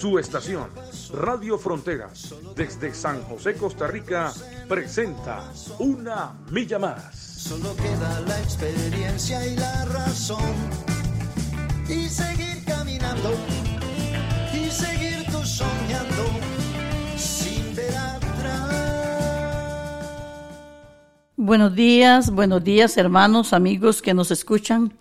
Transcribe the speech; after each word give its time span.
Su 0.00 0.18
estación, 0.18 0.70
Radio 1.12 1.58
Fronteras, 1.58 2.34
desde 2.56 2.94
San 2.94 3.22
José, 3.24 3.52
Costa 3.52 3.86
Rica, 3.86 4.32
presenta 4.66 5.52
Una 5.78 6.38
Milla 6.50 6.78
Más. 6.78 7.14
Solo 7.14 7.76
queda 7.76 8.22
la 8.26 8.40
experiencia 8.40 9.46
y 9.46 9.56
la 9.56 9.84
razón. 9.84 10.54
Y 11.86 12.08
seguir 12.08 12.64
caminando, 12.64 13.34
y 14.54 14.70
seguir 14.70 15.22
tú 15.30 15.44
soñando, 15.44 16.24
sin 17.18 17.76
ver 17.76 17.94
atrás. 17.94 18.70
Buenos 21.36 21.74
días, 21.74 22.30
buenos 22.30 22.64
días 22.64 22.96
hermanos, 22.96 23.52
amigos 23.52 24.00
que 24.00 24.14
nos 24.14 24.30
escuchan. 24.30 24.94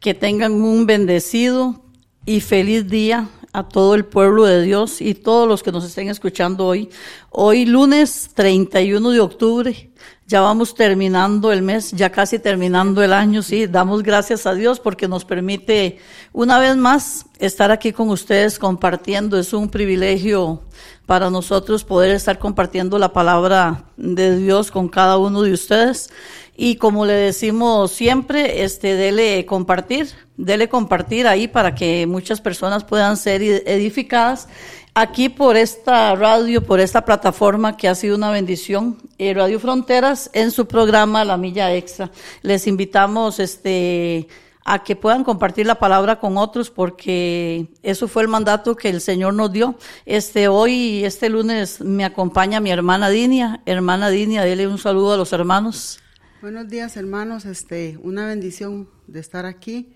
Que 0.00 0.14
tengan 0.14 0.52
un 0.52 0.86
bendecido 0.86 1.82
y 2.24 2.40
feliz 2.40 2.88
día 2.88 3.28
a 3.56 3.62
todo 3.62 3.94
el 3.94 4.04
pueblo 4.04 4.44
de 4.44 4.60
Dios 4.60 5.00
y 5.00 5.14
todos 5.14 5.48
los 5.48 5.62
que 5.62 5.72
nos 5.72 5.82
estén 5.82 6.10
escuchando 6.10 6.66
hoy. 6.66 6.90
Hoy 7.30 7.64
lunes 7.64 8.28
31 8.34 9.12
de 9.12 9.20
octubre, 9.20 9.90
ya 10.26 10.42
vamos 10.42 10.74
terminando 10.74 11.50
el 11.50 11.62
mes, 11.62 11.90
ya 11.92 12.10
casi 12.10 12.38
terminando 12.38 13.02
el 13.02 13.14
año, 13.14 13.42
sí, 13.42 13.66
damos 13.66 14.02
gracias 14.02 14.44
a 14.44 14.52
Dios 14.52 14.78
porque 14.78 15.08
nos 15.08 15.24
permite 15.24 15.98
una 16.34 16.58
vez 16.58 16.76
más 16.76 17.24
estar 17.38 17.70
aquí 17.70 17.92
con 17.92 18.10
ustedes 18.10 18.58
compartiendo. 18.58 19.38
Es 19.38 19.54
un 19.54 19.70
privilegio 19.70 20.60
para 21.06 21.30
nosotros 21.30 21.82
poder 21.82 22.10
estar 22.10 22.38
compartiendo 22.38 22.98
la 22.98 23.14
palabra 23.14 23.84
de 23.96 24.36
Dios 24.36 24.70
con 24.70 24.90
cada 24.90 25.16
uno 25.16 25.40
de 25.40 25.54
ustedes. 25.54 26.10
Y 26.56 26.76
como 26.76 27.04
le 27.04 27.12
decimos 27.12 27.92
siempre, 27.92 28.64
este, 28.64 28.94
dele 28.94 29.44
compartir, 29.44 30.08
dele 30.36 30.68
compartir 30.68 31.26
ahí 31.26 31.48
para 31.48 31.74
que 31.74 32.06
muchas 32.06 32.40
personas 32.40 32.84
puedan 32.84 33.16
ser 33.18 33.42
edificadas. 33.42 34.48
Aquí 34.94 35.28
por 35.28 35.58
esta 35.58 36.14
radio, 36.14 36.64
por 36.64 36.80
esta 36.80 37.04
plataforma 37.04 37.76
que 37.76 37.88
ha 37.88 37.94
sido 37.94 38.16
una 38.16 38.30
bendición, 38.30 38.96
eh, 39.18 39.34
Radio 39.34 39.60
Fronteras, 39.60 40.30
en 40.32 40.50
su 40.50 40.66
programa 40.66 41.26
La 41.26 41.36
Milla 41.36 41.74
Extra. 41.74 42.10
Les 42.40 42.66
invitamos, 42.66 43.38
este, 43.38 44.26
a 44.66 44.82
que 44.82 44.96
puedan 44.96 45.22
compartir 45.22 45.64
la 45.64 45.76
palabra 45.76 46.18
con 46.18 46.36
otros 46.36 46.70
porque 46.70 47.68
eso 47.82 48.08
fue 48.08 48.22
el 48.22 48.28
mandato 48.28 48.74
que 48.74 48.88
el 48.88 49.00
Señor 49.00 49.32
nos 49.34 49.52
dio. 49.52 49.76
Este 50.06 50.48
hoy 50.48 51.04
este 51.04 51.28
lunes 51.28 51.80
me 51.80 52.04
acompaña 52.04 52.58
mi 52.58 52.70
hermana 52.70 53.08
Dinia. 53.08 53.60
Hermana 53.64 54.10
Dinia, 54.10 54.42
dele 54.42 54.66
un 54.66 54.78
saludo 54.78 55.12
a 55.12 55.16
los 55.16 55.32
hermanos. 55.32 56.00
Buenos 56.46 56.68
días, 56.68 56.96
hermanos. 56.96 57.44
Este, 57.44 57.98
una 58.04 58.24
bendición 58.24 58.88
de 59.08 59.18
estar 59.18 59.46
aquí, 59.46 59.88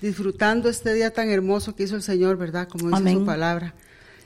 disfrutando 0.00 0.68
este 0.68 0.94
día 0.94 1.12
tan 1.12 1.30
hermoso 1.30 1.74
que 1.74 1.82
hizo 1.82 1.96
el 1.96 2.02
Señor, 2.02 2.36
¿verdad? 2.36 2.68
Como 2.68 2.90
dice 2.90 2.98
Amén. 3.00 3.18
su 3.18 3.24
palabra. 3.24 3.74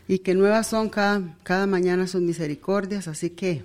Y 0.06 0.18
que 0.18 0.34
nuevas 0.34 0.66
son 0.66 0.90
cada, 0.90 1.22
cada 1.42 1.66
mañana 1.66 2.06
sus 2.06 2.20
misericordias. 2.20 3.08
Así 3.08 3.30
que 3.30 3.64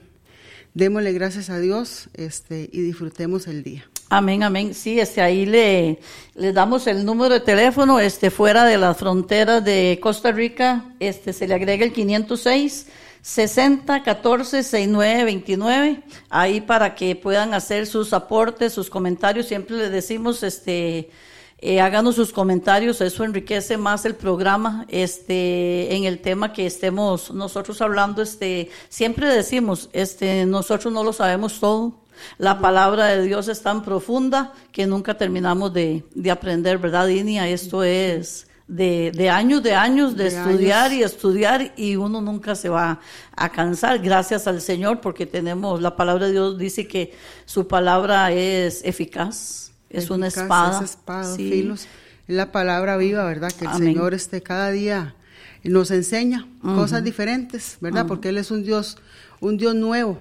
démosle 0.74 1.12
gracias 1.12 1.50
a 1.50 1.60
Dios 1.60 2.08
este, 2.14 2.70
y 2.72 2.84
disfrutemos 2.84 3.48
el 3.48 3.64
día. 3.64 3.84
Amén, 4.08 4.44
amén. 4.44 4.74
Sí, 4.76 4.98
este, 4.98 5.20
ahí 5.20 5.46
le, 5.46 6.00
le 6.36 6.54
damos 6.54 6.88
el 6.88 7.04
número 7.04 7.34
de 7.34 7.42
teléfono, 7.42 8.00
este, 8.00 8.32
fuera 8.32 8.64
de 8.64 8.78
las 8.78 8.96
fronteras 8.96 9.62
de 9.66 10.00
Costa 10.02 10.32
Rica, 10.32 10.86
este, 11.02 11.34
se 11.34 11.50
le 11.50 11.56
agrega 11.56 11.84
el 11.84 11.92
506 11.92 12.88
60 13.26 14.04
14 14.04 14.62
69 14.62 15.26
29, 15.26 16.04
ahí 16.30 16.62
para 16.62 16.94
que 16.94 17.16
puedan 17.16 17.56
hacer 17.56 17.88
sus 17.88 18.14
aportes, 18.14 18.72
sus 18.72 18.88
comentarios. 18.88 19.48
Siempre 19.48 19.78
les 19.78 19.92
decimos, 19.92 20.44
este, 20.44 21.10
eh, 21.58 21.82
háganos 21.82 22.14
sus 22.14 22.32
comentarios, 22.32 23.02
eso 23.02 23.24
enriquece 23.24 23.78
más 23.78 24.06
el 24.06 24.14
programa, 24.14 24.86
este, 24.90 25.96
en 25.96 26.04
el 26.04 26.20
tema 26.20 26.54
que 26.54 26.68
estemos 26.68 27.32
nosotros 27.32 27.82
hablando, 27.82 28.22
este, 28.22 28.70
siempre 28.90 29.28
decimos, 29.28 29.90
este, 29.92 30.46
nosotros 30.46 30.94
no 30.94 31.04
lo 31.04 31.12
sabemos 31.12 31.60
todo, 31.60 31.96
la 32.38 32.60
palabra 32.60 33.08
de 33.08 33.24
Dios 33.24 33.48
es 33.48 33.60
tan 33.64 33.82
profunda 33.82 34.54
que 34.72 34.86
nunca 34.86 35.18
terminamos 35.18 35.74
de, 35.74 36.04
de 36.14 36.30
aprender, 36.30 36.78
¿verdad, 36.78 37.08
Inia? 37.08 37.50
Esto 37.50 37.84
es 37.84 38.46
de, 38.68 39.12
de 39.16 39.30
años, 39.30 39.62
de 39.62 39.74
años 39.76 40.16
de, 40.18 40.24
De 40.24 40.30
estudiar 40.30 40.86
años. 40.92 41.00
y 41.00 41.04
estudiar 41.04 41.74
y 41.78 41.96
uno 41.98 42.20
nunca 42.22 42.56
se 42.56 42.70
va 42.70 43.00
a 43.36 43.50
cansar, 43.52 44.00
gracias 44.00 44.48
al 44.48 44.60
Señor, 44.62 45.02
porque 45.02 45.26
tenemos, 45.28 45.82
la 45.82 45.96
palabra 45.96 46.26
de 46.28 46.32
Dios 46.32 46.58
dice 46.58 46.88
que 46.88 47.14
su 47.46 47.68
palabra 47.68 48.32
es 48.32 48.82
eficaz, 48.84 49.72
es 49.90 50.10
una 50.10 50.28
espada. 50.28 50.80
Es 50.84 50.92
espada, 50.92 51.36
Sí. 51.36 51.50
filos. 51.52 51.88
Es 52.28 52.36
la 52.36 52.52
palabra 52.52 52.98
viva, 52.98 53.24
¿verdad? 53.26 53.52
Que 53.52 53.66
el 53.66 53.72
Amén. 53.72 53.94
Señor 53.94 54.14
este, 54.16 54.42
cada 54.42 54.72
día 54.72 55.16
nos 55.64 55.92
enseña 55.92 56.48
cosas 56.62 57.04
diferentes, 57.04 57.78
¿verdad? 57.82 58.08
Porque 58.08 58.30
Él 58.30 58.38
es 58.40 58.50
un 58.50 58.64
Dios, 58.64 58.98
un 59.42 59.58
Dios 59.58 59.76
nuevo. 59.76 60.18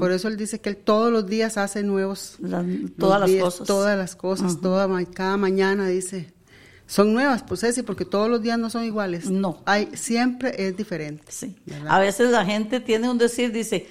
Por 0.00 0.10
eso 0.10 0.26
Él 0.26 0.36
dice 0.36 0.60
que 0.60 0.70
Él 0.70 0.76
todos 0.76 1.12
los 1.12 1.26
días 1.28 1.56
hace 1.58 1.84
nuevos. 1.84 2.36
La- 2.40 2.62
los 2.62 2.90
todas 2.98 3.20
las 3.20 3.30
cosas. 3.40 3.66
Todas 3.68 3.96
las 3.96 4.16
cosas, 4.16 4.60
toda 4.60 4.88
ma- 4.88 5.04
cada 5.04 5.36
mañana 5.36 5.86
dice. 5.86 6.33
Son 6.86 7.12
nuevas, 7.12 7.42
pues 7.42 7.60
Ceci, 7.60 7.82
porque 7.82 8.04
todos 8.04 8.28
los 8.28 8.42
días 8.42 8.58
no 8.58 8.68
son 8.70 8.84
iguales. 8.84 9.30
No. 9.30 9.62
Hay, 9.64 9.88
siempre 9.94 10.54
es 10.66 10.76
diferente. 10.76 11.24
Sí. 11.28 11.56
¿verdad? 11.64 11.88
A 11.90 11.98
veces 11.98 12.30
la 12.30 12.44
gente 12.44 12.80
tiene 12.80 13.08
un 13.08 13.16
decir, 13.16 13.52
dice, 13.52 13.88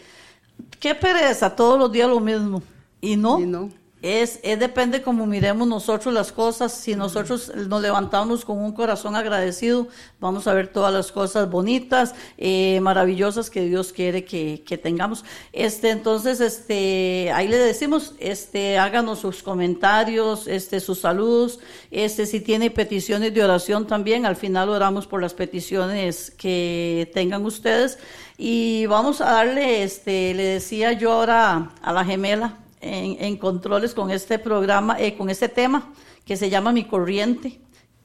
qué 0.80 0.94
pereza, 0.94 1.56
todos 1.56 1.80
los 1.80 1.92
días 1.92 2.08
lo 2.08 2.20
mismo. 2.20 2.62
Y 3.02 3.16
no, 3.16 3.40
Y 3.40 3.46
no. 3.46 3.70
Es, 4.04 4.42
es 4.44 4.60
depende 4.60 5.02
como 5.02 5.26
miremos 5.26 5.66
nosotros 5.66 6.14
las 6.14 6.34
cosas. 6.34 6.74
Si 6.74 6.94
nosotros 6.94 7.54
nos 7.56 7.82
levantamos 7.82 8.44
con 8.44 8.58
un 8.58 8.74
corazón 8.74 9.16
agradecido, 9.16 9.88
vamos 10.20 10.46
a 10.46 10.54
ver 10.54 10.68
todas 10.68 10.94
las 10.94 11.10
cosas 11.10 11.50
bonitas, 11.50 12.14
eh, 12.38 12.82
maravillosas 12.82 13.50
que 13.50 13.62
Dios 13.62 13.94
quiere 13.94 14.26
que, 14.26 14.62
que 14.68 14.78
tengamos. 14.78 15.24
Este, 15.54 15.90
entonces, 15.90 16.42
este, 16.42 17.32
ahí 17.34 17.48
le 17.48 17.58
decimos, 17.58 18.14
este, 18.20 18.78
háganos 18.78 19.20
sus 19.20 19.42
comentarios, 19.42 20.48
este, 20.48 20.82
sus 20.82 21.00
saludos, 21.00 21.62
este, 21.90 22.26
si 22.26 22.42
tiene 22.42 22.72
peticiones 22.72 23.34
de 23.34 23.42
oración 23.42 23.88
también, 23.88 24.26
al 24.26 24.36
final 24.36 24.68
oramos 24.68 25.08
por 25.08 25.22
las 25.22 25.34
peticiones 25.34 26.30
que 26.32 27.10
tengan 27.14 27.46
ustedes. 27.46 27.98
Y 28.38 28.86
vamos 28.88 29.22
a 29.22 29.32
darle, 29.32 29.84
este, 29.84 30.34
le 30.34 30.44
decía 30.44 30.92
yo 30.92 31.14
ahora 31.14 31.72
a 31.82 31.94
la 31.94 32.04
gemela, 32.04 32.58
en, 32.84 33.24
en 33.24 33.38
controles 33.38 33.94
con 33.94 34.12
este 34.12 34.38
programa, 34.40 35.00
eh, 35.00 35.16
con 35.16 35.30
este 35.30 35.50
tema 35.50 35.94
que 36.26 36.38
se 36.38 36.50
llama 36.50 36.72
Mi 36.72 36.86
Corriente, 36.86 37.60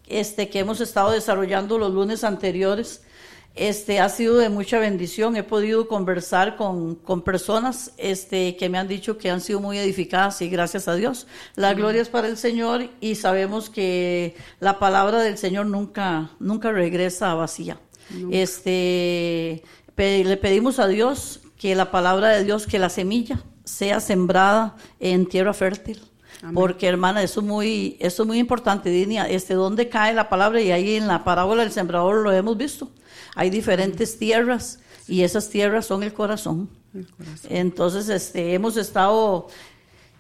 este, 0.06 0.48
que 0.48 0.60
hemos 0.60 0.80
estado 0.80 1.10
desarrollando 1.10 1.78
los 1.78 1.92
lunes 1.92 2.24
anteriores. 2.24 3.02
Este, 3.54 3.98
ha 3.98 4.08
sido 4.08 4.36
de 4.36 4.50
mucha 4.50 4.78
bendición. 4.78 5.34
He 5.34 5.42
podido 5.42 5.88
conversar 5.88 6.54
con, 6.54 6.94
con 6.94 7.22
personas 7.22 7.92
este, 7.96 8.56
que 8.56 8.68
me 8.68 8.78
han 8.78 8.86
dicho 8.86 9.18
que 9.18 9.30
han 9.30 9.40
sido 9.40 9.58
muy 9.58 9.78
edificadas 9.78 10.40
y 10.42 10.48
gracias 10.48 10.86
a 10.86 10.94
Dios. 10.94 11.26
La 11.56 11.74
gloria 11.74 12.00
es 12.00 12.08
para 12.08 12.28
el 12.28 12.36
Señor 12.36 12.88
y 13.00 13.16
sabemos 13.16 13.68
que 13.68 14.36
la 14.60 14.78
palabra 14.78 15.18
del 15.22 15.38
Señor 15.38 15.66
nunca, 15.66 16.30
nunca 16.38 16.70
regresa 16.70 17.34
vacía. 17.34 17.80
Este, 18.30 19.62
pe- 19.94 20.24
le 20.24 20.36
pedimos 20.36 20.78
a 20.78 20.86
Dios 20.86 21.40
que 21.58 21.74
la 21.74 21.90
palabra 21.90 22.28
de 22.28 22.44
Dios, 22.44 22.66
que 22.66 22.78
la 22.78 22.88
semilla 22.88 23.42
sea 23.68 24.00
sembrada 24.00 24.76
en 24.98 25.26
tierra 25.26 25.52
fértil. 25.52 26.00
Porque 26.54 26.86
hermana, 26.86 27.22
eso 27.22 27.40
es 27.40 27.46
muy, 27.46 27.96
eso 27.98 28.22
es 28.22 28.26
muy 28.26 28.38
importante, 28.38 28.90
Dinia, 28.90 29.28
este, 29.28 29.54
dónde 29.54 29.88
cae 29.88 30.14
la 30.14 30.28
palabra 30.28 30.60
y 30.60 30.70
ahí 30.70 30.94
en 30.94 31.08
la 31.08 31.24
parábola 31.24 31.64
del 31.64 31.72
sembrador 31.72 32.22
lo 32.22 32.30
hemos 32.30 32.56
visto. 32.56 32.88
Hay 33.34 33.50
diferentes 33.50 34.18
tierras 34.18 34.78
y 35.08 35.22
esas 35.22 35.50
tierras 35.50 35.86
son 35.86 36.04
el 36.04 36.12
corazón. 36.12 36.70
Entonces, 37.48 38.08
este, 38.08 38.54
hemos 38.54 38.76
estado 38.76 39.48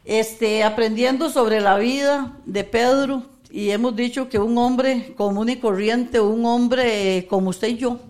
este, 0.04 0.64
aprendiendo 0.64 1.30
sobre 1.30 1.60
la 1.60 1.78
vida 1.78 2.36
de 2.46 2.64
Pedro 2.64 3.22
y 3.50 3.70
hemos 3.70 3.94
dicho 3.94 4.28
que 4.28 4.40
un 4.40 4.58
hombre 4.58 5.14
común 5.16 5.48
y 5.48 5.56
corriente, 5.56 6.18
un 6.18 6.44
hombre 6.44 7.26
como 7.30 7.50
usted 7.50 7.68
y 7.68 7.76
yo, 7.76 8.00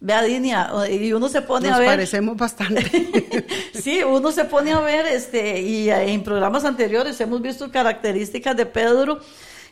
vea 0.00 0.22
Dinia, 0.22 0.70
y 0.90 1.12
uno 1.12 1.28
se 1.28 1.42
pone 1.42 1.68
Nos 1.68 1.76
a 1.76 1.80
ver. 1.80 1.88
parecemos 1.88 2.36
bastante. 2.36 3.46
Sí, 3.74 4.02
uno 4.02 4.32
se 4.32 4.44
pone 4.44 4.72
a 4.72 4.80
ver, 4.80 5.06
este, 5.06 5.62
y 5.62 5.88
en 5.88 6.22
programas 6.22 6.64
anteriores 6.64 7.20
hemos 7.20 7.40
visto 7.40 7.70
características 7.70 8.56
de 8.56 8.66
Pedro, 8.66 9.20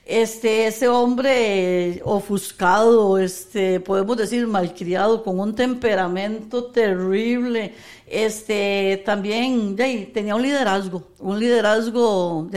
este, 0.04 0.68
ese 0.68 0.86
hombre 0.86 1.96
eh, 1.96 2.00
ofuscado, 2.04 3.18
este, 3.18 3.80
podemos 3.80 4.16
decir 4.16 4.46
malcriado, 4.46 5.24
con 5.24 5.40
un 5.40 5.54
temperamento 5.54 6.66
terrible, 6.66 7.74
este, 8.06 9.02
también 9.04 9.74
tenía 10.14 10.36
un 10.36 10.42
liderazgo, 10.42 11.08
un 11.18 11.40
liderazgo 11.40 12.48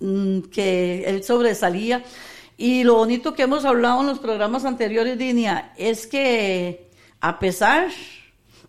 mm, 0.00 0.40
que 0.52 1.04
él 1.04 1.24
sobresalía. 1.24 2.04
Y 2.56 2.84
lo 2.84 2.94
bonito 2.94 3.34
que 3.34 3.42
hemos 3.42 3.64
hablado 3.64 4.00
en 4.00 4.06
los 4.08 4.18
programas 4.20 4.64
anteriores, 4.64 5.18
Dinia, 5.18 5.72
es 5.76 6.06
que 6.06 6.87
a 7.20 7.38
pesar 7.38 7.88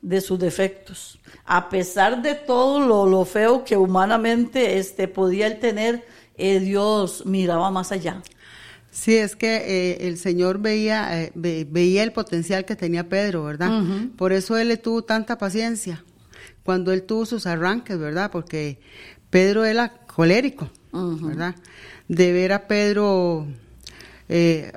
de 0.01 0.21
sus 0.21 0.39
defectos, 0.39 1.19
a 1.45 1.69
pesar 1.69 2.21
de 2.21 2.35
todo 2.35 3.05
lo, 3.05 3.25
feo 3.25 3.63
que 3.63 3.75
humanamente 3.75 4.77
este, 4.77 5.07
podía 5.07 5.47
él 5.47 5.59
tener, 5.59 6.05
eh, 6.37 6.59
Dios 6.59 7.25
miraba 7.25 7.69
más 7.71 7.91
allá. 7.91 8.21
Sí, 8.91 9.15
es 9.15 9.35
que 9.35 9.57
eh, 9.57 10.07
el 10.07 10.17
Señor 10.17 10.59
veía, 10.59 11.23
eh, 11.23 11.31
veía 11.35 12.03
el 12.03 12.11
potencial 12.11 12.65
que 12.65 12.75
tenía 12.75 13.07
Pedro, 13.07 13.43
¿verdad? 13.43 13.83
Por 14.17 14.33
eso 14.33 14.57
él 14.57 14.69
le 14.69 14.77
tuvo 14.77 15.03
tanta 15.03 15.37
paciencia 15.37 16.03
cuando 16.63 16.91
él 16.91 17.03
tuvo 17.03 17.25
sus 17.25 17.45
arranques, 17.45 17.99
¿verdad? 17.99 18.31
Porque 18.31 18.79
Pedro 19.29 19.65
era 19.65 19.89
colérico, 19.89 20.71
¿verdad? 20.91 21.55
De 22.07 22.33
ver 22.33 22.51
a 22.51 22.67
Pedro 22.67 23.47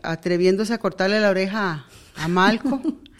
atreviéndose 0.02 0.74
a 0.74 0.78
cortarle 0.78 1.18
la 1.20 1.30
oreja 1.30 1.86
a 2.16 2.28
Malco. 2.28 2.82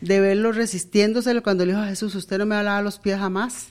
de 0.00 0.20
verlo 0.20 0.52
resistiéndoselo 0.52 1.42
cuando 1.42 1.64
le 1.64 1.72
dijo 1.72 1.82
a 1.82 1.88
Jesús, 1.88 2.14
usted 2.14 2.38
no 2.38 2.46
me 2.46 2.54
va 2.54 2.60
a 2.60 2.64
lavar 2.64 2.84
los 2.84 2.98
pies 2.98 3.18
jamás. 3.18 3.68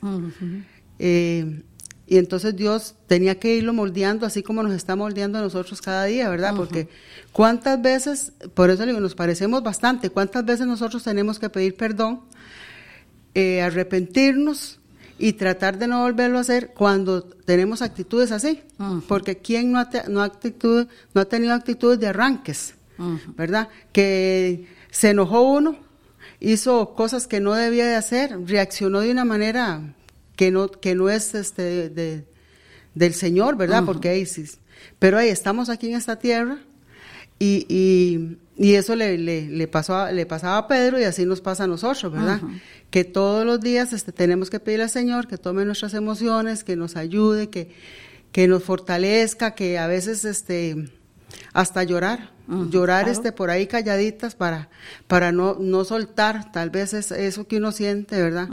Eh, 1.00 1.64
y 2.06 2.18
entonces 2.18 2.56
Dios 2.56 2.96
tenía 3.08 3.40
que 3.40 3.56
irlo 3.56 3.72
moldeando 3.72 4.26
así 4.26 4.42
como 4.42 4.64
nos 4.64 4.74
está 4.74 4.96
moldeando 4.96 5.38
a 5.38 5.42
nosotros 5.42 5.80
cada 5.82 6.06
día, 6.06 6.28
¿verdad? 6.30 6.56
Porque 6.56 6.88
cuántas 7.32 7.80
veces, 7.82 8.34
por 8.56 8.72
eso 8.72 8.86
digo, 8.86 9.00
nos 9.00 9.14
parecemos 9.14 9.62
bastante, 9.62 10.10
cuántas 10.10 10.44
veces 10.44 10.66
nosotros 10.66 11.04
tenemos 11.04 11.38
que 11.38 11.50
pedir 11.50 11.76
perdón, 11.76 12.22
eh, 13.36 13.62
arrepentirnos 13.62 14.80
y 15.20 15.34
tratar 15.34 15.78
de 15.78 15.88
no 15.88 16.02
volverlo 16.02 16.40
a 16.40 16.42
hacer 16.42 16.72
cuando 16.74 17.24
tenemos 17.24 17.84
actitudes 17.84 18.32
así. 18.32 18.62
Porque 19.08 19.38
¿quién 19.38 19.72
no 19.72 19.80
ha, 19.80 19.90
no, 20.08 20.24
actitud, 20.24 20.88
no 21.14 21.22
ha 21.22 21.26
tenido 21.26 21.54
actitudes 21.54 22.00
de 22.00 22.08
arranques, 22.08 22.74
¿verdad? 23.38 23.68
Que 23.92 24.68
se 24.90 25.12
enojó 25.12 25.44
uno 25.44 25.89
hizo 26.40 26.94
cosas 26.96 27.28
que 27.28 27.40
no 27.40 27.54
debía 27.54 27.86
de 27.86 27.96
hacer, 27.96 28.38
reaccionó 28.46 29.02
de 29.02 29.12
una 29.12 29.26
manera 29.26 29.96
que 30.36 30.52
no, 30.52 30.70
que 30.70 30.96
no 30.96 31.10
es 31.10 31.36
este 31.36 31.90
de, 31.90 32.26
del 32.96 33.14
Señor, 33.14 33.58
¿verdad? 33.58 33.84
Porque 33.86 34.10
ahí 34.10 34.26
sí, 34.26 34.46
pero 35.00 35.18
ahí 35.18 35.30
estamos 35.30 35.70
aquí 35.70 35.90
en 35.90 35.96
esta 35.96 36.18
tierra 36.18 36.60
y, 37.40 37.66
y, 37.70 38.38
y 38.58 38.76
eso 38.76 38.96
le, 38.96 39.18
le, 39.18 39.68
pasó 39.68 40.12
le 40.12 40.26
pasaba 40.26 40.58
a 40.58 40.68
Pedro 40.68 41.00
y 41.00 41.04
así 41.04 41.26
nos 41.26 41.42
pasa 41.42 41.64
a 41.64 41.68
nosotros, 41.68 42.12
¿verdad? 42.12 42.42
Que 42.90 43.04
todos 43.04 43.46
los 43.46 43.60
días 43.62 43.94
este, 43.94 44.12
tenemos 44.12 44.50
que 44.50 44.60
pedirle 44.60 44.84
al 44.84 44.90
Señor 44.90 45.28
que 45.28 45.38
tome 45.38 45.66
nuestras 45.66 45.94
emociones, 45.94 46.64
que 46.64 46.76
nos 46.76 46.96
ayude, 46.96 47.50
que, 47.50 47.72
que 48.32 48.48
nos 48.48 48.64
fortalezca, 48.64 49.56
que 49.56 49.78
a 49.78 49.88
veces 49.88 50.26
este 50.26 50.90
hasta 51.54 51.84
llorar, 51.84 52.32
llorar 52.70 53.10
este 53.10 53.32
por 53.32 53.50
ahí 53.50 53.68
calladitas 53.68 54.36
para, 54.36 54.70
para 55.08 55.32
no, 55.32 55.58
no 55.60 55.86
soltar 55.86 56.52
tal 56.52 56.70
vez 56.70 56.94
es 56.94 57.12
eso 57.12 57.48
que 57.48 57.58
uno 57.58 57.72
siente, 57.72 58.22
¿verdad? 58.22 58.50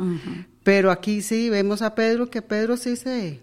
Pero 0.62 0.90
aquí 0.90 1.22
sí 1.22 1.48
vemos 1.48 1.82
a 1.82 1.94
Pedro 1.94 2.28
que 2.28 2.42
Pedro 2.42 2.76
sí 2.76 2.96
se, 2.96 3.40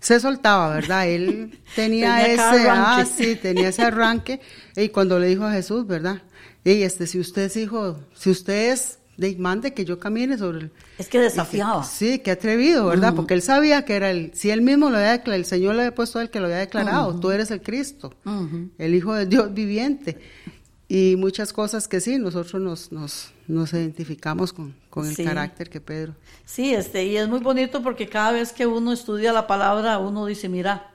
se 0.00 0.20
soltaba, 0.20 0.74
¿verdad? 0.74 1.08
Él 1.08 1.58
tenía, 1.74 2.26
ese, 2.26 2.68
ah, 2.68 3.04
sí, 3.04 3.36
tenía 3.36 3.68
ese 3.68 3.82
arranque 3.82 4.40
y 4.76 4.88
cuando 4.90 5.18
le 5.18 5.28
dijo 5.28 5.44
a 5.44 5.52
Jesús, 5.52 5.86
¿verdad? 5.86 6.22
Y 6.64 6.82
este, 6.82 7.06
si 7.06 7.18
usted 7.18 7.42
es 7.42 7.56
hijo, 7.56 7.98
si 8.14 8.30
usted 8.30 8.72
es 8.72 8.98
de 9.16 9.36
mande 9.36 9.72
que 9.72 9.84
yo 9.84 9.98
camine 9.98 10.36
sobre 10.36 10.58
el... 10.58 10.72
Es 10.98 11.08
que 11.08 11.18
desafiaba. 11.18 11.84
sí, 11.84 12.18
qué 12.18 12.32
atrevido, 12.32 12.86
¿verdad? 12.86 13.14
Porque 13.14 13.34
él 13.34 13.42
sabía 13.42 13.84
que 13.84 13.94
era 13.94 14.10
el, 14.10 14.32
si 14.34 14.50
él 14.50 14.62
mismo 14.62 14.90
lo 14.90 14.98
había 14.98 15.12
declarado, 15.12 15.40
el 15.40 15.46
Señor 15.46 15.74
le 15.74 15.82
había 15.82 15.94
puesto 15.94 16.18
a 16.18 16.22
él 16.22 16.30
que 16.30 16.40
lo 16.40 16.46
había 16.46 16.58
declarado, 16.58 17.18
tú 17.18 17.30
eres 17.30 17.50
el 17.50 17.62
Cristo, 17.62 18.12
el 18.78 18.94
Hijo 18.94 19.14
de 19.14 19.26
Dios 19.26 19.52
viviente. 19.52 20.18
Y 20.88 21.16
muchas 21.16 21.52
cosas 21.52 21.88
que 21.88 22.00
sí, 22.00 22.16
nosotros 22.18 22.62
nos, 22.62 22.92
nos, 22.92 23.32
nos 23.48 23.72
identificamos 23.72 24.52
con, 24.52 24.76
con 24.88 25.06
el 25.08 25.16
carácter 25.16 25.68
que 25.68 25.80
Pedro. 25.80 26.14
Sí, 26.44 26.72
este, 26.74 27.04
y 27.04 27.16
es 27.16 27.28
muy 27.28 27.40
bonito 27.40 27.82
porque 27.82 28.08
cada 28.08 28.30
vez 28.30 28.52
que 28.52 28.66
uno 28.66 28.92
estudia 28.92 29.32
la 29.32 29.48
palabra, 29.48 29.98
uno 29.98 30.26
dice, 30.26 30.48
mira, 30.48 30.92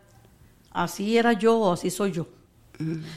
así 0.71 1.17
era 1.17 1.33
yo 1.33 1.57
o 1.57 1.73
así 1.73 1.89
soy 1.89 2.13
yo. 2.13 2.27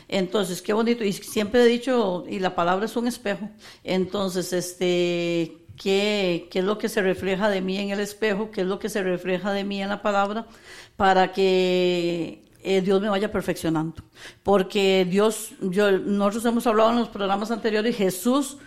Entonces, 0.08 0.62
qué 0.62 0.72
bonito. 0.72 1.04
Y 1.04 1.12
siempre 1.12 1.62
he 1.62 1.66
dicho, 1.66 2.24
y 2.28 2.38
la 2.38 2.54
palabra 2.54 2.86
es 2.86 2.96
un 2.96 3.06
espejo. 3.06 3.50
Entonces, 3.82 4.52
este, 4.52 5.58
¿qué, 5.76 6.48
¿qué, 6.50 6.58
es 6.60 6.64
lo 6.64 6.78
que 6.78 6.88
se 6.88 7.02
refleja 7.02 7.48
de 7.48 7.60
mí 7.60 7.78
en 7.78 7.90
el 7.90 8.00
espejo? 8.00 8.50
¿Qué 8.50 8.62
es 8.62 8.66
lo 8.66 8.78
que 8.78 8.88
se 8.88 9.02
refleja 9.02 9.52
de 9.52 9.64
mí 9.64 9.82
en 9.82 9.88
la 9.88 10.02
palabra? 10.02 10.46
Para 10.96 11.32
que 11.32 12.44
eh, 12.62 12.80
Dios 12.80 13.00
me 13.00 13.08
vaya 13.08 13.30
perfeccionando. 13.30 14.02
Porque 14.42 15.06
Dios, 15.08 15.50
yo, 15.60 15.92
nosotros 15.92 16.44
hemos 16.46 16.66
hablado 16.66 16.90
en 16.90 16.96
los 17.00 17.08
programas 17.08 17.50
anteriores, 17.50 17.96
Jesús 17.96 18.58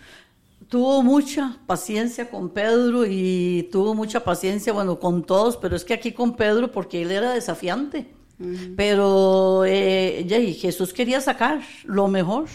tuvo 0.68 1.02
mucha 1.02 1.58
paciencia 1.66 2.30
con 2.30 2.50
Pedro 2.50 3.04
y 3.06 3.68
tuvo 3.72 3.94
mucha 3.94 4.22
paciencia, 4.22 4.72
bueno, 4.72 5.00
con 5.00 5.24
todos, 5.24 5.56
pero 5.56 5.74
es 5.74 5.84
que 5.84 5.94
aquí 5.94 6.12
con 6.12 6.36
Pedro, 6.36 6.70
porque 6.70 7.02
él 7.02 7.10
era 7.10 7.32
desafiante. 7.32 8.17
Pero 8.76 9.64
eh, 9.64 10.56
Jesús 10.58 10.92
quería 10.92 11.20
sacar 11.20 11.60
lo 11.84 12.08
mejor. 12.08 12.46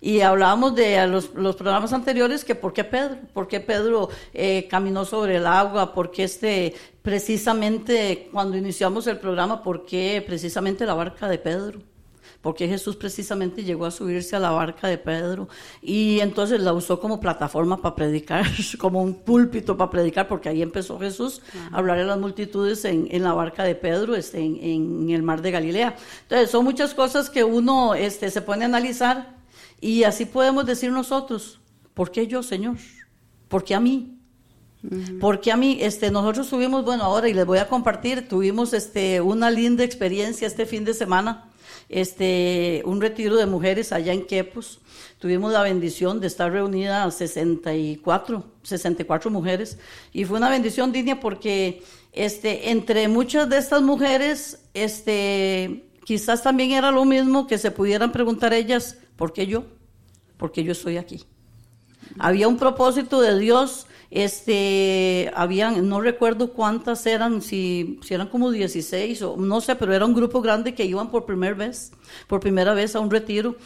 Y 0.00 0.20
hablábamos 0.20 0.74
de 0.74 1.06
los, 1.06 1.34
los, 1.34 1.56
programas 1.56 1.92
anteriores 1.92 2.44
que 2.44 2.54
por 2.54 2.72
qué 2.72 2.84
Pedro, 2.84 3.18
por 3.34 3.48
qué 3.48 3.60
Pedro 3.60 4.08
eh, 4.32 4.66
caminó 4.70 5.04
sobre 5.04 5.36
el 5.36 5.46
agua, 5.46 5.94
por 5.94 6.10
qué 6.10 6.24
este, 6.24 6.74
precisamente 7.02 8.28
cuando 8.32 8.56
iniciamos 8.56 9.06
el 9.06 9.18
programa, 9.18 9.62
por 9.62 9.84
qué 9.84 10.22
precisamente 10.26 10.86
la 10.86 10.94
barca 10.94 11.28
de 11.28 11.38
Pedro 11.38 11.80
porque 12.42 12.66
Jesús 12.66 12.96
precisamente 12.96 13.64
llegó 13.64 13.84
a 13.84 13.90
subirse 13.90 14.34
a 14.34 14.38
la 14.38 14.50
barca 14.50 14.88
de 14.88 14.96
Pedro 14.96 15.48
y 15.82 16.20
entonces 16.20 16.60
la 16.60 16.72
usó 16.72 16.98
como 16.98 17.20
plataforma 17.20 17.82
para 17.82 17.94
predicar, 17.94 18.46
como 18.78 19.02
un 19.02 19.14
púlpito 19.14 19.76
para 19.76 19.90
predicar, 19.90 20.26
porque 20.26 20.48
ahí 20.48 20.62
empezó 20.62 20.98
Jesús 20.98 21.42
a 21.70 21.76
hablar 21.76 21.98
a 21.98 22.04
las 22.04 22.18
multitudes 22.18 22.84
en, 22.86 23.08
en 23.10 23.24
la 23.24 23.34
barca 23.34 23.62
de 23.64 23.74
Pedro, 23.74 24.14
este, 24.16 24.38
en, 24.38 24.56
en, 24.62 25.10
el 25.10 25.22
mar 25.22 25.42
de 25.42 25.50
Galilea. 25.50 25.96
Entonces 26.22 26.50
son 26.50 26.64
muchas 26.64 26.94
cosas 26.94 27.28
que 27.28 27.44
uno 27.44 27.94
este, 27.94 28.30
se 28.30 28.40
pone 28.40 28.64
a 28.64 28.68
analizar 28.68 29.36
y 29.80 30.04
así 30.04 30.24
podemos 30.24 30.64
decir 30.64 30.90
nosotros, 30.90 31.60
¿por 31.92 32.10
qué 32.10 32.26
yo, 32.26 32.42
Señor? 32.42 32.76
¿Por 33.48 33.64
qué 33.64 33.74
a 33.74 33.80
mí? 33.80 34.16
Porque 35.20 35.52
a 35.52 35.58
mí, 35.58 35.76
este, 35.82 36.10
nosotros 36.10 36.48
tuvimos, 36.48 36.86
bueno, 36.86 37.04
ahora 37.04 37.28
y 37.28 37.34
les 37.34 37.44
voy 37.44 37.58
a 37.58 37.68
compartir, 37.68 38.26
tuvimos 38.28 38.72
este, 38.72 39.20
una 39.20 39.50
linda 39.50 39.84
experiencia 39.84 40.46
este 40.46 40.64
fin 40.64 40.86
de 40.86 40.94
semana 40.94 41.49
este, 41.88 42.82
un 42.84 43.00
retiro 43.00 43.36
de 43.36 43.46
mujeres 43.46 43.92
allá 43.92 44.12
en 44.12 44.26
Quepos. 44.26 44.80
Tuvimos 45.18 45.52
la 45.52 45.62
bendición 45.62 46.20
de 46.20 46.26
estar 46.26 46.50
reunidas 46.50 47.14
64, 47.14 48.44
64 48.62 49.30
mujeres 49.30 49.78
y 50.12 50.24
fue 50.24 50.38
una 50.38 50.48
bendición 50.50 50.92
digna 50.92 51.20
porque 51.20 51.82
este, 52.12 52.70
entre 52.70 53.06
muchas 53.08 53.48
de 53.48 53.58
estas 53.58 53.82
mujeres, 53.82 54.60
este, 54.74 55.84
quizás 56.04 56.42
también 56.42 56.72
era 56.72 56.90
lo 56.90 57.04
mismo 57.04 57.46
que 57.46 57.58
se 57.58 57.70
pudieran 57.70 58.12
preguntar 58.12 58.52
ellas, 58.52 58.98
¿por 59.16 59.32
qué 59.32 59.46
yo? 59.46 59.64
¿Por 60.36 60.52
qué 60.52 60.64
yo 60.64 60.72
estoy 60.72 60.96
aquí? 60.96 61.24
Había 62.18 62.48
un 62.48 62.56
propósito 62.56 63.20
de 63.20 63.38
Dios 63.38 63.86
este, 64.10 65.30
habían, 65.34 65.88
no 65.88 66.00
recuerdo 66.00 66.52
cuántas 66.52 67.06
eran, 67.06 67.42
si, 67.42 68.00
eran 68.10 68.28
como 68.28 68.50
16 68.50 69.22
o 69.22 69.36
no 69.36 69.60
sé, 69.60 69.76
pero 69.76 69.94
era 69.94 70.04
un 70.04 70.14
grupo 70.14 70.42
grande 70.42 70.74
que 70.74 70.84
iban 70.84 71.10
por 71.10 71.26
primera 71.26 71.54
vez, 71.54 71.92
por 72.26 72.40
primera 72.40 72.74
vez 72.74 72.96
a 72.96 73.00
un 73.00 73.10
retiro. 73.10 73.56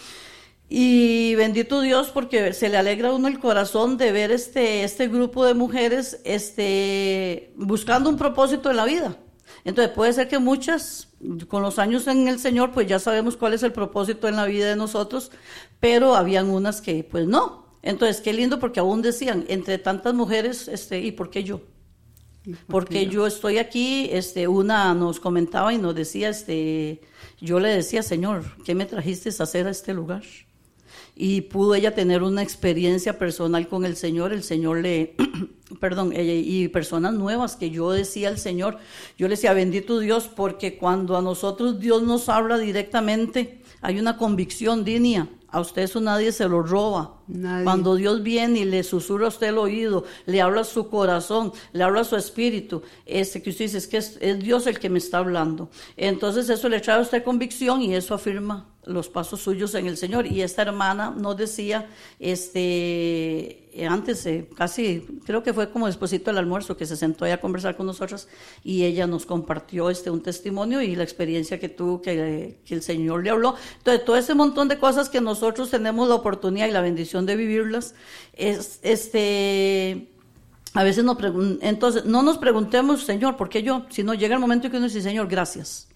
Y 0.68 1.34
bendito 1.36 1.80
Dios 1.80 2.10
porque 2.12 2.52
se 2.52 2.68
le 2.68 2.76
alegra 2.76 3.10
a 3.10 3.14
uno 3.14 3.28
el 3.28 3.38
corazón 3.38 3.96
de 3.96 4.12
ver 4.12 4.30
este, 4.32 4.84
este 4.84 5.08
grupo 5.08 5.44
de 5.44 5.54
mujeres 5.54 6.20
este, 6.24 7.52
buscando 7.56 8.10
un 8.10 8.16
propósito 8.16 8.70
en 8.70 8.76
la 8.76 8.84
vida. 8.84 9.16
Entonces 9.64 9.94
puede 9.94 10.12
ser 10.12 10.28
que 10.28 10.38
muchas, 10.38 11.08
con 11.48 11.62
los 11.62 11.78
años 11.78 12.06
en 12.06 12.28
el 12.28 12.38
Señor, 12.38 12.72
pues 12.72 12.86
ya 12.86 12.98
sabemos 12.98 13.36
cuál 13.36 13.54
es 13.54 13.62
el 13.62 13.72
propósito 13.72 14.28
en 14.28 14.36
la 14.36 14.44
vida 14.44 14.68
de 14.68 14.76
nosotros, 14.76 15.30
pero 15.80 16.16
habían 16.16 16.50
unas 16.50 16.82
que 16.82 17.04
pues 17.04 17.26
no, 17.26 17.63
entonces, 17.84 18.20
qué 18.20 18.32
lindo 18.32 18.58
porque 18.58 18.80
aún 18.80 19.02
decían, 19.02 19.44
entre 19.48 19.78
tantas 19.78 20.14
mujeres, 20.14 20.68
este, 20.68 21.00
¿y 21.00 21.12
por 21.12 21.30
qué 21.30 21.44
yo? 21.44 21.60
porque 22.68 23.06
yo 23.06 23.26
estoy 23.26 23.56
aquí, 23.56 24.10
este, 24.12 24.48
una 24.48 24.92
nos 24.92 25.18
comentaba 25.18 25.72
y 25.72 25.78
nos 25.78 25.94
decía, 25.94 26.28
este, 26.28 27.00
yo 27.40 27.58
le 27.58 27.70
decía, 27.70 28.02
Señor, 28.02 28.44
¿qué 28.66 28.74
me 28.74 28.84
trajiste 28.84 29.30
a 29.30 29.44
hacer 29.44 29.66
a 29.66 29.70
este 29.70 29.94
lugar? 29.94 30.22
y 31.16 31.42
pudo 31.42 31.74
ella 31.74 31.94
tener 31.94 32.22
una 32.22 32.42
experiencia 32.42 33.18
personal 33.18 33.68
con 33.68 33.84
el 33.84 33.96
Señor. 33.96 34.32
El 34.32 34.42
Señor 34.42 34.78
le, 34.78 35.14
perdón, 35.80 36.12
y 36.16 36.68
personas 36.68 37.14
nuevas 37.14 37.56
que 37.56 37.70
yo 37.70 37.92
decía 37.92 38.28
al 38.28 38.38
Señor, 38.38 38.78
yo 39.16 39.28
le 39.28 39.34
decía, 39.34 39.52
bendito 39.52 40.00
Dios, 40.00 40.28
porque 40.34 40.76
cuando 40.76 41.16
a 41.16 41.22
nosotros 41.22 41.78
Dios 41.78 42.02
nos 42.02 42.28
habla 42.28 42.58
directamente, 42.58 43.62
hay 43.80 43.98
una 43.98 44.16
convicción, 44.16 44.84
Dinia. 44.84 45.28
A 45.54 45.60
usted 45.60 45.82
eso 45.82 46.00
nadie 46.00 46.32
se 46.32 46.48
lo 46.48 46.64
roba. 46.64 47.14
Cuando 47.62 47.94
Dios 47.94 48.24
viene 48.24 48.58
y 48.58 48.64
le 48.64 48.82
susurra 48.82 49.26
a 49.26 49.28
usted 49.28 49.50
el 49.50 49.58
oído, 49.58 50.04
le 50.26 50.40
habla 50.40 50.62
a 50.62 50.64
su 50.64 50.88
corazón, 50.88 51.52
le 51.72 51.84
habla 51.84 52.00
a 52.00 52.04
su 52.04 52.16
espíritu, 52.16 52.82
este 53.06 53.40
que 53.40 53.50
usted 53.50 53.66
dice 53.66 53.78
es 53.78 53.86
que 53.86 53.98
es, 53.98 54.18
es 54.20 54.40
Dios 54.40 54.66
el 54.66 54.80
que 54.80 54.90
me 54.90 54.98
está 54.98 55.18
hablando. 55.18 55.70
Entonces 55.96 56.50
eso 56.50 56.68
le 56.68 56.80
trae 56.80 56.98
a 56.98 57.02
usted 57.02 57.22
convicción 57.22 57.82
y 57.82 57.94
eso 57.94 58.14
afirma 58.14 58.66
los 58.84 59.08
pasos 59.08 59.42
suyos 59.42 59.76
en 59.76 59.86
el 59.86 59.96
Señor. 59.96 60.26
Y 60.26 60.42
esta 60.42 60.62
hermana 60.62 61.14
nos 61.16 61.36
decía, 61.36 61.88
este, 62.18 63.63
antes, 63.88 64.24
eh, 64.26 64.48
casi, 64.56 65.06
creo 65.24 65.42
que 65.42 65.52
fue 65.52 65.70
como 65.70 65.86
después 65.86 66.10
del 66.10 66.38
almuerzo, 66.38 66.76
que 66.76 66.86
se 66.86 66.96
sentó 66.96 67.24
a 67.24 67.36
conversar 67.38 67.76
con 67.76 67.86
nosotros 67.86 68.28
y 68.62 68.84
ella 68.84 69.06
nos 69.06 69.26
compartió 69.26 69.90
este, 69.90 70.10
un 70.10 70.22
testimonio 70.22 70.80
y 70.80 70.94
la 70.94 71.02
experiencia 71.02 71.58
que 71.58 71.68
tuvo, 71.68 72.00
que, 72.00 72.58
que 72.64 72.74
el 72.74 72.82
Señor 72.82 73.24
le 73.24 73.30
habló. 73.30 73.54
Entonces, 73.78 74.04
todo 74.04 74.16
ese 74.16 74.34
montón 74.34 74.68
de 74.68 74.78
cosas 74.78 75.08
que 75.08 75.20
nosotros 75.20 75.70
tenemos 75.70 76.08
la 76.08 76.14
oportunidad 76.14 76.68
y 76.68 76.70
la 76.70 76.80
bendición 76.80 77.26
de 77.26 77.36
vivirlas, 77.36 77.94
es, 78.32 78.78
este, 78.82 80.08
a 80.74 80.82
veces 80.82 81.04
no, 81.04 81.16
entonces, 81.60 82.04
no 82.04 82.22
nos 82.22 82.38
preguntemos, 82.38 83.04
Señor, 83.04 83.36
¿por 83.36 83.48
qué 83.48 83.62
yo? 83.62 83.86
Sino 83.90 84.12
llega 84.14 84.34
el 84.34 84.40
momento 84.40 84.66
en 84.66 84.72
que 84.72 84.76
uno 84.78 84.86
dice, 84.86 85.00
Señor, 85.00 85.28
gracias. 85.28 85.88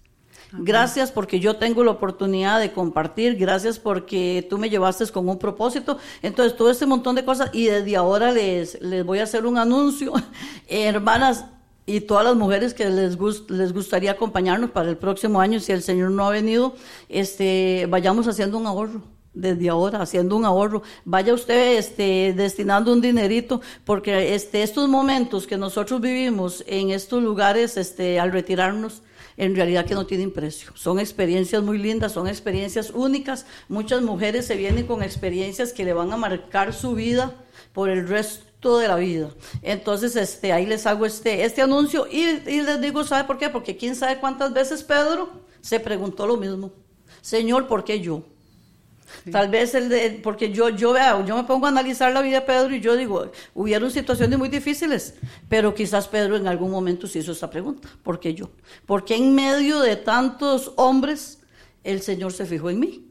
Gracias 0.51 1.11
porque 1.11 1.39
yo 1.39 1.57
tengo 1.57 1.83
la 1.83 1.91
oportunidad 1.91 2.59
de 2.59 2.71
compartir, 2.71 3.35
gracias 3.35 3.77
porque 3.77 4.45
tú 4.49 4.57
me 4.57 4.69
llevaste 4.69 5.05
con 5.07 5.29
un 5.29 5.37
propósito. 5.37 5.97
Entonces, 6.21 6.57
todo 6.57 6.71
este 6.71 6.85
montón 6.85 7.15
de 7.15 7.23
cosas 7.23 7.51
y 7.53 7.65
desde 7.65 7.95
ahora 7.95 8.31
les, 8.31 8.81
les 8.81 9.05
voy 9.05 9.19
a 9.19 9.23
hacer 9.23 9.45
un 9.45 9.57
anuncio. 9.57 10.13
hermanas, 10.67 11.45
y 11.85 12.01
todas 12.01 12.23
las 12.23 12.35
mujeres 12.35 12.73
que 12.73 12.87
les, 12.89 13.17
les 13.49 13.73
gustaría 13.73 14.11
acompañarnos 14.11 14.69
para 14.71 14.89
el 14.89 14.97
próximo 14.97 15.41
año, 15.41 15.59
si 15.59 15.71
el 15.71 15.81
Señor 15.81 16.11
no 16.11 16.27
ha 16.27 16.29
venido, 16.29 16.75
este, 17.09 17.87
vayamos 17.89 18.27
haciendo 18.27 18.57
un 18.57 18.67
ahorro 18.67 19.01
desde 19.33 19.69
ahora, 19.69 20.01
haciendo 20.01 20.35
un 20.35 20.45
ahorro. 20.45 20.83
Vaya 21.05 21.33
usted 21.33 21.77
este, 21.77 22.33
destinando 22.35 22.93
un 22.93 23.01
dinerito, 23.01 23.61
porque 23.85 24.35
este, 24.35 24.61
estos 24.61 24.87
momentos 24.87 25.47
que 25.47 25.57
nosotros 25.57 26.01
vivimos 26.01 26.63
en 26.67 26.91
estos 26.91 27.23
lugares, 27.23 27.77
este, 27.77 28.19
al 28.19 28.31
retirarnos, 28.31 29.01
en 29.39 29.55
realidad 29.55 29.85
que 29.85 29.95
no 29.95 30.05
tienen 30.05 30.31
precio. 30.31 30.71
Son 30.75 30.99
experiencias 30.99 31.63
muy 31.63 31.77
lindas, 31.77 32.11
son 32.11 32.27
experiencias 32.27 32.91
únicas. 32.91 33.45
Muchas 33.69 34.01
mujeres 34.01 34.45
se 34.45 34.57
vienen 34.57 34.85
con 34.85 35.01
experiencias 35.01 35.71
que 35.71 35.85
le 35.85 35.93
van 35.93 36.11
a 36.11 36.17
marcar 36.17 36.73
su 36.73 36.93
vida 36.93 37.33
por 37.71 37.89
el 37.89 38.05
resto 38.05 38.77
de 38.79 38.89
la 38.89 38.97
vida. 38.97 39.29
Entonces, 39.61 40.17
este, 40.17 40.51
ahí 40.51 40.65
les 40.65 40.85
hago 40.85 41.05
este, 41.05 41.45
este 41.45 41.61
anuncio 41.61 42.05
y, 42.11 42.19
y 42.47 42.61
les 42.61 42.81
digo, 42.81 43.05
¿sabe 43.05 43.23
por 43.23 43.37
qué? 43.37 43.49
Porque 43.49 43.77
quién 43.77 43.95
sabe 43.95 44.19
cuántas 44.19 44.51
veces 44.51 44.83
Pedro 44.83 45.29
se 45.61 45.79
preguntó 45.79 46.27
lo 46.27 46.35
mismo. 46.35 46.73
Señor, 47.21 47.67
¿por 47.67 47.85
qué 47.85 48.01
yo? 48.01 48.23
Tal 49.31 49.49
vez 49.49 49.75
el 49.75 49.89
de, 49.89 50.19
porque 50.23 50.51
yo, 50.51 50.69
yo 50.69 50.93
veo, 50.93 51.25
yo 51.25 51.35
me 51.35 51.43
pongo 51.43 51.65
a 51.65 51.69
analizar 51.69 52.11
la 52.13 52.21
vida 52.21 52.39
de 52.39 52.45
Pedro 52.45 52.75
y 52.75 52.81
yo 52.81 52.95
digo, 52.95 53.31
hubieron 53.53 53.91
situaciones 53.91 54.37
muy 54.37 54.49
difíciles, 54.49 55.15
pero 55.47 55.73
quizás 55.73 56.07
Pedro 56.07 56.35
en 56.37 56.47
algún 56.47 56.71
momento 56.71 57.07
se 57.07 57.19
hizo 57.19 57.31
esta 57.31 57.49
pregunta, 57.49 57.89
¿por 58.03 58.19
qué 58.19 58.33
yo? 58.33 58.49
Porque 58.85 59.15
en 59.15 59.35
medio 59.35 59.79
de 59.81 59.95
tantos 59.95 60.73
hombres 60.75 61.39
el 61.83 62.01
Señor 62.01 62.33
se 62.33 62.45
fijó 62.45 62.69
en 62.69 62.79
mí? 62.79 63.05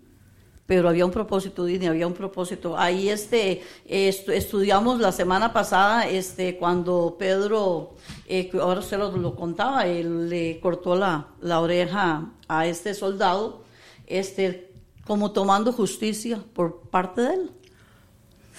Pero 0.66 0.90
había 0.90 1.06
un 1.06 1.10
propósito, 1.12 1.64
Dini, 1.64 1.86
había 1.86 2.06
un 2.06 2.12
propósito. 2.12 2.76
Ahí 2.76 3.08
este, 3.08 3.62
estudiamos 3.86 5.00
la 5.00 5.12
semana 5.12 5.50
pasada, 5.50 6.06
este, 6.06 6.58
cuando 6.58 7.16
Pedro, 7.18 7.94
eh, 8.26 8.50
ahora 8.60 8.80
usted 8.80 8.98
lo, 8.98 9.16
lo 9.16 9.34
contaba, 9.34 9.86
él 9.86 10.28
le 10.28 10.60
cortó 10.60 10.94
la, 10.94 11.28
la 11.40 11.60
oreja 11.60 12.32
a 12.48 12.66
este 12.66 12.92
soldado, 12.92 13.64
este, 14.06 14.67
como 15.08 15.32
tomando 15.32 15.72
justicia 15.72 16.38
por 16.52 16.82
parte 16.90 17.22
de 17.22 17.34
él. 17.34 17.50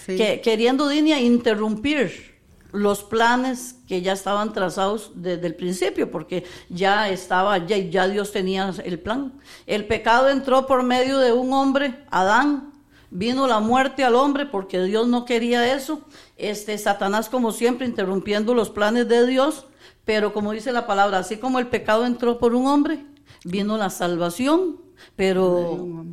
Que, 0.08 0.41
queriendo 0.44 0.89
Dinia 0.89 1.22
interrumpir 1.22 2.39
los 2.72 3.03
planes 3.03 3.75
que 3.88 4.01
ya 4.01 4.13
estaban 4.13 4.51
trazados 4.51 5.12
desde 5.13 5.46
el 5.46 5.56
principio, 5.56 6.10
porque 6.10 6.46
ya 6.70 7.08
estaba, 7.10 7.60
ya, 7.68 7.77
ya 7.77 8.08
Dios 8.08 8.32
tenía 8.32 8.74
el 8.84 9.00
plan. 9.00 9.39
El 9.68 9.86
pecado 9.86 10.29
entró 10.29 10.65
por 10.65 10.82
medio 10.82 11.20
de 11.20 11.32
un 11.32 11.53
hombre, 11.53 12.03
Adán, 12.10 12.74
vino 13.12 13.46
la 13.46 13.60
muerte 13.60 14.03
al 14.03 14.15
hombre 14.15 14.48
porque 14.48 14.82
Dios 14.82 15.08
no 15.08 15.25
quería 15.25 15.75
eso. 15.75 16.01
Este 16.36 16.75
Satanás 16.79 17.29
como 17.29 17.51
siempre 17.51 17.86
interrumpiendo 17.86 18.56
los 18.56 18.72
planes 18.72 19.08
de 19.08 19.27
Dios, 19.27 19.68
pero 20.03 20.34
como 20.34 20.51
dice 20.51 20.72
la 20.72 20.88
palabra, 20.88 21.20
así 21.20 21.38
como 21.38 21.60
el 21.60 21.68
pecado 21.68 22.08
entró 22.08 22.39
por 22.39 22.56
un 22.56 22.65
hombre, 22.65 23.06
vino 23.44 23.77
la 23.77 23.91
salvación, 23.91 24.77
pero 25.15 26.06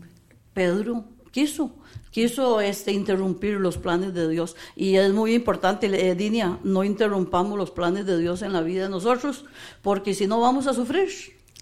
Pedro 0.57 1.05
quiso, 1.33 1.71
quiso 2.11 2.63
este, 2.63 2.91
interrumpir 2.91 3.61
los 3.61 3.77
planes 3.77 4.15
de 4.15 4.27
Dios. 4.27 4.57
Y 4.75 4.97
es 4.97 5.13
muy 5.13 5.35
importante, 5.35 6.15
Dinia, 6.15 6.59
no 6.65 6.83
interrumpamos 6.83 7.59
los 7.59 7.71
planes 7.71 8.07
de 8.07 8.17
Dios 8.17 8.41
en 8.41 8.55
la 8.55 8.63
vida 8.63 8.85
de 8.85 8.89
nosotros, 8.89 9.45
porque 9.83 10.15
si 10.15 10.27
no 10.27 10.41
vamos 10.41 10.67
a 10.67 10.73
sufrir. 10.73 11.11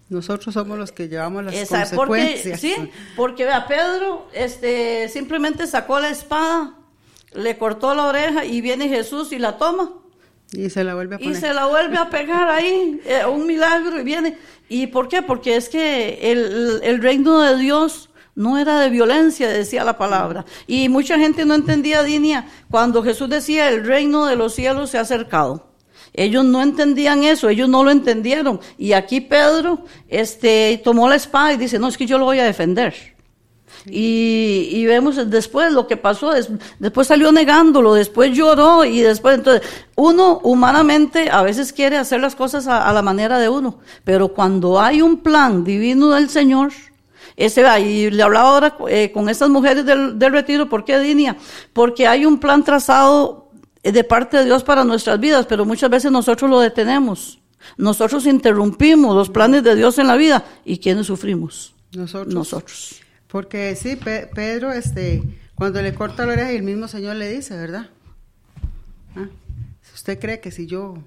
Nosotros 0.09 0.55
somos 0.55 0.79
los 0.79 0.93
que 0.93 1.09
llevamos 1.09 1.45
las 1.45 1.69
consecuencias. 1.69 1.97
Porque, 1.97 2.57
sí, 2.57 2.73
porque 3.17 3.45
vea, 3.45 3.67
Pedro 3.67 4.29
este, 4.33 5.09
simplemente 5.09 5.67
sacó 5.67 5.99
la 5.99 6.11
espada, 6.11 6.77
le 7.33 7.59
cortó 7.59 7.97
la 7.97 8.07
oreja 8.07 8.45
y 8.45 8.61
viene 8.61 8.89
Jesús 8.89 9.33
y 9.33 9.41
la 9.41 9.59
toma. 9.59 9.93
Y 10.53 10.71
se 10.71 10.85
la 10.85 10.95
vuelve 10.95 11.17
a 11.17 11.19
poner. 11.19 11.33
Y 11.33 11.41
se 11.41 11.53
la 11.53 11.67
vuelve 11.67 11.97
a 11.97 12.11
pegar 12.11 12.49
ahí, 12.49 13.01
eh, 13.07 13.27
un 13.27 13.45
milagro, 13.45 13.99
y 14.01 14.05
viene. 14.05 14.39
¿Y 14.69 14.87
por 14.87 15.09
qué? 15.09 15.21
Porque 15.21 15.57
es 15.57 15.69
que 15.69 16.31
el, 16.31 16.81
el 16.85 17.03
reino 17.03 17.41
de 17.41 17.57
Dios 17.59 18.11
no 18.35 18.59
era 18.59 18.81
de 18.81 18.91
violencia, 18.91 19.49
decía 19.49 19.85
la 19.85 19.97
palabra. 19.97 20.45
Y 20.67 20.89
mucha 20.89 21.19
gente 21.19 21.45
no 21.45 21.55
entendía, 21.55 22.03
Dinia, 22.03 22.47
cuando 22.71 23.03
Jesús 23.03 23.29
decía, 23.29 23.69
el 23.69 23.85
reino 23.85 24.27
de 24.27 24.37
los 24.37 24.55
cielos 24.55 24.91
se 24.91 24.99
ha 24.99 25.03
acercado. 25.03 25.75
Ellos 26.13 26.45
no 26.45 26.63
entendían 26.63 27.25
eso, 27.25 27.49
ellos 27.49 27.69
no 27.69 27.83
lo 27.83 27.91
entendieron. 27.91 28.61
Y 28.79 28.93
aquí 28.93 29.21
Pedro 29.21 29.85
este, 30.09 30.81
tomó 30.85 31.09
la 31.09 31.17
espada 31.17 31.53
y 31.53 31.57
dice, 31.57 31.79
no, 31.79 31.89
es 31.89 31.97
que 31.97 32.07
yo 32.07 32.19
lo 32.19 32.25
voy 32.25 32.39
a 32.39 32.45
defender. 32.45 32.95
Y, 33.87 34.69
y, 34.71 34.87
vemos 34.87 35.29
después 35.29 35.71
lo 35.71 35.87
que 35.87 35.99
pasó, 35.99 36.33
después 36.79 37.07
salió 37.07 37.33
negándolo, 37.33 37.93
después 37.93 38.35
lloró 38.35 38.83
y 38.85 39.03
después, 39.03 39.35
entonces, 39.35 39.69
uno 39.95 40.41
humanamente 40.43 41.29
a 41.31 41.43
veces 41.43 41.73
quiere 41.75 41.99
hacer 41.99 42.21
las 42.21 42.35
cosas 42.35 42.67
a, 42.67 42.89
a 42.89 42.93
la 42.95 43.03
manera 43.03 43.39
de 43.39 43.51
uno, 43.51 43.81
pero 44.05 44.29
cuando 44.29 44.81
hay 44.81 45.03
un 45.03 45.19
plan 45.19 45.65
divino 45.65 46.11
del 46.11 46.31
Señor, 46.31 46.73
ese, 47.37 47.63
y 47.81 48.11
le 48.11 48.23
hablaba 48.23 48.49
ahora 48.49 48.77
eh, 48.89 49.11
con 49.13 49.29
estas 49.29 49.49
mujeres 49.49 49.85
del, 49.85 50.19
del 50.19 50.33
retiro, 50.33 50.69
¿por 50.69 50.85
qué 50.85 50.99
Dinia? 51.01 51.37
Porque 51.73 52.07
hay 52.07 52.27
un 52.27 52.39
plan 52.39 52.63
trazado 52.63 53.51
de 53.83 54.05
parte 54.05 54.39
de 54.39 54.45
Dios 54.45 54.63
para 54.63 54.85
nuestras 54.85 55.19
vidas, 55.21 55.47
pero 55.47 55.65
muchas 55.65 55.91
veces 55.91 56.11
nosotros 56.11 56.51
lo 56.51 56.61
detenemos. 56.61 57.41
Nosotros 57.77 58.27
interrumpimos 58.27 59.15
los 59.15 59.31
planes 59.31 59.63
de 59.65 59.75
Dios 59.75 59.99
en 59.99 60.07
la 60.07 60.17
vida. 60.17 60.45
¿Y 60.65 60.79
quiénes 60.79 61.07
sufrimos? 61.07 61.75
Nosotros. 61.93 62.35
Nosotros. 62.35 63.01
Porque 63.29 63.75
sí, 63.75 63.97
Pedro, 63.97 64.73
este, 64.73 65.23
cuando 65.55 65.83
le 65.83 65.95
corta 65.95 66.25
la 66.27 66.35
oreja, 66.35 66.53
el 66.53 66.63
mismo 66.63 66.89
Señor 66.89 67.17
le 67.17 67.31
dice, 67.31 67.57
¿verdad? 67.57 67.89
¿Ah? 69.17 69.29
¿Usted 69.93 70.19
cree 70.19 70.41
que 70.41 70.51
si 70.51 70.67
yo 70.67 70.99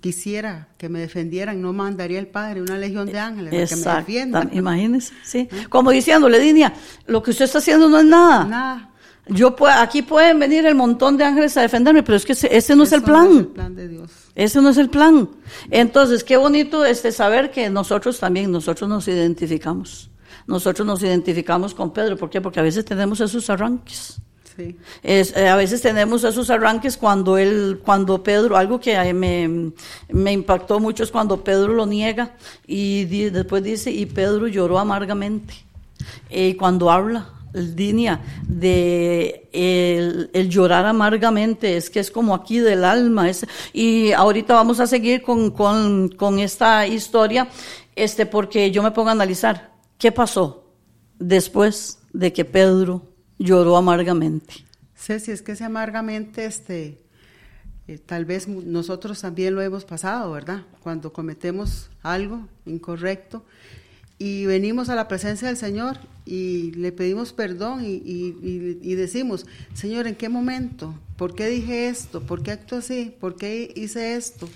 quisiera 0.00 0.68
que 0.78 0.88
me 0.88 1.00
defendieran, 1.00 1.60
no 1.60 1.72
mandaría 1.72 2.18
el 2.18 2.26
Padre 2.26 2.62
una 2.62 2.76
legión 2.78 3.06
de 3.06 3.18
ángeles 3.18 3.70
que 3.70 3.76
me 3.76 3.94
defiendan. 3.96 4.50
Imagínese, 4.52 5.14
sí. 5.24 5.48
Como 5.68 5.90
diciéndole, 5.90 6.38
Dinia, 6.38 6.72
lo 7.06 7.22
que 7.22 7.30
usted 7.30 7.44
está 7.44 7.58
haciendo 7.58 7.88
no 7.88 7.98
es 7.98 8.04
nada. 8.04 8.44
Nada. 8.44 8.88
Yo 9.28 9.54
aquí 9.76 10.02
pueden 10.02 10.40
venir 10.40 10.66
el 10.66 10.74
montón 10.74 11.16
de 11.16 11.24
ángeles 11.24 11.56
a 11.56 11.62
defenderme, 11.62 12.02
pero 12.02 12.16
es 12.16 12.24
que 12.24 12.32
ese, 12.32 12.74
no 12.74 12.82
es 12.82 12.92
el 12.92 13.02
plan. 13.02 13.26
No 13.26 13.32
es 13.32 13.38
el 13.38 13.46
plan 13.46 13.76
de 13.76 13.88
Dios. 13.88 14.10
Ese 14.34 14.60
no 14.60 14.68
es 14.70 14.78
el 14.78 14.90
plan. 14.90 15.28
Entonces, 15.70 16.24
qué 16.24 16.36
bonito 16.36 16.84
este 16.84 17.12
saber 17.12 17.52
que 17.52 17.70
nosotros 17.70 18.18
también, 18.18 18.50
nosotros 18.50 18.90
nos 18.90 19.06
identificamos. 19.06 20.10
Nosotros 20.46 20.84
nos 20.84 21.02
identificamos 21.02 21.72
con 21.72 21.92
Pedro. 21.92 22.16
¿Por 22.16 22.30
qué? 22.30 22.40
Porque 22.40 22.58
a 22.58 22.64
veces 22.64 22.84
tenemos 22.84 23.20
esos 23.20 23.48
arranques. 23.48 24.20
Eh, 25.02 25.48
a 25.48 25.56
veces 25.56 25.80
tenemos 25.82 26.24
esos 26.24 26.50
arranques 26.50 26.96
cuando 26.96 27.38
él, 27.38 27.80
cuando 27.84 28.22
Pedro, 28.22 28.56
algo 28.56 28.80
que 28.80 29.12
me, 29.14 30.32
impactó 30.32 30.80
mucho 30.80 31.02
es 31.02 31.10
cuando 31.10 31.42
Pedro 31.42 31.72
lo 31.72 31.86
niega 31.86 32.34
y 32.66 33.04
después 33.30 33.62
dice, 33.62 33.90
y 33.90 34.06
Pedro 34.06 34.48
lloró 34.48 34.78
amargamente. 34.78 35.54
Y 36.30 36.54
cuando 36.54 36.90
habla, 36.90 37.28
dinia 37.52 38.20
de 38.46 39.48
el, 39.52 40.48
llorar 40.48 40.86
amargamente, 40.86 41.76
es 41.76 41.90
que 41.90 42.00
es 42.00 42.10
como 42.10 42.34
aquí 42.34 42.58
del 42.58 42.84
alma. 42.84 43.28
Es, 43.28 43.46
y 43.72 44.12
ahorita 44.12 44.54
vamos 44.54 44.80
a 44.80 44.86
seguir 44.86 45.22
con, 45.22 45.50
con, 45.50 46.08
con 46.08 46.38
esta 46.38 46.86
historia, 46.86 47.48
este, 47.94 48.26
porque 48.26 48.70
yo 48.70 48.82
me 48.82 48.90
pongo 48.90 49.10
a 49.10 49.12
analizar 49.12 49.72
qué 49.98 50.12
pasó 50.12 50.64
después 51.18 51.98
de 52.12 52.32
que 52.32 52.44
Pedro 52.44 53.11
lloró 53.42 53.76
amargamente. 53.76 54.54
Ceci, 54.94 55.32
es 55.32 55.42
que 55.42 55.52
ese 55.52 55.64
amargamente, 55.64 56.44
este, 56.44 56.98
eh, 57.88 57.98
tal 57.98 58.24
vez 58.24 58.46
nosotros 58.46 59.20
también 59.20 59.54
lo 59.54 59.62
hemos 59.62 59.84
pasado, 59.84 60.30
¿verdad? 60.30 60.62
Cuando 60.80 61.12
cometemos 61.12 61.90
algo 62.02 62.46
incorrecto 62.64 63.44
y 64.18 64.46
venimos 64.46 64.88
a 64.88 64.94
la 64.94 65.08
presencia 65.08 65.48
del 65.48 65.56
Señor 65.56 65.98
y 66.24 66.70
le 66.72 66.92
pedimos 66.92 67.32
perdón 67.32 67.84
y, 67.84 68.00
y, 68.04 68.94
decimos, 68.94 69.46
Señor, 69.74 70.06
¿en 70.06 70.14
qué 70.14 70.28
momento? 70.28 70.94
¿Por 71.16 71.34
qué 71.34 71.48
dije 71.48 71.88
esto? 71.88 72.20
¿Por 72.22 72.44
qué 72.44 72.52
acto 72.52 72.76
así? 72.76 73.12
¿Por 73.18 73.34
qué 73.34 73.72
hice 73.74 74.14
esto? 74.14 74.48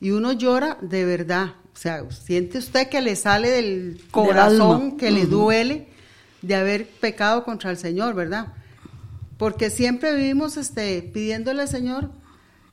Y 0.00 0.12
uno 0.12 0.32
llora 0.32 0.78
de 0.80 1.04
verdad. 1.04 1.56
O 1.74 1.76
sea, 1.76 2.10
siente 2.10 2.56
usted 2.56 2.88
que 2.88 3.02
le 3.02 3.16
sale 3.16 3.50
del 3.50 4.00
corazón, 4.10 4.96
que 4.96 5.10
le 5.10 5.26
duele 5.26 5.89
de 6.42 6.54
haber 6.54 6.86
pecado 6.88 7.44
contra 7.44 7.70
el 7.70 7.76
Señor, 7.76 8.14
¿verdad? 8.14 8.54
Porque 9.36 9.70
siempre 9.70 10.14
vivimos 10.14 10.56
este, 10.56 11.02
pidiéndole 11.02 11.62
al 11.62 11.68
Señor 11.68 12.10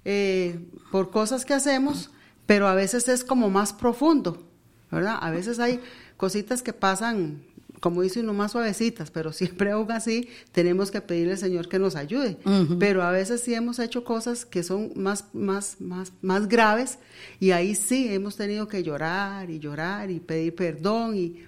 eh, 0.05 0.59
por 0.91 1.11
cosas 1.11 1.45
que 1.45 1.53
hacemos, 1.53 2.11
pero 2.45 2.67
a 2.67 2.75
veces 2.75 3.07
es 3.07 3.23
como 3.23 3.49
más 3.49 3.73
profundo, 3.73 4.47
¿verdad? 4.91 5.17
A 5.21 5.31
veces 5.31 5.59
hay 5.59 5.81
cositas 6.15 6.61
que 6.61 6.73
pasan, 6.73 7.43
como 7.81 8.01
dice 8.01 8.21
uno, 8.21 8.33
más 8.33 8.53
suavecitas, 8.53 9.11
pero 9.11 9.33
siempre 9.33 9.71
aún 9.71 9.91
así 9.91 10.29
tenemos 10.51 10.91
que 10.91 11.01
pedirle 11.01 11.33
al 11.33 11.37
Señor 11.37 11.67
que 11.67 11.79
nos 11.79 11.95
ayude. 11.95 12.37
Pero 12.79 13.03
a 13.03 13.11
veces 13.11 13.41
sí 13.41 13.53
hemos 13.53 13.79
hecho 13.79 14.03
cosas 14.03 14.45
que 14.45 14.63
son 14.63 14.91
más, 14.95 15.25
más, 15.33 15.81
más, 15.81 16.13
más 16.21 16.47
graves 16.47 16.99
y 17.39 17.51
ahí 17.51 17.75
sí 17.75 18.07
hemos 18.13 18.37
tenido 18.37 18.67
que 18.67 18.83
llorar 18.83 19.49
y 19.49 19.59
llorar 19.59 20.09
y 20.09 20.19
pedir 20.19 20.55
perdón 20.55 21.17
y 21.17 21.46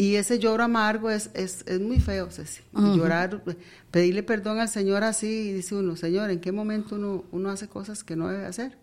y 0.00 0.16
ese 0.16 0.38
lloro 0.38 0.64
amargo 0.64 1.10
es, 1.10 1.28
es, 1.34 1.62
es 1.66 1.78
muy 1.78 2.00
feo, 2.00 2.30
Ceci. 2.30 2.62
Llorar, 2.72 3.42
pedirle 3.90 4.22
perdón 4.22 4.58
al 4.58 4.70
Señor 4.70 5.04
así, 5.04 5.26
y 5.26 5.52
dice 5.52 5.74
uno, 5.74 5.94
Señor, 5.94 6.30
¿en 6.30 6.40
qué 6.40 6.52
momento 6.52 6.94
uno, 6.94 7.24
uno 7.32 7.50
hace 7.50 7.68
cosas 7.68 8.02
que 8.02 8.16
no 8.16 8.28
debe 8.28 8.46
hacer? 8.46 8.78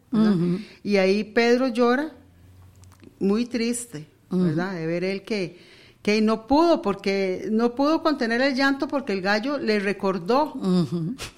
Y 0.83 0.97
ahí 0.97 1.23
Pedro 1.23 1.69
llora 1.69 2.11
muy 3.17 3.47
triste, 3.47 4.05
¿verdad? 4.29 4.75
De 4.75 4.85
ver 4.85 5.03
él 5.03 5.23
que, 5.23 5.57
que 6.03 6.21
no 6.21 6.45
pudo, 6.45 6.83
porque 6.83 7.47
no 7.51 7.73
pudo 7.73 8.03
contener 8.03 8.39
el 8.41 8.53
llanto 8.53 8.87
porque 8.87 9.13
el 9.13 9.21
gallo 9.21 9.57
le 9.57 9.79
recordó, 9.79 10.53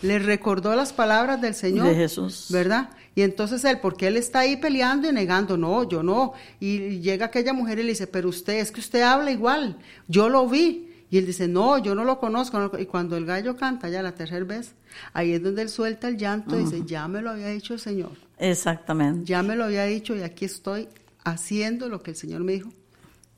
le 0.02 0.20
recordó 0.20 0.76
las 0.76 0.92
palabras 0.92 1.40
del 1.40 1.56
Señor. 1.56 1.88
De 1.88 1.96
Jesús. 1.96 2.48
¿Verdad? 2.50 2.90
Y 3.20 3.22
entonces 3.22 3.66
él, 3.66 3.80
porque 3.82 4.08
él 4.08 4.16
está 4.16 4.40
ahí 4.40 4.56
peleando 4.56 5.10
y 5.10 5.12
negando, 5.12 5.58
no, 5.58 5.84
yo 5.90 6.02
no. 6.02 6.32
Y 6.62 7.02
llega 7.02 7.26
aquella 7.26 7.52
mujer 7.52 7.78
y 7.80 7.84
le 7.84 7.90
dice, 7.90 8.08
pero 8.08 8.30
usted, 8.30 8.60
es 8.60 8.72
que 8.72 8.80
usted 8.80 9.02
habla 9.02 9.30
igual, 9.30 9.76
yo 10.08 10.30
lo 10.30 10.48
vi. 10.48 10.90
Y 11.12 11.18
él 11.18 11.26
dice, 11.26 11.50
no, 11.50 11.80
yo 11.80 11.96
no 11.96 12.06
lo 12.06 12.18
conozco. 12.18 12.72
Y 12.80 12.86
cuando 12.86 13.18
el 13.18 13.26
gallo 13.26 13.58
canta 13.58 13.90
ya 13.90 14.02
la 14.02 14.16
tercera 14.16 14.46
vez, 14.46 14.74
ahí 15.12 15.34
es 15.34 15.44
donde 15.44 15.64
él 15.64 15.68
suelta 15.68 16.08
el 16.08 16.16
llanto 16.16 16.58
y 16.58 16.64
dice, 16.64 16.84
ya 16.86 17.10
me 17.10 17.22
lo 17.22 17.32
había 17.32 17.48
dicho 17.48 17.74
el 17.74 17.82
Señor. 17.82 18.12
Exactamente. 18.38 19.26
Ya 19.26 19.44
me 19.44 19.58
lo 19.58 19.66
había 19.66 19.84
dicho 19.84 20.16
y 20.16 20.22
aquí 20.22 20.46
estoy 20.46 20.88
haciendo 21.26 21.90
lo 21.90 22.02
que 22.02 22.12
el 22.12 22.16
Señor 22.16 22.46
me 22.46 22.54
dijo 22.54 22.70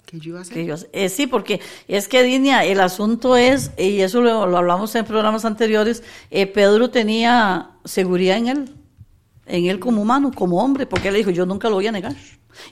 que 0.06 0.20
yo 0.20 0.30
iba 0.30 0.40
a 0.40 0.42
hacer. 0.44 0.78
Eh, 0.94 1.10
sí, 1.10 1.26
porque 1.26 1.60
es 1.88 2.08
que, 2.08 2.22
Dinia, 2.22 2.66
el 2.66 2.82
asunto 2.82 3.36
es, 3.36 3.72
y 3.80 4.02
eso 4.02 4.22
lo, 4.22 4.44
hablamos 4.56 4.94
en 4.94 5.06
programas 5.06 5.44
anteriores, 5.44 6.04
eh, 6.30 6.46
Pedro 6.46 6.92
tenía 6.92 7.72
seguridad 7.84 8.38
en 8.38 8.48
él 8.48 8.76
en 9.52 9.66
él 9.66 9.80
como 9.80 10.02
humano, 10.02 10.32
como 10.34 10.64
hombre, 10.64 10.86
porque 10.86 11.10
él 11.10 11.16
dijo, 11.16 11.30
yo 11.30 11.46
nunca 11.46 11.70
lo 11.70 11.76
voy 11.76 11.88
a 11.88 11.92
negar. 11.92 12.16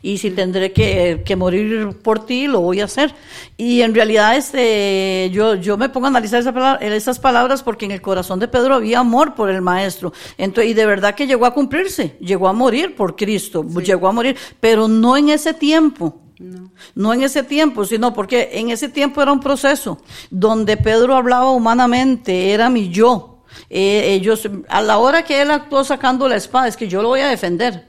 Y 0.01 0.17
si 0.17 0.31
tendré 0.31 0.71
que, 0.71 1.36
morir 1.38 1.89
por 2.01 2.25
ti, 2.25 2.48
lo 2.48 2.62
voy 2.62 2.81
a 2.81 2.86
hacer. 2.86 3.13
Y 3.57 3.81
en 3.81 3.93
realidad 3.93 4.36
este, 4.36 5.29
yo, 5.31 5.55
yo 5.55 5.77
me 5.77 5.89
pongo 5.89 6.07
a 6.07 6.09
analizar 6.09 6.43
esas 6.81 7.19
palabras 7.19 7.63
porque 7.63 7.86
en 7.86 7.91
el 7.91 8.01
corazón 8.01 8.39
de 8.39 8.48
Pedro 8.48 8.75
había 8.75 9.00
amor 9.00 9.36
por 9.36 9.50
el 9.50 9.62
maestro. 9.62 10.13
Entonces, 10.38 10.71
y 10.71 10.74
de 10.74 10.86
verdad 10.86 11.15
que 11.15 11.27
llegó 11.27 11.45
a 11.45 11.53
cumplirse, 11.53 12.17
llegó 12.19 12.48
a 12.48 12.53
morir 12.53 12.95
por 12.95 13.15
Cristo, 13.15 13.65
llegó 13.81 14.07
a 14.07 14.12
morir, 14.12 14.38
pero 14.59 14.88
no 14.88 15.17
en 15.17 15.29
ese 15.29 15.53
tiempo. 15.53 16.21
No. 16.39 16.71
no. 16.95 17.13
en 17.13 17.24
ese 17.24 17.43
tiempo, 17.43 17.83
sino 17.83 18.13
porque 18.13 18.51
en 18.53 18.69
ese 18.69 18.88
tiempo 18.88 19.21
era 19.21 19.33
un 19.33 19.41
proceso 19.41 20.01
donde 20.29 20.77
Pedro 20.77 21.17
hablaba 21.17 21.51
humanamente, 21.51 22.53
era 22.53 22.69
mi 22.69 22.88
yo, 22.88 23.28
eh, 23.70 24.13
ellos, 24.13 24.48
a 24.67 24.82
la 24.82 24.98
hora 24.98 25.24
que 25.24 25.41
él 25.41 25.52
actuó 25.52 25.84
sacando 25.84 26.28
la 26.28 26.36
espada, 26.36 26.67
es 26.67 26.78
que 26.78 26.88
yo 26.88 27.02
lo 27.02 27.10
voy 27.10 27.22
a 27.22 27.30
defender. 27.30 27.86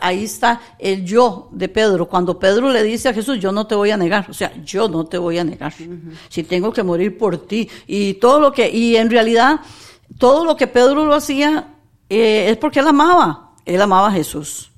ahí 0.00 0.24
está 0.24 0.60
el 0.78 1.04
yo 1.04 1.48
de 1.52 1.68
Pedro. 1.68 2.08
Cuando 2.08 2.38
Pedro 2.38 2.70
le 2.70 2.82
dice 2.82 3.08
a 3.08 3.14
Jesús, 3.14 3.38
yo 3.38 3.52
no 3.52 3.66
te 3.66 3.74
voy 3.74 3.90
a 3.90 3.96
negar, 3.96 4.26
o 4.28 4.34
sea, 4.34 4.52
yo 4.64 4.88
no 4.88 5.06
te 5.06 5.18
voy 5.18 5.38
a 5.38 5.44
negar. 5.44 5.72
Si 6.28 6.42
tengo 6.44 6.72
que 6.72 6.82
morir 6.82 7.16
por 7.16 7.46
ti. 7.46 7.68
Y 7.86 8.14
todo 8.14 8.40
lo 8.40 8.52
que, 8.52 8.68
y 8.68 8.96
en 8.96 9.10
realidad, 9.10 9.60
todo 10.18 10.44
lo 10.44 10.56
que 10.56 10.66
Pedro 10.66 11.04
lo 11.04 11.14
hacía 11.14 11.74
eh, 12.08 12.46
es 12.50 12.56
porque 12.56 12.80
él 12.80 12.88
amaba. 12.88 13.52
Él 13.64 13.80
amaba 13.80 14.08
a 14.08 14.12
Jesús. 14.12 14.70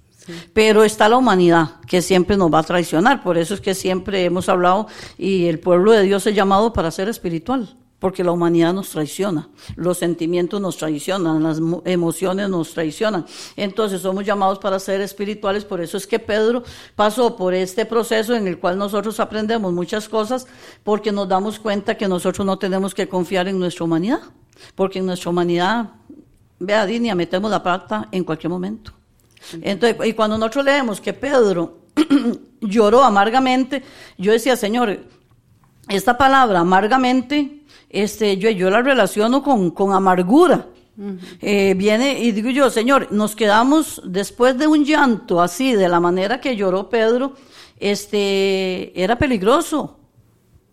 Pero 0.53 0.83
está 0.83 1.09
la 1.09 1.17
humanidad 1.17 1.81
que 1.87 2.03
siempre 2.03 2.37
nos 2.37 2.53
va 2.53 2.61
a 2.61 2.65
traicionar. 2.65 3.23
Por 3.23 3.39
eso 3.39 3.55
es 3.55 3.61
que 3.61 3.75
siempre 3.75 4.25
hemos 4.25 4.49
hablado 4.49 4.89
y 5.17 5.47
el 5.47 5.61
pueblo 5.61 5.93
de 5.93 6.03
Dios 6.03 6.27
es 6.27 6.35
llamado 6.35 6.73
para 6.73 6.91
ser 6.91 7.09
espiritual 7.09 7.77
porque 7.99 8.23
la 8.23 8.33
humanidad 8.33 8.75
nos 8.75 8.91
traiciona, 8.91 9.49
los 9.75 9.99
sentimientos 9.99 10.61
nos 10.61 10.77
traicionan, 10.77 11.43
las 11.43 11.61
emociones 11.85 12.49
nos 12.49 12.73
traicionan. 12.73 13.25
Entonces 13.57 14.03
somos 14.03 14.25
llamados 14.25 14.59
para 14.59 14.79
ser 14.79 15.01
espirituales, 15.01 15.65
por 15.65 15.81
eso 15.81 15.97
es 15.97 16.07
que 16.07 16.19
Pedro 16.19 16.63
pasó 16.95 17.37
por 17.37 17.55
este 17.55 17.87
proceso 17.87 18.35
en 18.35 18.47
el 18.47 18.59
cual 18.59 18.77
nosotros 18.77 19.19
aprendemos 19.19 19.73
muchas 19.73 20.09
cosas, 20.09 20.47
porque 20.85 21.11
nos 21.11 21.29
damos 21.29 21.59
cuenta 21.59 21.97
que 21.97 22.07
nosotros 22.07 22.47
no 22.47 22.59
tenemos 22.59 22.95
que 22.95 23.09
confiar 23.09 23.49
en 23.49 23.59
nuestra 23.59 23.85
humanidad, 23.85 24.21
porque 24.75 24.99
en 24.99 25.07
nuestra 25.07 25.31
humanidad, 25.31 25.91
vea 26.59 26.85
Dinia, 26.85 27.15
metemos 27.15 27.51
la 27.51 27.63
pata 27.63 28.09
en 28.13 28.25
cualquier 28.25 28.51
momento. 28.51 28.93
Entonces, 29.63 29.97
y 30.07 30.13
cuando 30.13 30.37
nosotros 30.37 30.65
leemos 30.65 31.01
que 31.01 31.15
Pedro 31.15 31.79
lloró 32.61 33.03
amargamente, 33.03 33.83
yo 34.19 34.33
decía, 34.33 34.57
Señor, 34.57 35.01
esta 35.89 36.19
palabra 36.19 36.61
amargamente 36.61 37.56
este, 37.91 38.37
yo, 38.39 38.51
yo 38.51 38.71
la 38.71 38.83
relaciono 38.83 39.43
con, 39.43 39.71
con 39.71 39.93
amargura. 39.93 40.67
Eh, 41.43 41.75
viene 41.77 42.19
y 42.21 42.33
digo 42.33 42.49
yo, 42.49 42.71
Señor, 42.71 43.09
nos 43.11 43.37
quedamos 43.37 44.01
después 44.05 44.57
de 44.57 44.67
un 44.67 44.85
llanto 44.85 45.43
así, 45.43 45.75
de 45.75 45.89
la 45.89 46.01
manera 46.01 46.41
que 46.41 46.57
lloró 46.57 46.89
Pedro, 46.89 47.35
este, 47.79 48.99
era 48.99 49.19
peligroso, 49.19 49.99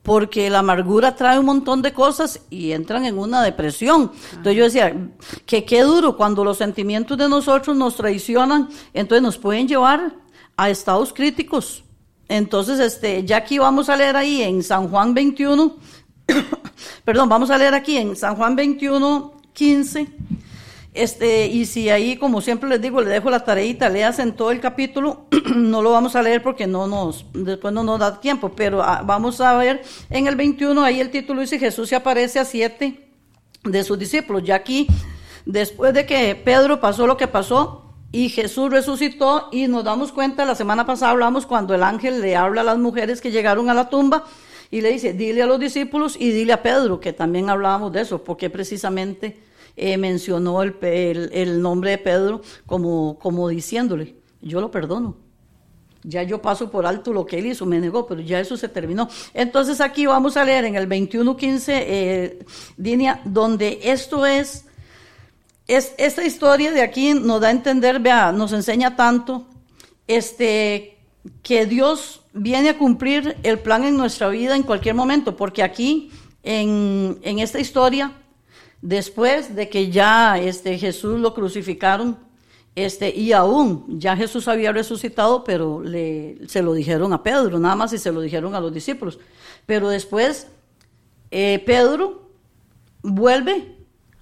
porque 0.02 0.50
la 0.50 0.60
amargura 0.60 1.16
trae 1.16 1.38
un 1.38 1.46
montón 1.46 1.82
de 1.82 1.92
cosas 1.92 2.40
y 2.50 2.72
entran 2.72 3.06
en 3.06 3.18
una 3.18 3.44
depresión. 3.44 4.12
Entonces 4.30 4.56
yo 4.56 4.64
decía, 4.64 5.10
que 5.46 5.66
qué 5.66 5.82
duro 5.82 6.16
cuando 6.16 6.46
los 6.46 6.58
sentimientos 6.58 7.18
de 7.18 7.28
nosotros 7.28 7.76
nos 7.76 7.98
traicionan, 7.98 8.70
entonces 8.94 9.22
nos 9.22 9.38
pueden 9.38 9.68
llevar 9.68 10.14
a 10.56 10.70
estados 10.70 11.12
críticos. 11.12 11.84
Entonces, 12.30 12.80
este, 12.80 13.26
ya 13.26 13.38
aquí 13.38 13.60
vamos 13.60 13.90
a 13.90 13.98
leer 13.98 14.16
ahí 14.16 14.42
en 14.42 14.64
San 14.64 14.88
Juan 14.88 15.14
21, 15.14 15.76
Perdón, 17.06 17.30
vamos 17.30 17.50
a 17.50 17.58
leer 17.58 17.74
aquí 17.74 17.98
en 17.98 18.16
San 18.16 18.36
Juan 18.36 18.56
21, 18.56 19.42
15. 19.54 20.08
Este, 20.94 21.48
y 21.48 21.66
si 21.66 21.90
ahí, 21.90 22.18
como 22.18 22.40
siempre 22.42 22.70
les 22.70 22.80
digo, 22.80 23.02
le 23.02 23.10
dejo 23.10 23.32
la 23.32 23.44
tareita, 23.44 23.90
leas 23.90 24.20
en 24.20 24.36
todo 24.36 24.52
el 24.52 24.60
capítulo, 24.60 25.26
no 25.56 25.82
lo 25.82 25.92
vamos 25.92 26.16
a 26.16 26.22
leer 26.22 26.44
porque 26.44 26.68
no 26.68 26.88
nos, 26.88 27.26
después 27.34 27.74
no 27.74 27.84
nos 27.84 28.00
da 28.00 28.20
tiempo, 28.20 28.52
pero 28.56 28.84
ah, 28.84 29.02
vamos 29.04 29.42
a 29.42 29.56
ver 29.56 29.82
en 30.12 30.28
el 30.28 30.36
21, 30.36 30.84
ahí 30.84 31.00
el 31.00 31.10
título 31.10 31.42
dice 31.42 31.58
Jesús 31.58 31.90
se 31.90 31.96
aparece 31.96 32.40
a 32.40 32.46
siete 32.46 33.10
de 33.64 33.84
sus 33.84 33.98
discípulos. 33.98 34.44
Ya 34.44 34.56
aquí, 34.56 34.86
después 35.46 35.96
de 35.96 36.06
que 36.06 36.36
Pedro 36.36 36.80
pasó 36.80 37.08
lo 37.08 37.18
que 37.18 37.28
pasó 37.28 37.96
y 38.12 38.30
Jesús 38.30 38.70
resucitó 38.70 39.50
y 39.52 39.68
nos 39.68 39.84
damos 39.84 40.12
cuenta, 40.12 40.46
la 40.46 40.54
semana 40.54 40.86
pasada 40.86 41.12
hablamos 41.12 41.48
cuando 41.48 41.74
el 41.74 41.82
ángel 41.82 42.22
le 42.22 42.36
habla 42.36 42.62
a 42.62 42.66
las 42.66 42.78
mujeres 42.78 43.20
que 43.20 43.32
llegaron 43.32 43.72
a 43.72 43.74
la 43.74 43.90
tumba, 43.90 44.26
y 44.74 44.82
le 44.82 44.92
dice, 44.92 45.14
dile 45.14 45.44
a 45.44 45.46
los 45.46 45.60
discípulos 45.60 46.16
y 46.20 46.32
dile 46.32 46.52
a 46.52 46.64
Pedro, 46.64 47.00
que 47.00 47.14
también 47.14 47.48
hablábamos 47.48 47.94
de 47.94 48.02
eso, 48.02 48.24
porque 48.24 48.50
precisamente 48.50 49.38
eh, 49.78 50.00
mencionó 50.00 50.64
el, 50.64 51.62
nombre 51.62 51.92
de 51.92 52.00
Pedro 52.00 52.42
como, 52.66 53.20
como 53.20 53.50
diciéndole, 53.50 54.16
yo 54.42 54.62
lo 54.62 54.72
perdono. 54.72 55.16
Ya 56.02 56.24
yo 56.24 56.42
paso 56.42 56.72
por 56.72 56.88
alto 56.88 57.14
lo 57.14 57.24
que 57.24 57.38
él 57.38 57.46
hizo, 57.46 57.68
me 57.68 57.80
negó, 57.80 58.08
pero 58.08 58.22
ya 58.22 58.40
eso 58.40 58.58
se 58.58 58.68
terminó. 58.68 59.08
Entonces 59.36 59.80
aquí 59.80 60.08
vamos 60.08 60.38
a 60.38 60.44
leer 60.44 60.66
en 60.66 60.74
el 60.74 60.90
21.15, 60.90 61.64
eh, 61.68 62.46
línea, 62.76 63.22
donde 63.26 63.80
esto 63.84 64.26
es, 64.26 64.66
es, 65.68 65.94
esta 66.00 66.26
historia 66.26 66.72
de 66.72 66.82
aquí 66.82 67.14
nos 67.14 67.42
da 67.42 67.50
a 67.50 67.52
entender, 67.52 68.00
vea, 68.00 68.32
nos 68.32 68.52
enseña 68.54 68.96
tanto, 68.96 69.46
este, 70.08 70.93
que 71.42 71.66
Dios 71.66 72.22
viene 72.34 72.70
a 72.70 72.78
cumplir 72.78 73.38
el 73.44 73.60
plan 73.60 73.84
en 73.84 73.98
nuestra 73.98 74.30
vida 74.30 74.56
en 74.56 74.64
cualquier 74.64 74.96
momento, 74.96 75.36
porque 75.36 75.64
aquí, 75.64 76.12
en, 76.44 77.20
esta 77.24 77.60
historia, 77.60 78.14
después 78.82 79.56
de 79.56 79.70
que 79.70 79.90
ya 79.90 80.38
este, 80.38 80.78
Jesús 80.78 81.20
lo 81.20 81.34
crucificaron, 81.34 82.18
este, 82.76 83.16
y 83.16 83.34
aún 83.34 84.00
ya 84.00 84.18
Jesús 84.18 84.48
había 84.48 84.72
resucitado, 84.72 85.44
pero 85.44 85.82
le, 85.82 86.40
se 86.48 86.64
lo 86.64 86.74
dijeron 86.74 87.14
a 87.14 87.22
Pedro, 87.22 87.60
nada 87.60 87.76
más 87.76 87.94
y 87.94 88.00
se 88.00 88.12
lo 88.12 88.20
dijeron 88.20 88.56
a 88.56 88.60
los 88.60 88.74
discípulos. 88.74 89.20
Pero 89.66 89.90
después, 89.90 90.48
eh, 91.30 91.62
Pedro 91.66 92.30
vuelve 93.04 93.76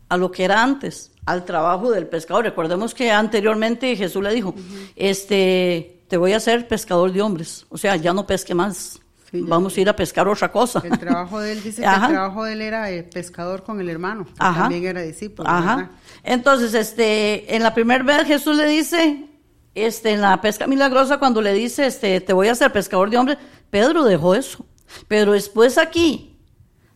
a 0.10 0.18
lo 0.18 0.32
que 0.32 0.44
era 0.44 0.62
antes, 0.62 1.12
al 1.26 1.46
trabajo 1.46 1.92
del 1.92 2.08
pescador. 2.08 2.44
Recordemos 2.44 2.94
que 2.94 3.10
anteriormente 3.10 3.96
Jesús 3.96 4.22
le 4.22 4.34
dijo, 4.34 4.54
este, 4.98 6.01
te 6.12 6.17
voy 6.17 6.34
a 6.34 6.38
hacer 6.38 6.67
pescador 6.67 7.13
de 7.13 7.21
hombres, 7.21 7.65
o 7.69 7.78
sea, 7.78 7.95
ya 7.95 8.13
no 8.13 8.28
pesque 8.28 8.54
más. 8.54 9.00
Sí. 9.32 9.39
Vamos 9.47 9.78
a 9.78 9.80
ir 9.80 9.88
a 9.88 9.95
pescar 9.95 10.28
otra 10.28 10.52
cosa. 10.52 10.84
El 10.84 11.00
trabajo 11.00 11.39
de 11.39 11.54
él 11.54 11.63
dice 11.63 11.84
que 11.84 11.88
el 11.88 12.08
trabajo 12.10 12.43
de 12.43 12.52
él 12.52 12.62
era 12.62 12.91
eh, 12.91 13.04
pescador 13.04 13.63
con 13.63 13.80
el 13.80 13.88
hermano, 13.88 14.26
que 14.26 14.32
Ajá. 14.38 14.63
también 14.63 14.84
era 14.84 15.02
discípulo. 15.04 15.47
Ajá. 15.47 15.76
¿verdad? 15.78 15.91
Entonces, 16.24 16.74
este, 16.74 17.56
en 17.56 17.63
la 17.63 17.74
primera 17.74 18.04
vez 18.04 18.28
Jesús 18.28 18.58
le 18.58 18.67
dice, 18.67 19.26
este, 19.74 20.12
en 20.12 20.19
la 20.19 20.41
pesca 20.41 20.67
milagrosa, 20.67 21.17
cuando 21.17 21.41
le 21.41 21.54
dice, 21.54 21.86
este, 21.86 22.19
te 22.19 22.34
voy 22.34 22.50
a 22.50 22.52
hacer 22.52 22.74
pescador 22.74 23.10
de 23.10 23.17
hombres, 23.17 23.38
Pedro 23.69 24.04
dejó 24.04 24.36
eso. 24.36 24.65
Pero 25.08 25.32
después 25.32 25.78
aquí, 25.78 26.36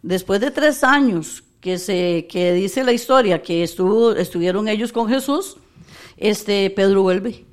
después 0.02 0.42
de 0.42 0.52
tres 0.52 0.84
años 0.84 1.42
que 1.62 1.78
se, 1.78 2.28
que 2.30 2.52
dice 2.52 2.84
la 2.84 2.92
historia 2.92 3.42
que 3.42 3.64
estuvo, 3.64 4.12
estuvieron 4.12 4.68
ellos 4.68 4.92
con 4.92 5.08
Jesús, 5.08 5.56
este, 6.18 6.70
Pedro 6.70 7.04
vuelve, 7.04 7.46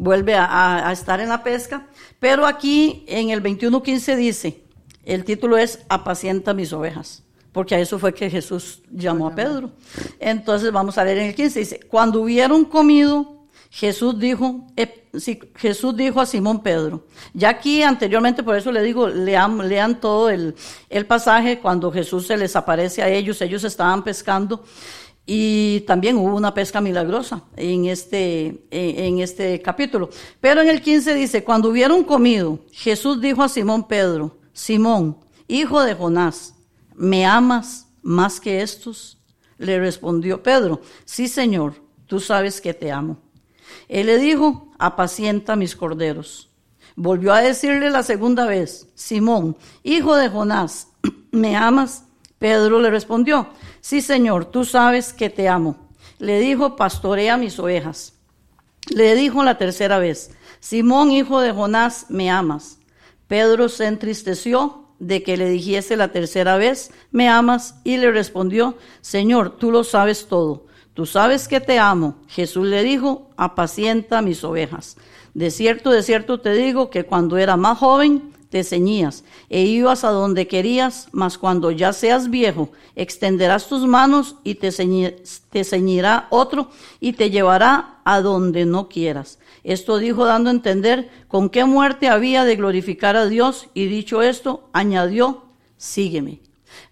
vuelve 0.00 0.34
a, 0.34 0.90
estar 0.90 1.20
en 1.20 1.28
la 1.28 1.44
pesca. 1.44 1.86
Pero 2.18 2.46
aquí 2.46 3.04
en 3.06 3.30
el 3.30 3.42
21.15 3.42 4.16
dice, 4.16 4.64
el 5.04 5.24
título 5.24 5.56
es 5.56 5.80
Apacienta 5.88 6.54
mis 6.54 6.72
ovejas, 6.72 7.22
porque 7.52 7.74
a 7.74 7.78
eso 7.78 7.98
fue 7.98 8.14
que 8.14 8.30
Jesús 8.30 8.82
llamó 8.90 9.28
a 9.28 9.34
Pedro. 9.34 9.70
Entonces 10.18 10.72
vamos 10.72 10.98
a 10.98 11.04
leer 11.04 11.18
en 11.18 11.26
el 11.26 11.34
15, 11.34 11.58
dice, 11.58 11.80
cuando 11.88 12.22
hubieron 12.22 12.64
comido, 12.64 13.40
Jesús 13.70 14.18
dijo, 14.18 14.66
eh, 14.76 15.06
sí, 15.16 15.38
Jesús 15.54 15.96
dijo 15.96 16.20
a 16.20 16.26
Simón 16.26 16.62
Pedro, 16.62 17.06
ya 17.34 17.50
aquí 17.50 17.82
anteriormente, 17.82 18.42
por 18.42 18.56
eso 18.56 18.72
le 18.72 18.82
digo, 18.82 19.08
lean, 19.08 19.68
lean 19.68 20.00
todo 20.00 20.28
el, 20.28 20.56
el 20.88 21.06
pasaje, 21.06 21.60
cuando 21.60 21.92
Jesús 21.92 22.26
se 22.26 22.36
les 22.36 22.56
aparece 22.56 23.02
a 23.02 23.08
ellos, 23.08 23.40
ellos 23.42 23.62
estaban 23.62 24.02
pescando, 24.02 24.64
y 25.32 25.82
también 25.82 26.16
hubo 26.16 26.34
una 26.34 26.52
pesca 26.52 26.80
milagrosa 26.80 27.44
en 27.54 27.84
este, 27.84 28.64
en, 28.72 29.20
este 29.20 29.62
capítulo. 29.62 30.10
Pero 30.40 30.60
en 30.60 30.68
el 30.68 30.82
15 30.82 31.14
dice, 31.14 31.44
cuando 31.44 31.68
hubieron 31.68 32.02
comido, 32.02 32.58
Jesús 32.72 33.20
dijo 33.20 33.40
a 33.44 33.48
Simón 33.48 33.86
Pedro, 33.86 34.36
Simón, 34.52 35.18
hijo 35.46 35.82
de 35.82 35.94
Jonás, 35.94 36.56
¿me 36.96 37.26
amas 37.26 37.86
más 38.02 38.40
que 38.40 38.60
estos? 38.60 39.18
Le 39.56 39.78
respondió 39.78 40.42
Pedro, 40.42 40.80
sí 41.04 41.28
Señor, 41.28 41.74
tú 42.08 42.18
sabes 42.18 42.60
que 42.60 42.74
te 42.74 42.90
amo. 42.90 43.22
Él 43.86 44.06
le 44.08 44.18
dijo, 44.18 44.72
apacienta 44.80 45.54
mis 45.54 45.76
corderos. 45.76 46.50
Volvió 46.96 47.32
a 47.32 47.40
decirle 47.40 47.90
la 47.90 48.02
segunda 48.02 48.46
vez, 48.46 48.88
Simón, 48.96 49.56
hijo 49.84 50.16
de 50.16 50.28
Jonás, 50.28 50.88
¿me 51.30 51.54
amas? 51.54 52.06
Pedro 52.40 52.80
le 52.80 52.88
respondió, 52.88 53.48
sí 53.82 54.00
Señor, 54.00 54.46
tú 54.46 54.64
sabes 54.64 55.12
que 55.12 55.28
te 55.28 55.46
amo. 55.46 55.76
Le 56.18 56.40
dijo, 56.40 56.74
pastorea 56.74 57.36
mis 57.36 57.58
ovejas. 57.58 58.14
Le 58.88 59.14
dijo 59.14 59.44
la 59.44 59.58
tercera 59.58 59.98
vez, 59.98 60.30
Simón, 60.58 61.10
hijo 61.10 61.42
de 61.42 61.52
Jonás, 61.52 62.06
¿me 62.08 62.30
amas? 62.30 62.78
Pedro 63.28 63.68
se 63.68 63.86
entristeció 63.86 64.86
de 64.98 65.22
que 65.22 65.36
le 65.36 65.50
dijese 65.50 65.98
la 65.98 66.12
tercera 66.12 66.56
vez, 66.56 66.92
¿me 67.10 67.28
amas? 67.28 67.74
Y 67.84 67.98
le 67.98 68.10
respondió, 68.10 68.78
Señor, 69.02 69.58
tú 69.58 69.70
lo 69.70 69.84
sabes 69.84 70.26
todo. 70.26 70.64
Tú 70.94 71.04
sabes 71.04 71.46
que 71.46 71.60
te 71.60 71.78
amo. 71.78 72.16
Jesús 72.26 72.66
le 72.66 72.82
dijo, 72.82 73.28
apacienta 73.36 74.22
mis 74.22 74.44
ovejas. 74.44 74.96
De 75.34 75.50
cierto, 75.50 75.90
de 75.90 76.02
cierto 76.02 76.40
te 76.40 76.54
digo 76.54 76.88
que 76.88 77.04
cuando 77.04 77.36
era 77.36 77.58
más 77.58 77.76
joven 77.76 78.32
te 78.50 78.62
ceñías 78.64 79.24
e 79.48 79.62
ibas 79.62 80.04
a 80.04 80.10
donde 80.10 80.46
querías, 80.48 81.08
mas 81.12 81.38
cuando 81.38 81.70
ya 81.70 81.92
seas 81.92 82.28
viejo, 82.30 82.70
extenderás 82.96 83.68
tus 83.68 83.86
manos 83.86 84.36
y 84.44 84.56
te, 84.56 84.68
ceñi- 84.68 85.14
te 85.50 85.64
ceñirá 85.64 86.26
otro 86.30 86.70
y 87.00 87.12
te 87.14 87.30
llevará 87.30 88.00
a 88.04 88.20
donde 88.20 88.66
no 88.66 88.88
quieras. 88.88 89.38
Esto 89.64 89.98
dijo 89.98 90.24
dando 90.24 90.50
a 90.50 90.52
entender 90.52 91.10
con 91.28 91.48
qué 91.48 91.64
muerte 91.64 92.08
había 92.08 92.44
de 92.44 92.56
glorificar 92.56 93.16
a 93.16 93.26
Dios 93.26 93.68
y 93.72 93.86
dicho 93.86 94.20
esto, 94.22 94.68
añadió, 94.72 95.44
sígueme. 95.76 96.40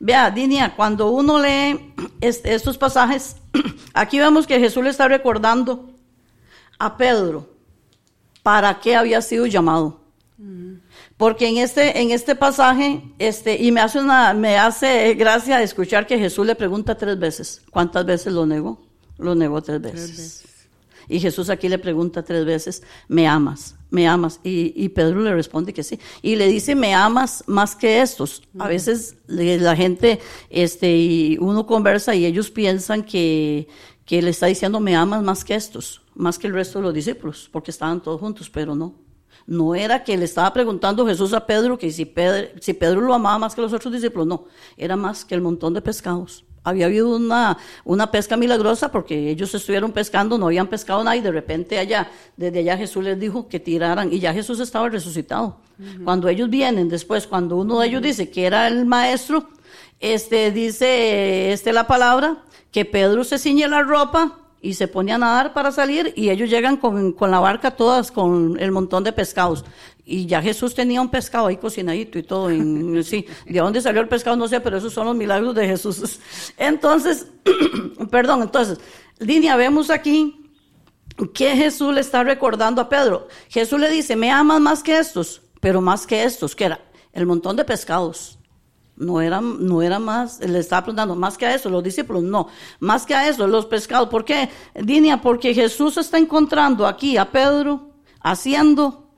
Vea, 0.01 0.31
Dinia, 0.31 0.75
cuando 0.77 1.11
uno 1.11 1.41
lee 1.41 1.93
est- 2.21 2.47
estos 2.47 2.79
pasajes, 2.79 3.37
aquí 3.95 4.19
vemos 4.19 4.47
que 4.47 4.61
Jesús 4.61 4.85
le 4.85 4.91
está 4.91 5.09
recordando 5.09 5.91
a 6.79 6.97
Pedro 6.97 7.49
para 8.45 8.79
qué 8.81 8.95
había 8.97 9.21
sido 9.23 9.47
llamado. 9.47 10.01
Porque 11.19 11.49
en 11.49 11.59
este, 11.59 12.01
en 12.01 12.13
este 12.13 12.37
pasaje, 12.37 13.03
este, 13.19 13.61
y 13.61 13.73
me 13.73 13.81
hace 13.81 13.99
una, 13.99 14.33
me 14.35 14.57
hace 14.57 15.15
gracia 15.15 15.61
escuchar 15.61 16.07
que 16.07 16.17
Jesús 16.17 16.47
le 16.47 16.55
pregunta 16.55 16.97
tres 16.97 17.19
veces. 17.19 17.61
¿Cuántas 17.71 18.07
veces 18.07 18.33
lo 18.33 18.47
negó? 18.47 18.81
Lo 19.19 19.35
negó 19.35 19.61
tres 19.61 19.83
veces. 19.83 20.11
veces. 20.11 20.45
Y 21.09 21.19
Jesús 21.19 21.51
aquí 21.51 21.69
le 21.69 21.79
pregunta 21.79 22.23
tres 22.23 22.45
veces, 22.45 22.83
¿me 23.09 23.27
amas? 23.27 23.75
¿Me 23.91 24.07
amas? 24.07 24.39
Y, 24.45 24.73
y 24.77 24.91
Pedro 24.91 25.21
le 25.21 25.35
responde 25.35 25.73
que 25.73 25.83
sí. 25.83 25.99
Y 26.23 26.37
le 26.37 26.47
dice, 26.47 26.77
¿me 26.77 26.95
amas 26.95 27.43
más 27.47 27.75
que 27.75 28.01
estos? 28.01 28.43
A 28.59 28.69
veces 28.69 29.17
la 29.27 29.75
gente, 29.75 30.21
este, 30.51 30.97
y 30.97 31.39
uno 31.41 31.67
conversa 31.67 32.15
y 32.15 32.27
ellos 32.27 32.51
piensan 32.51 33.03
que, 33.03 33.67
que 34.05 34.23
le 34.23 34.31
está 34.31 34.47
diciendo, 34.47 34.79
¿me 34.79 34.95
amas 34.95 35.23
más 35.23 35.45
que 35.45 35.57
estos? 35.57 36.03
Más 36.15 36.39
que 36.39 36.47
el 36.47 36.53
resto 36.53 36.79
de 36.79 36.85
los 36.85 36.95
discípulos, 36.95 37.49
porque 37.51 37.71
estaban 37.73 38.03
todos 38.03 38.21
juntos, 38.21 38.49
pero 38.51 38.77
no. 38.77 39.08
No 39.49 39.75
era 39.75 40.05
que 40.05 40.15
le 40.15 40.27
estaba 40.27 40.53
preguntando 40.53 41.07
Jesús 41.07 41.33
a 41.33 41.47
Pedro 41.47 41.79
que 41.79 41.91
si 41.91 42.05
Pedro, 42.05 42.49
si 42.61 42.75
Pedro 42.75 43.01
lo 43.01 43.15
amaba 43.15 43.39
más 43.39 43.55
que 43.55 43.63
los 43.63 43.73
otros 43.73 43.91
discípulos, 43.91 44.27
no, 44.27 44.45
era 44.77 44.95
más 44.95 45.25
que 45.25 45.35
el 45.35 45.41
montón 45.41 45.73
de 45.73 45.81
pescados. 45.81 46.45
Había 46.63 46.85
habido 46.85 47.17
una, 47.17 47.57
una 47.83 48.11
pesca 48.11 48.37
milagrosa 48.37 48.93
porque 48.93 49.31
ellos 49.31 49.55
estuvieron 49.55 49.93
pescando, 49.93 50.37
no 50.37 50.49
habían 50.49 50.67
pescado 50.67 51.03
nada 51.03 51.17
y 51.17 51.23
de 51.23 51.33
repente 51.33 51.79
allá, 51.79 52.11
desde 52.37 52.59
allá 52.59 52.77
Jesús 52.77 53.03
les 53.03 53.19
dijo 53.19 53.49
que 53.49 53.59
tiraran 53.59 54.13
y 54.13 54.19
ya 54.19 54.35
Jesús 54.35 54.61
estaba 54.61 54.91
resucitado. 54.91 55.57
Cuando 56.05 56.29
ellos 56.29 56.51
vienen 56.51 56.91
después, 56.91 57.27
cuando 57.27 57.57
uno 57.57 57.81
de 57.81 57.87
ellos 57.87 58.03
dice 58.03 58.29
que 58.29 58.45
era 58.45 58.69
el 58.69 58.85
maestro, 58.85 59.49
este 59.99 60.53
dice 60.53 61.53
este 61.53 61.73
la 61.73 61.87
palabra 61.87 62.45
que 62.71 62.85
Pedro 62.85 63.25
se 63.25 63.39
ciñe 63.39 63.67
la 63.67 63.81
ropa 63.81 64.39
y 64.61 64.75
se 64.75 64.89
pone 64.89 65.13
a 65.13 65.19
nadar 65.19 65.53
para 65.53 65.71
salir 65.71 66.13
y 66.17 66.31
ellos 66.31 66.51
llegan 66.51 66.77
con, 66.77 67.13
con 67.13 67.31
la 67.31 67.41
barca 67.41 67.71
todas 67.71 68.11
con 68.11 68.59
el 68.59 68.73
montón 68.73 69.05
de 69.05 69.13
pescados. 69.13 69.65
Y 70.05 70.27
ya 70.27 70.41
Jesús 70.41 70.75
tenía 70.75 71.01
un 71.01 71.11
pescado 71.11 71.47
ahí 71.47 71.59
cocinadito 71.59 72.19
y 72.19 72.23
todo. 72.23 72.51
En, 72.51 73.03
sí, 73.05 73.27
de 73.47 73.59
dónde 73.59 73.81
salió 73.81 74.01
el 74.01 74.09
pescado 74.09 74.37
no 74.37 74.49
sé, 74.49 74.61
pero 74.61 74.79
esos 74.79 74.93
son 74.93 75.07
los 75.07 75.17
milagros 75.17 75.55
de 75.55 75.67
Jesús. 75.67 76.19
Entonces, 76.57 77.27
perdón, 78.11 78.43
entonces, 78.43 78.79
línea, 79.19 79.57
vemos 79.57 79.91
aquí 79.91 80.51
que 81.35 81.57
Jesús 81.57 81.93
le 81.95 82.01
está 82.01 82.23
recordando 82.23 82.81
a 82.81 82.89
Pedro. 82.89 83.29
Jesús 83.49 83.79
le 83.81 83.91
dice, 83.91 84.17
me 84.17 84.31
amas 84.31 84.61
más 84.61 84.83
que 84.83 84.99
estos, 84.99 85.43
pero 85.61 85.81
más 85.81 86.07
que 86.07 86.25
estos, 86.25 86.55
que 86.55 86.65
era 86.65 86.81
el 87.13 87.27
montón 87.27 87.57
de 87.57 87.65
pescados. 87.65 88.38
No 88.99 89.21
era, 89.21 89.41
no 89.41 89.81
era 89.81 89.99
más, 89.99 90.41
le 90.41 90.59
estaba 90.59 90.83
preguntando, 90.83 91.15
más 91.15 91.39
que 91.39 91.47
a 91.47 91.55
eso, 91.55 91.71
los 91.71 91.85
discípulos, 91.85 92.25
no, 92.25 92.49
más 92.81 93.07
que 93.07 93.15
a 93.15 93.29
eso, 93.29 93.47
los 93.47 93.67
pescados. 93.67 94.09
¿Por 94.09 94.25
qué, 94.25 94.51
Dinia? 94.75 95.21
Porque 95.21 95.55
Jesús 95.55 95.97
está 95.99 96.19
encontrando 96.19 96.87
aquí 96.87 97.17
a 97.17 97.31
Pedro 97.31 97.93
haciendo 98.21 99.09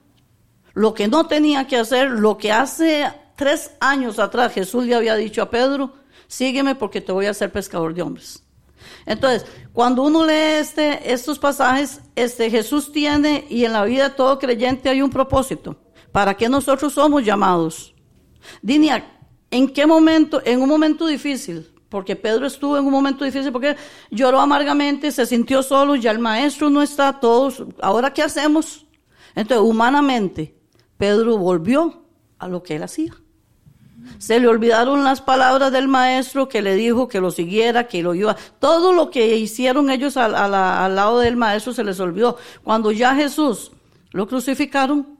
lo 0.74 0.92
que 0.92 1.08
no 1.08 1.26
tenía 1.26 1.66
que 1.66 1.76
hacer, 1.76 2.10
lo 2.10 2.36
que 2.36 2.52
hace 2.52 3.10
tres 3.36 3.70
años 3.80 4.18
atrás 4.18 4.52
Jesús 4.52 4.84
le 4.84 4.94
había 4.94 5.16
dicho 5.16 5.40
a 5.40 5.50
Pedro, 5.50 5.94
sígueme 6.26 6.74
porque 6.74 7.00
te 7.00 7.10
voy 7.10 7.26
a 7.26 7.30
hacer 7.30 7.50
pescador 7.50 7.94
de 7.94 8.02
hombres. 8.02 8.44
Entonces, 9.06 9.46
cuando 9.72 10.02
uno 10.02 10.26
lee 10.26 10.58
este, 10.60 11.12
estos 11.12 11.38
pasajes, 11.38 12.00
este, 12.16 12.50
Jesús 12.50 12.92
tiene, 12.92 13.46
y 13.48 13.64
en 13.64 13.72
la 13.72 13.84
vida 13.84 14.10
de 14.10 14.14
todo 14.14 14.38
creyente 14.38 14.88
hay 14.88 15.02
un 15.02 15.10
propósito. 15.10 15.76
¿Para 16.12 16.34
qué 16.34 16.48
nosotros 16.48 16.92
somos 16.92 17.24
llamados? 17.24 17.94
Dinia, 18.62 19.19
¿en 19.50 19.68
qué 19.68 19.86
momento? 19.86 20.42
En 20.44 20.62
un 20.62 20.68
momento 20.68 21.06
difícil, 21.06 21.70
porque 21.88 22.16
Pedro 22.16 22.46
estuvo 22.46 22.76
en 22.78 22.84
un 22.84 22.92
momento 22.92 23.24
difícil, 23.24 23.52
porque 23.52 23.76
lloró 24.10 24.40
amargamente, 24.40 25.10
se 25.10 25.26
sintió 25.26 25.62
solo, 25.62 25.96
ya 25.96 26.10
el 26.10 26.18
maestro 26.18 26.70
no 26.70 26.82
está, 26.82 27.20
todos, 27.20 27.64
¿ahora 27.80 28.12
qué 28.12 28.22
hacemos? 28.22 28.86
Entonces, 29.34 29.68
humanamente, 29.68 30.54
Pedro 30.96 31.36
volvió 31.38 32.04
a 32.38 32.48
lo 32.48 32.62
que 32.62 32.76
él 32.76 32.82
hacía. 32.82 33.14
Se 34.18 34.40
le 34.40 34.48
olvidaron 34.48 35.04
las 35.04 35.20
palabras 35.20 35.72
del 35.72 35.88
maestro 35.88 36.48
que 36.48 36.62
le 36.62 36.74
dijo 36.74 37.08
que 37.08 37.20
lo 37.20 37.30
siguiera, 37.30 37.86
que 37.86 38.02
lo 38.02 38.14
iba. 38.14 38.36
Todo 38.58 38.92
lo 38.92 39.10
que 39.10 39.36
hicieron 39.36 39.90
ellos 39.90 40.16
al, 40.16 40.32
lado 40.32 41.18
del 41.18 41.36
maestro 41.36 41.72
se 41.72 41.84
les 41.84 42.00
olvidó. 42.00 42.36
Cuando 42.62 42.92
ya 42.92 43.14
Jesús 43.14 43.72
lo 44.12 44.26
crucificaron, 44.26 45.18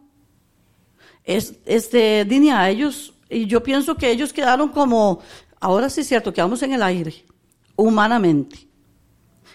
es, 1.25 1.55
este, 1.67 2.25
Dinia, 2.25 2.69
ellos, 2.71 3.15
y 3.31 3.47
yo 3.47 3.63
pienso 3.63 3.97
que 3.97 4.11
ellos 4.11 4.33
quedaron 4.33 4.71
como, 4.71 5.21
ahora 5.61 5.89
sí 5.89 6.01
es 6.01 6.09
cierto, 6.09 6.33
quedamos 6.33 6.63
en 6.63 6.73
el 6.73 6.83
aire, 6.83 7.25
humanamente. 7.77 8.69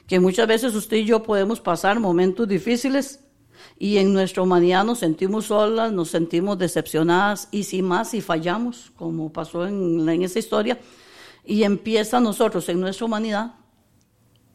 Que 0.08 0.20
muchas 0.20 0.48
veces 0.48 0.74
usted 0.74 0.98
y 0.98 1.06
yo 1.06 1.24
podemos 1.24 1.60
pasar 1.60 2.00
momentos 2.00 2.48
difíciles 2.48 3.20
y 3.78 3.98
en 3.98 4.14
nuestra 4.14 4.44
humanidad 4.44 4.86
nos 4.86 5.00
sentimos 5.00 5.48
solas, 5.48 5.92
nos 5.92 6.10
sentimos 6.10 6.58
decepcionadas 6.58 7.50
y 7.52 7.64
si 7.64 7.82
más 7.82 8.12
si 8.12 8.22
fallamos, 8.22 8.92
como 8.96 9.34
pasó 9.34 9.68
en, 9.68 10.08
en 10.08 10.22
esa 10.24 10.40
historia, 10.40 10.80
Y 11.44 11.64
empieza 11.64 12.20
nosotros 12.20 12.68
en 12.70 12.80
nuestra 12.80 13.06
humanidad, 13.06 13.56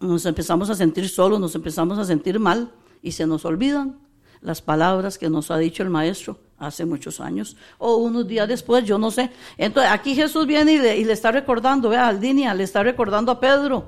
nos 0.01 0.25
empezamos 0.27 0.71
a 0.71 0.75
sentir 0.75 1.09
solos, 1.09 1.39
nos 1.39 1.55
empezamos 1.55 1.99
a 1.99 2.05
sentir 2.05 2.41
mal 2.41 2.73
y 3.03 3.13
se 3.13 3.27
nos 3.27 3.45
olvidan 3.45 3.99
las 4.41 4.63
palabras 4.63 5.19
que 5.19 5.29
nos 5.29 5.51
ha 5.51 5.59
dicho 5.59 5.83
el 5.83 5.91
maestro 5.91 6.39
hace 6.61 6.85
muchos 6.85 7.21
años 7.21 7.57
o 7.79 7.97
unos 7.97 8.29
días 8.29 8.47
después, 8.47 8.85
yo 8.85 8.99
no 8.99 9.11
sé. 9.11 9.31
Entonces 9.57 9.91
aquí 9.91 10.15
Jesús 10.15 10.47
viene 10.47 10.75
y 10.75 11.05
le, 11.05 11.13
está 11.13 11.33
recordando, 11.33 11.89
vea, 11.89 12.07
Aldinia, 12.07 12.55
le 12.55 12.65
está 12.65 12.83
recordando 12.83 13.33
a 13.33 13.41
Pedro, 13.41 13.87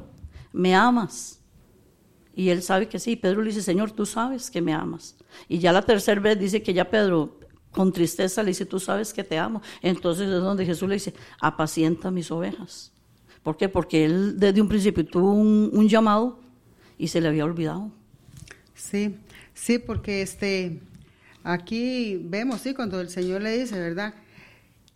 me 0.52 0.74
amas. 0.74 1.38
Y 2.35 2.48
él 2.48 2.62
sabe 2.62 2.88
que 2.88 2.98
sí. 2.98 3.14
Pedro 3.14 3.42
le 3.42 3.50
dice, 3.50 3.62
Señor, 3.62 3.92
tú 3.92 4.06
sabes 4.06 4.50
que 4.50 4.62
me 4.62 4.72
amas. 4.72 5.16
Y 5.48 5.58
ya 5.58 5.70
la 5.70 5.82
tercera 5.82 6.20
vez 6.20 6.38
dice 6.38 6.62
que 6.62 6.72
ya 6.72 6.88
Pedro, 6.88 7.38
con 7.70 7.92
tristeza, 7.92 8.42
le 8.42 8.48
dice, 8.48 8.64
tú 8.64 8.80
sabes 8.80 9.12
que 9.12 9.22
te 9.22 9.38
amo. 9.38 9.61
Entonces 9.82 10.28
es 10.28 10.40
donde 10.40 10.64
Jesús 10.64 10.88
le 10.88 10.94
dice, 10.94 11.12
apacienta 11.40 12.11
mis 12.11 12.30
ovejas. 12.30 12.90
¿Por 13.42 13.58
qué? 13.58 13.68
Porque 13.68 14.06
él 14.06 14.38
desde 14.38 14.62
un 14.62 14.68
principio 14.68 15.04
tuvo 15.04 15.32
un, 15.32 15.70
un 15.74 15.88
llamado 15.88 16.40
y 16.96 17.08
se 17.08 17.20
le 17.20 17.28
había 17.28 17.44
olvidado. 17.44 17.90
Sí, 18.74 19.16
sí, 19.52 19.78
porque 19.78 20.22
este, 20.22 20.80
aquí 21.44 22.18
vemos, 22.22 22.61
sí, 22.61 22.74
cuando 22.74 23.00
el 23.00 23.09
Señor 23.11 23.42
le 23.42 23.59
dice, 23.59 23.78
¿verdad? 23.78 24.14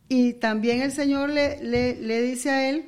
Y 0.09 0.35
también 0.35 0.83
el 0.83 0.93
Señor 0.93 1.31
le, 1.31 1.63
le, 1.65 1.97
le 1.97 2.23
dice 2.23 2.51
a 2.51 2.69
él, 2.71 2.87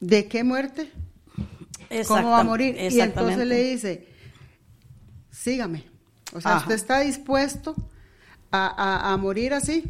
¿de 0.00 0.26
qué 0.26 0.44
muerte? 0.44 0.90
¿Cómo 2.08 2.30
va 2.30 2.40
a 2.40 2.44
morir? 2.44 2.76
Y 2.90 3.00
entonces 3.00 3.46
le 3.46 3.62
dice, 3.64 4.08
sígame. 5.30 5.84
O 6.32 6.40
sea, 6.40 6.52
Ajá. 6.52 6.60
usted 6.60 6.74
está 6.74 7.00
dispuesto 7.00 7.74
a, 8.52 8.66
a- 8.66 9.12
a 9.12 9.16
morir 9.16 9.52
así, 9.54 9.84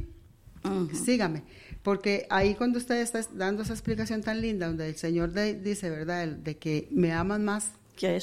sígame. 1.05 1.43
Porque 1.83 2.27
ahí 2.31 2.55
cuando 2.55 2.79
usted 2.79 2.97
está 3.01 3.21
dando 3.35 3.63
esa 3.63 3.73
explicación 3.73 4.23
tan 4.23 4.41
linda, 4.41 4.67
donde 4.67 4.89
el 4.89 4.97
Señor 4.97 5.33
de- 5.33 5.55
dice, 5.55 5.91
¿verdad? 5.91 6.29
De 6.29 6.57
que 6.59 6.89
me 6.91 7.13
aman 7.13 7.45
más 7.45 7.71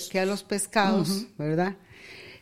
que 0.10 0.20
a 0.20 0.26
los 0.26 0.44
pescados, 0.44 1.26
¿verdad? 1.38 1.76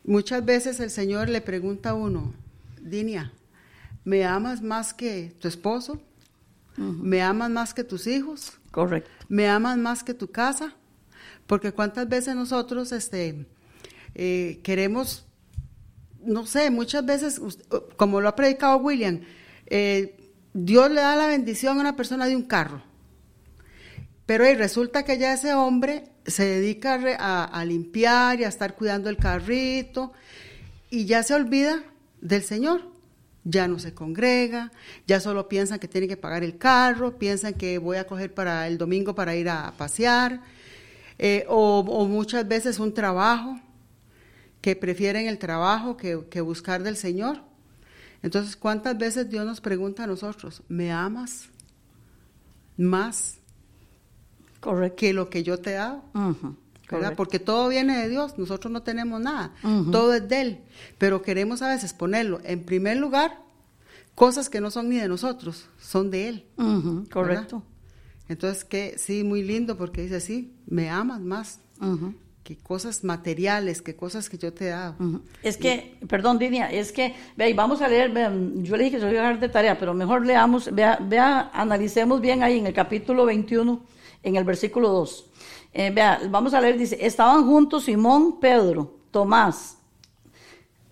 Muchas 0.05 0.45
veces 0.45 0.79
el 0.79 0.91
Señor 0.91 1.29
le 1.29 1.41
pregunta 1.41 1.89
a 1.89 1.93
uno, 1.95 2.33
Dinia, 2.79 3.31
¿me 4.03 4.23
amas 4.23 4.61
más 4.61 4.93
que 4.93 5.33
tu 5.39 5.47
esposo? 5.47 5.99
¿Me 6.77 7.21
amas 7.21 7.49
más 7.49 7.73
que 7.73 7.83
tus 7.83 8.05
hijos? 8.05 8.53
Correcto. 8.69 9.09
¿Me 9.29 9.47
amas 9.47 9.77
más 9.77 10.03
que 10.03 10.13
tu 10.13 10.27
casa? 10.27 10.75
Porque 11.47 11.71
cuántas 11.71 12.07
veces 12.07 12.35
nosotros 12.35 12.91
este, 12.91 13.47
eh, 14.13 14.59
queremos, 14.61 15.25
no 16.23 16.45
sé, 16.45 16.69
muchas 16.69 17.05
veces, 17.05 17.41
como 17.97 18.21
lo 18.21 18.27
ha 18.27 18.35
predicado 18.35 18.77
William, 18.77 19.21
eh, 19.65 20.17
Dios 20.53 20.91
le 20.91 21.01
da 21.01 21.15
la 21.15 21.27
bendición 21.27 21.77
a 21.77 21.81
una 21.81 21.95
persona 21.95 22.27
de 22.27 22.35
un 22.35 22.43
carro. 22.43 22.83
Pero 24.25 24.43
ahí 24.43 24.53
resulta 24.55 25.03
que 25.03 25.17
ya 25.17 25.33
ese 25.33 25.53
hombre 25.53 26.09
se 26.25 26.45
dedica 26.45 26.99
a, 27.51 27.65
limpiar 27.65 28.39
y 28.39 28.43
a 28.43 28.47
estar 28.47 28.75
cuidando 28.75 29.09
el 29.09 29.17
carrito 29.17 30.13
y 30.89 31.05
ya 31.05 31.23
se 31.23 31.33
olvida 31.33 31.83
del 32.21 32.43
Señor. 32.43 32.81
Ya 33.43 33.67
no 33.67 33.77
se 33.77 33.93
congrega, 33.93 34.71
ya 35.05 35.19
solo 35.19 35.47
piensan 35.47 35.77
que 35.77 35.88
tiene 35.88 36.07
que 36.07 36.17
pagar 36.17 36.43
el 36.43 36.57
carro, 36.57 37.19
piensan 37.19 37.53
que 37.53 37.77
voy 37.77 37.97
a 37.97 38.07
coger 38.07 38.33
para 38.33 38.67
el 38.67 38.79
domingo 38.79 39.13
para 39.13 39.35
ir 39.35 39.49
a 39.49 39.71
pasear, 39.77 40.41
eh, 41.19 41.45
o, 41.47 41.79
o 41.79 42.07
muchas 42.07 42.47
veces 42.47 42.79
un 42.79 42.91
trabajo, 42.91 43.59
que 44.65 44.75
prefieren 44.75 45.27
el 45.27 45.38
trabajo 45.38 45.95
que, 45.95 46.25
que 46.27 46.41
buscar 46.41 46.81
del 46.81 46.97
Señor. 46.97 47.43
Entonces, 48.23 48.55
¿cuántas 48.55 48.97
veces 48.97 49.29
Dios 49.29 49.45
nos 49.45 49.61
pregunta 49.61 50.05
a 50.05 50.07
nosotros, 50.07 50.63
¿me 50.67 50.91
amas 50.91 51.49
más 52.75 53.38
Correcto. 54.65 54.95
que 54.97 55.13
lo 55.13 55.30
que 55.30 55.43
yo 55.43 55.60
te 55.60 55.71
he 55.71 55.73
dado? 55.75 56.04
Porque 57.15 57.39
todo 57.39 57.69
viene 57.69 57.97
de 57.97 58.10
Dios, 58.10 58.38
nosotros 58.38 58.71
no 58.71 58.84
tenemos 58.84 59.21
nada, 59.21 59.54
todo 59.91 60.13
es 60.13 60.28
de 60.28 60.41
Él, 60.41 60.60
pero 60.97 61.21
queremos 61.21 61.62
a 61.62 61.69
veces 61.69 61.93
ponerlo 61.93 62.41
en 62.43 62.63
primer 62.63 62.97
lugar, 62.97 63.39
cosas 64.13 64.49
que 64.49 64.62
no 64.62 64.71
son 64.71 64.89
ni 64.89 64.97
de 64.97 65.08
nosotros, 65.08 65.67
son 65.80 66.12
de 66.12 66.30
Él. 66.30 66.45
Correcto. 67.12 67.63
Entonces, 68.28 68.65
que 68.65 68.97
sí, 68.97 69.23
muy 69.23 69.43
lindo 69.43 69.78
porque 69.78 70.01
dice, 70.01 70.19
sí, 70.19 70.54
me 70.67 70.89
amas 70.89 71.21
más 71.21 71.60
que 72.43 72.56
cosas 72.58 73.04
materiales, 73.04 73.82
que 73.82 73.95
cosas 73.95 74.30
que 74.30 74.38
yo 74.38 74.54
te 74.54 74.67
he 74.67 74.69
dado. 74.69 74.95
Es 75.41 75.58
que, 75.58 75.97
perdón, 76.08 76.38
Dinia, 76.38 76.71
es 76.71 76.91
que, 76.91 77.15
vea, 77.36 77.49
y 77.49 77.54
vamos 77.54 77.82
a 77.82 77.88
leer, 77.88 78.12
vea, 78.12 78.32
yo 78.58 78.78
le 78.78 78.84
dije 78.84 78.97
que 78.97 79.01
se 79.01 79.08
lo 79.08 79.12
iba 79.12 79.21
a 79.21 79.28
dejar 79.28 79.39
de 79.39 79.49
tarea, 79.49 79.80
pero 79.80 79.95
mejor 79.95 80.23
leamos, 80.23 80.69
vea, 80.71 80.99
vea, 81.01 81.49
analicemos 81.51 82.21
bien 82.21 82.43
ahí 82.43 82.60
en 82.60 82.67
el 82.67 82.73
capítulo 82.73 83.25
21, 83.25 83.84
en 84.25 84.35
el 84.35 84.43
versículo 84.43 84.89
2. 84.89 85.25
Eh, 85.73 85.91
vea, 85.91 86.19
vamos 86.29 86.53
a 86.53 86.59
leer, 86.61 86.77
dice, 86.77 86.97
estaban 86.99 87.45
juntos 87.45 87.83
Simón, 87.85 88.39
Pedro, 88.39 88.93
Tomás, 89.11 89.77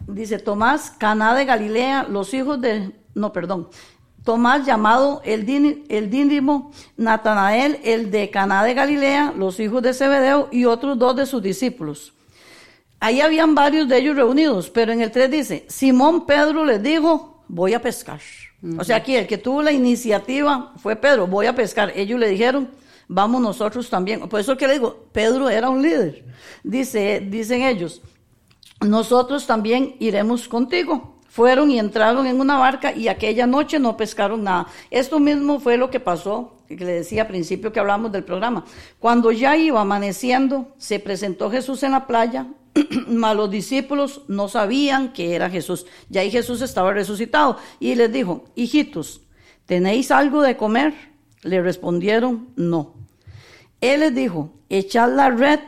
dice 0.07 0.39
Tomás, 0.39 0.91
Caná 0.91 1.33
de 1.35 1.45
Galilea, 1.45 2.03
los 2.09 2.33
hijos 2.33 2.59
de, 2.61 2.91
no, 3.15 3.31
perdón, 3.33 3.69
Tomás 4.23 4.65
llamado 4.65 5.21
el, 5.25 5.45
Din- 5.45 5.83
el 5.89 6.09
Díndimo, 6.09 6.71
Natanael, 6.95 7.79
el 7.83 8.09
de 8.11 8.29
Caná 8.29 8.63
de 8.63 8.73
Galilea, 8.73 9.33
los 9.37 9.59
hijos 9.59 9.81
de 9.81 9.93
Zebedeo 9.93 10.47
y 10.51 10.63
otros 10.65 10.97
dos 10.97 11.15
de 11.15 11.25
sus 11.25 11.41
discípulos. 11.43 12.13
Ahí 13.01 13.19
habían 13.19 13.53
varios 13.53 13.89
de 13.89 13.97
ellos 13.97 14.15
reunidos, 14.15 14.69
pero 14.69 14.93
en 14.93 15.01
el 15.01 15.11
3 15.11 15.29
dice, 15.29 15.65
Simón 15.67 16.25
Pedro 16.25 16.63
les 16.63 16.81
dijo, 16.81 17.43
voy 17.49 17.73
a 17.73 17.81
pescar. 17.81 18.21
O 18.79 18.83
sea, 18.85 18.95
aquí 18.97 19.17
el 19.17 19.27
que 19.27 19.37
tuvo 19.37 19.61
la 19.61 19.73
iniciativa 19.73 20.71
fue 20.77 20.95
Pedro, 20.95 21.27
voy 21.27 21.47
a 21.47 21.53
pescar. 21.53 21.91
Ellos 21.97 22.17
le 22.17 22.29
dijeron, 22.29 22.69
vamos 23.07 23.41
nosotros 23.41 23.89
también. 23.89 24.27
Por 24.27 24.39
eso 24.39 24.57
que 24.57 24.67
le 24.67 24.73
digo, 24.73 25.07
Pedro 25.11 25.49
era 25.49 25.69
un 25.69 25.81
líder. 25.81 26.25
Dice, 26.63 27.19
dicen 27.19 27.63
ellos, 27.63 28.01
nosotros 28.81 29.47
también 29.47 29.95
iremos 29.99 30.47
contigo. 30.47 31.13
Fueron 31.27 31.71
y 31.71 31.79
entraron 31.79 32.27
en 32.27 32.39
una 32.39 32.59
barca 32.59 32.93
y 32.93 33.07
aquella 33.07 33.47
noche 33.47 33.79
no 33.79 33.97
pescaron 33.97 34.43
nada. 34.43 34.67
Esto 34.91 35.19
mismo 35.19 35.59
fue 35.59 35.77
lo 35.77 35.89
que 35.89 35.99
pasó, 35.99 36.57
que 36.67 36.75
le 36.75 36.93
decía 36.93 37.23
al 37.23 37.27
principio 37.27 37.73
que 37.73 37.79
hablamos 37.79 38.11
del 38.11 38.23
programa. 38.23 38.65
Cuando 38.99 39.31
ya 39.31 39.57
iba 39.57 39.81
amaneciendo, 39.81 40.75
se 40.77 40.99
presentó 40.99 41.49
Jesús 41.49 41.81
en 41.81 41.93
la 41.93 42.05
playa, 42.05 42.45
mas 43.07 43.35
los 43.35 43.49
discípulos 43.49 44.21
no 44.27 44.47
sabían 44.47 45.11
que 45.11 45.33
era 45.33 45.49
Jesús. 45.49 45.87
Ya 46.07 46.21
ahí 46.21 46.29
Jesús 46.29 46.61
estaba 46.61 46.93
resucitado 46.93 47.57
y 47.79 47.95
les 47.95 48.11
dijo, 48.11 48.45
hijitos, 48.53 49.21
¿tenéis 49.65 50.11
algo 50.11 50.43
de 50.43 50.55
comer? 50.55 51.12
Le 51.43 51.61
respondieron, 51.61 52.49
no. 52.55 52.93
Él 53.81 53.99
les 53.99 54.15
dijo, 54.15 54.51
echad 54.69 55.13
la 55.13 55.29
red 55.29 55.59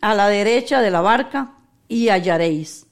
a 0.00 0.14
la 0.14 0.28
derecha 0.28 0.80
de 0.80 0.90
la 0.90 1.00
barca 1.00 1.54
y 1.88 2.08
hallaréis. 2.08 2.86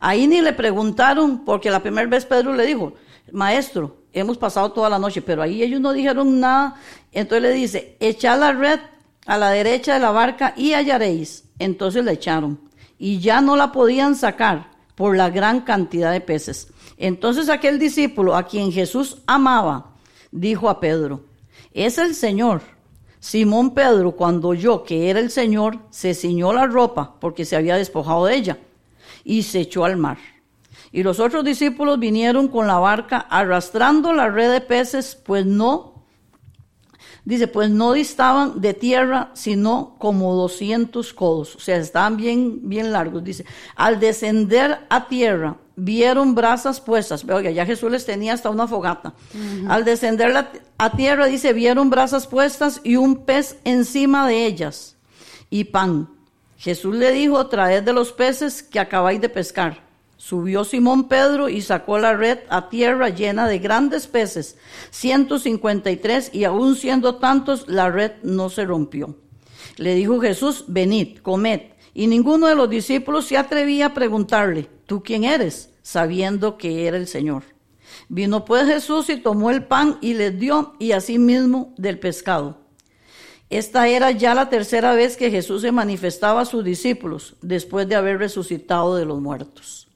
Ahí 0.00 0.26
ni 0.26 0.40
le 0.40 0.52
preguntaron, 0.52 1.44
porque 1.44 1.70
la 1.70 1.82
primera 1.82 2.08
vez 2.08 2.26
Pedro 2.26 2.54
le 2.54 2.66
dijo, 2.66 2.94
maestro, 3.32 3.96
hemos 4.12 4.38
pasado 4.38 4.72
toda 4.72 4.90
la 4.90 4.98
noche, 4.98 5.22
pero 5.22 5.42
ahí 5.42 5.62
ellos 5.62 5.80
no 5.80 5.92
dijeron 5.92 6.40
nada. 6.40 6.76
Entonces 7.12 7.42
le 7.42 7.52
dice, 7.52 7.96
echad 8.00 8.38
la 8.38 8.52
red 8.52 8.80
a 9.26 9.38
la 9.38 9.50
derecha 9.50 9.94
de 9.94 10.00
la 10.00 10.10
barca 10.10 10.54
y 10.56 10.72
hallaréis. 10.72 11.44
Entonces 11.58 12.04
la 12.04 12.12
echaron 12.12 12.60
y 12.98 13.20
ya 13.20 13.40
no 13.40 13.56
la 13.56 13.72
podían 13.72 14.14
sacar 14.14 14.70
por 14.94 15.16
la 15.16 15.30
gran 15.30 15.60
cantidad 15.60 16.12
de 16.12 16.20
peces. 16.20 16.68
Entonces 16.96 17.48
aquel 17.48 17.78
discípulo 17.78 18.34
a 18.34 18.46
quien 18.46 18.72
Jesús 18.72 19.18
amaba, 19.26 19.92
dijo 20.30 20.70
a 20.70 20.80
Pedro, 20.80 21.24
es 21.84 21.98
el 21.98 22.14
Señor. 22.14 22.62
Simón 23.20 23.74
Pedro, 23.74 24.12
cuando 24.12 24.48
oyó 24.48 24.84
que 24.84 25.10
era 25.10 25.20
el 25.20 25.30
Señor, 25.30 25.78
se 25.90 26.14
ciñó 26.14 26.52
la 26.52 26.66
ropa 26.66 27.16
porque 27.20 27.44
se 27.44 27.56
había 27.56 27.76
despojado 27.76 28.26
de 28.26 28.36
ella 28.36 28.58
y 29.24 29.42
se 29.42 29.60
echó 29.60 29.84
al 29.84 29.96
mar. 29.96 30.18
Y 30.92 31.02
los 31.02 31.20
otros 31.20 31.44
discípulos 31.44 31.98
vinieron 31.98 32.48
con 32.48 32.66
la 32.66 32.78
barca 32.78 33.18
arrastrando 33.18 34.12
la 34.12 34.28
red 34.28 34.52
de 34.52 34.60
peces, 34.60 35.16
pues 35.16 35.44
no, 35.44 36.04
dice, 37.24 37.48
pues 37.48 37.68
no 37.68 37.92
distaban 37.92 38.60
de 38.60 38.72
tierra, 38.72 39.30
sino 39.34 39.96
como 39.98 40.34
200 40.34 41.12
codos, 41.12 41.56
o 41.56 41.58
sea, 41.58 41.76
estaban 41.76 42.16
bien, 42.16 42.68
bien 42.68 42.92
largos. 42.92 43.24
Dice, 43.24 43.44
al 43.74 43.98
descender 43.98 44.86
a 44.88 45.08
tierra, 45.08 45.56
vieron 45.76 46.34
brasas 46.34 46.80
puestas. 46.80 47.24
Oiga, 47.24 47.50
ya 47.50 47.66
Jesús 47.66 47.90
les 47.90 48.06
tenía 48.06 48.32
hasta 48.32 48.50
una 48.50 48.66
fogata. 48.66 49.14
Al 49.68 49.84
descender 49.84 50.32
la- 50.32 50.50
a 50.78 50.96
tierra, 50.96 51.26
dice, 51.26 51.52
vieron 51.52 51.90
brasas 51.90 52.26
puestas 52.26 52.80
y 52.82 52.96
un 52.96 53.24
pez 53.24 53.58
encima 53.64 54.26
de 54.26 54.46
ellas 54.46 54.96
y 55.50 55.64
pan. 55.64 56.08
Jesús 56.58 56.94
le 56.94 57.12
dijo, 57.12 57.46
traed 57.46 57.82
de 57.82 57.92
los 57.92 58.12
peces 58.12 58.62
que 58.62 58.80
acabáis 58.80 59.20
de 59.20 59.28
pescar. 59.28 59.84
Subió 60.16 60.64
Simón 60.64 61.08
Pedro 61.08 61.50
y 61.50 61.60
sacó 61.60 61.98
la 61.98 62.14
red 62.14 62.38
a 62.48 62.70
tierra 62.70 63.10
llena 63.10 63.46
de 63.46 63.58
grandes 63.58 64.06
peces, 64.06 64.56
153, 64.90 66.30
y 66.32 66.44
aún 66.44 66.74
siendo 66.76 67.16
tantos, 67.16 67.68
la 67.68 67.90
red 67.90 68.12
no 68.22 68.48
se 68.48 68.64
rompió. 68.64 69.14
Le 69.76 69.94
dijo 69.94 70.18
Jesús, 70.20 70.64
venid, 70.68 71.18
comed. 71.18 71.60
Y 71.92 72.06
ninguno 72.06 72.46
de 72.46 72.54
los 72.54 72.68
discípulos 72.70 73.26
se 73.26 73.36
atrevía 73.36 73.86
a 73.86 73.94
preguntarle, 73.94 74.68
¿tú 74.86 75.02
quién 75.02 75.24
eres? 75.24 75.70
sabiendo 75.86 76.58
que 76.58 76.88
era 76.88 76.96
el 76.96 77.06
Señor. 77.06 77.44
Vino 78.08 78.44
pues 78.44 78.66
Jesús 78.66 79.08
y 79.08 79.18
tomó 79.18 79.52
el 79.52 79.62
pan 79.62 79.98
y 80.00 80.14
les 80.14 80.36
dio, 80.36 80.74
y 80.80 80.90
asimismo 80.90 81.72
del 81.76 82.00
pescado. 82.00 82.58
Esta 83.50 83.86
era 83.86 84.10
ya 84.10 84.34
la 84.34 84.48
tercera 84.48 84.94
vez 84.94 85.16
que 85.16 85.30
Jesús 85.30 85.62
se 85.62 85.70
manifestaba 85.70 86.40
a 86.40 86.44
sus 86.44 86.64
discípulos 86.64 87.36
después 87.40 87.88
de 87.88 87.94
haber 87.94 88.18
resucitado 88.18 88.96
de 88.96 89.04
los 89.04 89.20
muertos. 89.20 89.86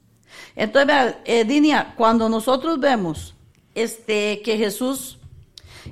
Entonces, 0.55 1.15
eh, 1.25 1.43
Dinia, 1.43 1.93
cuando 1.97 2.29
nosotros 2.29 2.79
vemos 2.79 3.35
este, 3.75 4.41
que 4.45 4.57
Jesús, 4.57 5.19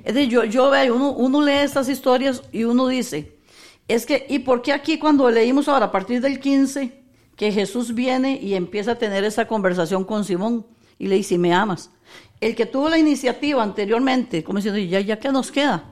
es 0.02 0.14
decir, 0.14 0.30
yo, 0.30 0.44
yo 0.44 0.70
veo, 0.70 0.94
uno, 0.94 1.10
uno 1.10 1.42
lee 1.42 1.58
estas 1.58 1.90
historias 1.90 2.42
y 2.52 2.64
uno 2.64 2.88
dice, 2.88 3.36
es 3.86 4.06
que, 4.06 4.24
¿y 4.30 4.38
por 4.38 4.62
qué 4.62 4.72
aquí 4.72 4.98
cuando 4.98 5.30
leímos 5.30 5.68
ahora 5.68 5.86
a 5.86 5.92
partir 5.92 6.22
del 6.22 6.40
15, 6.40 6.99
que 7.40 7.52
Jesús 7.52 7.94
viene 7.94 8.38
y 8.38 8.52
empieza 8.52 8.92
a 8.92 8.94
tener 8.96 9.24
esa 9.24 9.46
conversación 9.46 10.04
con 10.04 10.26
Simón 10.26 10.66
y 10.98 11.06
le 11.06 11.16
dice, 11.16 11.38
me 11.38 11.54
amas? 11.54 11.90
El 12.38 12.54
que 12.54 12.66
tuvo 12.66 12.90
la 12.90 12.98
iniciativa 12.98 13.62
anteriormente, 13.62 14.44
como 14.44 14.58
diciendo, 14.58 14.78
ya, 14.78 15.00
ya 15.00 15.18
que 15.18 15.32
nos 15.32 15.50
queda. 15.50 15.84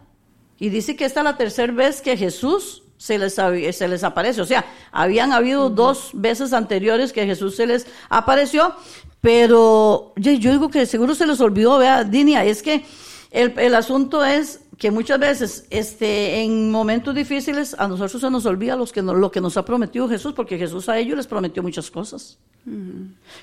Y 0.59 0.69
dice 0.69 0.95
que 0.95 1.07
esta 1.07 1.21
es 1.21 1.25
la 1.25 1.39
tercera 1.39 1.73
vez 1.73 2.03
que 2.03 2.19
Jesús 2.19 2.83
se 2.99 3.17
les, 3.17 3.33
se 3.33 3.89
les 3.89 4.05
aparece. 4.05 4.43
O 4.43 4.45
sea, 4.45 4.67
habían 4.93 5.33
habido 5.33 5.71
dos 5.71 6.11
veces 6.13 6.53
anteriores 6.53 7.15
que 7.15 7.25
Jesús 7.25 7.57
se 7.57 7.67
les 7.67 7.87
apareció, 8.11 8.75
pero 9.23 10.13
yo, 10.17 10.33
yo 10.33 10.53
digo 10.53 10.69
que 10.69 10.85
seguro 10.85 11.15
se 11.15 11.27
les 11.27 11.41
olvidó, 11.41 11.79
vea, 11.79 12.05
Dinia, 12.05 12.45
es 12.45 12.63
que 12.63 12.85
el, 13.31 13.59
el, 13.59 13.75
asunto 13.75 14.25
es 14.25 14.61
que 14.79 14.91
muchas 14.91 15.19
veces 15.19 15.67
este, 15.71 16.41
en 16.41 16.71
momentos 16.71 17.15
difíciles 17.15 17.75
a 17.79 17.89
nosotros 17.89 18.21
se 18.21 18.31
nos 18.31 18.47
olvida 18.47 18.77
los 18.77 18.93
que 18.93 19.03
no, 19.03 19.15
lo 19.15 19.31
que 19.31 19.41
nos 19.41 19.57
ha 19.57 19.65
prometido 19.65 20.09
Jesús, 20.09 20.33
porque 20.35 20.59
Jesús 20.59 20.89
a 20.89 20.99
ellos 20.99 21.17
les 21.17 21.27
prometió 21.27 21.63
muchas 21.63 21.91
cosas. 21.91 22.39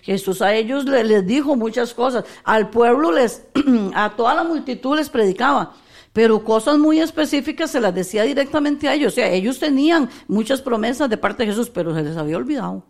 Jesús 0.03 0.41
a 0.41 0.53
ellos 0.53 0.85
les, 0.85 1.05
les 1.05 1.25
dijo 1.25 1.55
muchas 1.55 1.93
cosas. 1.93 2.25
Al 2.43 2.69
pueblo 2.69 3.11
les, 3.11 3.43
a 3.95 4.15
toda 4.15 4.35
la 4.35 4.43
multitud 4.43 4.95
les 4.95 5.09
predicaba 5.09 5.75
pero 6.15 6.45
cosas 6.45 6.77
muy 6.77 7.01
específicas 7.01 7.71
se 7.71 7.81
las 7.81 7.93
decía 7.93 8.23
directamente 8.23 8.87
a 8.87 8.93
ellos. 8.93 9.11
O 9.11 9.15
sea, 9.15 9.27
ellos 9.27 9.59
tenían 9.59 10.09
muchas 10.29 10.61
promesas 10.61 11.09
de 11.09 11.17
parte 11.17 11.43
de 11.43 11.49
Jesús, 11.49 11.69
pero 11.69 11.93
se 11.93 12.03
les 12.03 12.15
había 12.15 12.37
olvidado. 12.37 12.85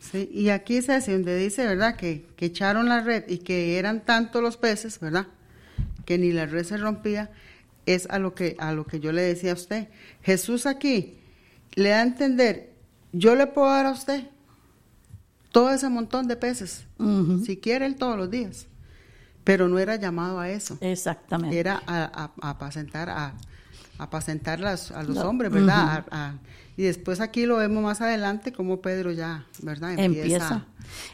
Sí, 0.00 0.28
y 0.34 0.48
aquí 0.48 0.78
es 0.78 0.90
así 0.90 1.12
donde 1.12 1.36
dice, 1.36 1.64
¿verdad? 1.64 1.94
Que, 1.94 2.26
que 2.34 2.46
echaron 2.46 2.88
la 2.88 3.00
red 3.00 3.28
y 3.28 3.38
que 3.38 3.78
eran 3.78 4.04
tantos 4.04 4.42
los 4.42 4.56
peces, 4.56 4.98
¿verdad? 4.98 5.28
Que 6.04 6.18
ni 6.18 6.32
la 6.32 6.46
red 6.46 6.64
se 6.64 6.76
rompía. 6.76 7.30
Es 7.86 8.08
a 8.10 8.18
lo 8.18 8.34
que, 8.34 8.56
a 8.58 8.72
lo 8.72 8.86
que 8.86 9.00
yo 9.00 9.12
le 9.12 9.22
decía 9.22 9.52
a 9.52 9.54
usted. 9.54 9.88
Jesús 10.22 10.66
aquí 10.66 11.18
le 11.74 11.90
da 11.90 12.00
a 12.00 12.02
entender, 12.02 12.72
yo 13.12 13.34
le 13.34 13.46
puedo 13.46 13.68
dar 13.68 13.86
a 13.86 13.90
usted 13.90 14.28
todo 15.50 15.70
ese 15.70 15.88
montón 15.88 16.28
de 16.28 16.36
peces, 16.36 16.86
si 17.44 17.58
quiere 17.58 17.86
él 17.86 17.96
todos 17.96 18.16
los 18.16 18.30
días. 18.30 18.66
Pero 19.44 19.68
no 19.68 19.78
era 19.78 19.96
llamado 19.96 20.38
a 20.38 20.48
eso. 20.48 20.78
Exactamente. 20.80 21.58
Era 21.58 21.82
a, 21.86 22.30
apacentar 22.40 23.10
a, 23.10 23.34
apacentar 23.98 24.64
a 24.64 25.02
los 25.02 25.18
hombres, 25.18 25.52
¿verdad? 25.52 26.04
Y 26.82 26.86
después 26.86 27.20
aquí 27.20 27.46
lo 27.46 27.58
vemos 27.58 27.80
más 27.80 28.00
adelante 28.00 28.52
como 28.52 28.80
Pedro 28.80 29.12
ya, 29.12 29.46
¿verdad? 29.60 29.96
Empieza. 29.96 30.66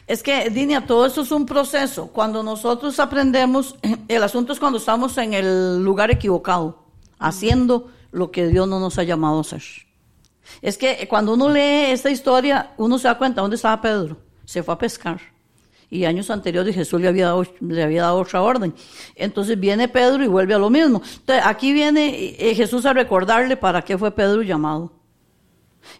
Es 0.07 0.23
que, 0.23 0.49
Dinia, 0.49 0.87
todo 0.87 1.05
eso 1.05 1.21
es 1.21 1.31
un 1.31 1.45
proceso. 1.45 2.07
Cuando 2.07 2.41
nosotros 2.41 2.99
aprendemos, 2.99 3.75
el 4.07 4.23
asunto 4.23 4.51
es 4.51 4.59
cuando 4.59 4.79
estamos 4.79 5.15
en 5.19 5.35
el 5.35 5.83
lugar 5.83 6.09
equivocado, 6.09 6.85
haciendo 7.19 7.91
lo 8.11 8.31
que 8.31 8.47
Dios 8.47 8.67
no 8.67 8.79
nos 8.79 8.97
ha 8.97 9.03
llamado 9.03 9.37
a 9.37 9.41
hacer. 9.41 9.61
Es 10.63 10.75
que 10.75 11.07
cuando 11.07 11.35
uno 11.35 11.49
lee 11.49 11.91
esta 11.91 12.09
historia, 12.09 12.71
uno 12.77 12.97
se 12.97 13.07
da 13.07 13.19
cuenta 13.19 13.41
dónde 13.41 13.57
estaba 13.57 13.79
Pedro. 13.79 14.17
Se 14.45 14.63
fue 14.63 14.73
a 14.73 14.77
pescar 14.79 15.21
y 15.91 16.05
años 16.05 16.31
anteriores 16.31 16.73
Jesús 16.73 16.99
le 16.99 17.07
había, 17.07 17.25
dado, 17.25 17.45
le 17.59 17.83
había 17.83 18.01
dado 18.01 18.17
otra 18.17 18.41
orden. 18.41 18.73
Entonces 19.15 19.59
viene 19.59 19.87
Pedro 19.87 20.23
y 20.23 20.27
vuelve 20.27 20.55
a 20.55 20.57
lo 20.57 20.71
mismo. 20.71 21.03
Entonces 21.19 21.45
aquí 21.45 21.73
viene 21.73 22.35
eh, 22.39 22.55
Jesús 22.55 22.87
a 22.87 22.93
recordarle 22.93 23.55
para 23.55 23.83
qué 23.83 23.99
fue 23.99 24.09
Pedro 24.09 24.41
llamado. 24.41 24.98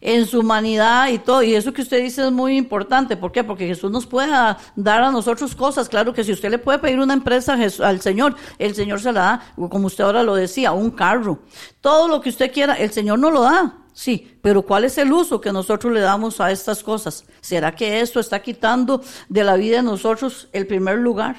En 0.02 0.26
su 0.28 0.42
humanidad 0.42 1.10
y 1.10 1.20
todo, 1.20 1.42
y 1.42 1.56
eso 1.56 1.74
que 1.74 1.82
usted 1.82 2.02
dice 2.02 2.26
es 2.26 2.32
muy 2.32 2.58
importante. 2.58 3.18
¿Por 3.18 3.32
qué? 3.32 3.44
Porque 3.44 3.68
Jesús 3.68 3.90
nos 3.92 4.06
puede 4.06 4.30
dar 4.76 5.04
a 5.04 5.12
nosotros 5.12 5.56
cosas. 5.56 5.90
Claro 5.90 6.14
que 6.14 6.24
si 6.24 6.32
usted 6.32 6.50
le 6.50 6.58
puede 6.58 6.80
pedir 6.80 7.00
una 7.00 7.14
empresa 7.14 7.58
al 7.84 8.02
Señor, 8.02 8.36
el 8.60 8.76
Señor 8.76 9.02
se 9.02 9.12
la 9.12 9.22
da, 9.22 9.68
como 9.70 9.88
usted 9.88 10.04
ahora 10.04 10.24
lo 10.24 10.36
decía, 10.36 10.72
un 10.72 10.92
carro. 10.92 11.40
Todo 11.82 12.08
lo 12.08 12.22
que 12.22 12.30
usted 12.30 12.52
quiera, 12.52 12.76
el 12.76 12.92
Señor 12.92 13.20
no 13.20 13.32
lo 13.32 13.42
da. 13.42 13.78
Sí, 13.94 14.38
pero 14.42 14.62
¿cuál 14.62 14.86
es 14.86 14.98
el 14.98 15.12
uso 15.12 15.42
que 15.42 15.52
nosotros 15.52 15.92
le 15.92 16.00
damos 16.00 16.40
a 16.40 16.52
estas 16.52 16.84
cosas? 16.84 17.26
¿Será 17.42 17.76
que 17.76 18.00
esto 18.00 18.22
está 18.22 18.42
quitando 18.42 19.02
de 19.28 19.44
la 19.44 19.56
vida 19.56 19.78
de 19.78 19.84
nosotros 19.84 20.48
el 20.54 20.68
primer 20.68 21.00
lugar? 21.00 21.36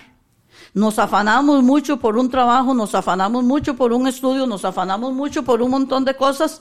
Nos 0.75 0.99
afanamos 0.99 1.63
mucho 1.63 1.99
por 1.99 2.19
un 2.19 2.29
trabajo, 2.31 2.75
nos 2.75 2.95
afanamos 2.95 3.45
mucho 3.45 3.77
por 3.77 3.95
un 3.95 4.07
estudio, 4.07 4.47
nos 4.47 4.67
afanamos 4.67 5.15
mucho 5.15 5.43
por 5.43 5.63
un 5.63 5.71
montón 5.71 6.05
de 6.05 6.15
cosas, 6.15 6.61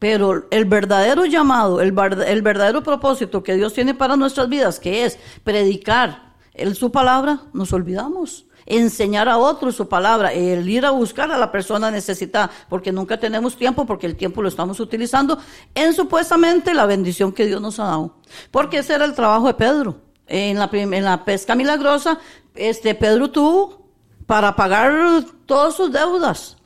pero 0.00 0.46
el 0.50 0.64
verdadero 0.64 1.26
llamado, 1.26 1.80
el, 1.82 1.92
verdadero 1.92 2.82
propósito 2.82 3.44
que 3.44 3.54
Dios 3.54 3.74
tiene 3.74 3.94
para 3.94 4.16
nuestras 4.16 4.48
vidas, 4.48 4.80
que 4.80 5.04
es 5.04 5.18
predicar 5.44 6.32
el, 6.54 6.74
su 6.74 6.90
palabra, 6.90 7.42
nos 7.52 7.72
olvidamos 7.74 8.46
enseñar 8.64 9.28
a 9.28 9.36
otros 9.36 9.76
su 9.76 9.88
palabra, 9.88 10.32
el 10.32 10.66
ir 10.68 10.86
a 10.86 10.90
buscar 10.90 11.30
a 11.30 11.36
la 11.36 11.52
persona 11.52 11.90
necesitada, 11.90 12.50
porque 12.70 12.92
nunca 12.92 13.20
tenemos 13.20 13.56
tiempo, 13.56 13.84
porque 13.84 14.06
el 14.06 14.16
tiempo 14.16 14.40
lo 14.40 14.48
estamos 14.48 14.80
utilizando 14.80 15.38
en 15.74 15.92
supuestamente 15.92 16.72
la 16.72 16.86
bendición 16.86 17.32
que 17.32 17.46
Dios 17.46 17.60
nos 17.60 17.78
ha 17.78 17.84
dado. 17.84 18.16
Porque 18.50 18.78
ese 18.78 18.94
era 18.94 19.04
el 19.04 19.14
trabajo 19.14 19.48
de 19.48 19.54
Pedro. 19.54 19.96
En 20.26 20.58
la, 20.58 20.70
en 20.72 21.04
la 21.04 21.24
pesca 21.24 21.54
milagrosa, 21.54 22.20
este 22.54 22.94
Pedro 22.94 23.30
tuvo 23.30 23.86
para 24.26 24.54
pagar 24.54 25.24
todas 25.44 25.74
sus 25.74 25.90
deudas 25.90 26.56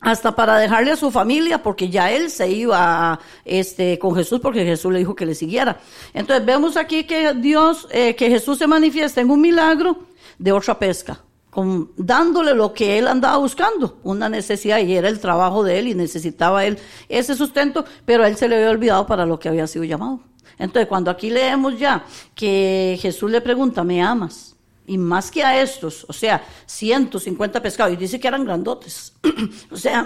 hasta 0.00 0.34
para 0.34 0.58
dejarle 0.58 0.92
a 0.92 0.96
su 0.96 1.10
familia, 1.10 1.62
porque 1.62 1.90
ya 1.90 2.10
él 2.10 2.30
se 2.30 2.50
iba 2.50 3.20
este, 3.44 3.98
con 3.98 4.14
Jesús, 4.14 4.40
porque 4.40 4.64
Jesús 4.64 4.92
le 4.92 5.00
dijo 5.00 5.14
que 5.14 5.26
le 5.26 5.34
siguiera. 5.34 5.78
Entonces 6.14 6.44
vemos 6.44 6.76
aquí 6.76 7.04
que 7.04 7.34
Dios, 7.34 7.86
eh, 7.90 8.16
que 8.16 8.30
Jesús 8.30 8.58
se 8.58 8.66
manifiesta 8.66 9.20
en 9.20 9.30
un 9.30 9.40
milagro 9.40 9.98
de 10.38 10.52
otra 10.52 10.78
pesca, 10.78 11.22
con, 11.50 11.90
dándole 11.96 12.54
lo 12.54 12.72
que 12.72 12.98
él 12.98 13.08
andaba 13.08 13.36
buscando, 13.36 13.98
una 14.02 14.28
necesidad, 14.28 14.78
y 14.78 14.94
era 14.94 15.08
el 15.08 15.20
trabajo 15.20 15.62
de 15.62 15.78
él, 15.78 15.88
y 15.88 15.94
necesitaba 15.94 16.64
él 16.64 16.78
ese 17.08 17.34
sustento, 17.34 17.84
pero 18.06 18.24
él 18.24 18.36
se 18.36 18.48
le 18.48 18.56
había 18.56 18.70
olvidado 18.70 19.06
para 19.06 19.26
lo 19.26 19.38
que 19.38 19.50
había 19.50 19.66
sido 19.66 19.84
llamado. 19.84 20.20
Entonces, 20.58 20.88
cuando 20.88 21.10
aquí 21.10 21.30
leemos 21.30 21.78
ya 21.78 22.04
que 22.34 22.98
Jesús 23.00 23.30
le 23.30 23.40
pregunta, 23.40 23.84
¿me 23.84 24.02
amas? 24.02 24.56
Y 24.90 24.98
más 24.98 25.30
que 25.30 25.44
a 25.44 25.62
estos, 25.62 26.04
o 26.08 26.12
sea, 26.12 26.42
150 26.66 27.62
pescados, 27.62 27.92
y 27.92 27.96
dice 27.96 28.18
que 28.18 28.26
eran 28.26 28.44
grandotes. 28.44 29.12
o 29.70 29.76
sea, 29.76 30.04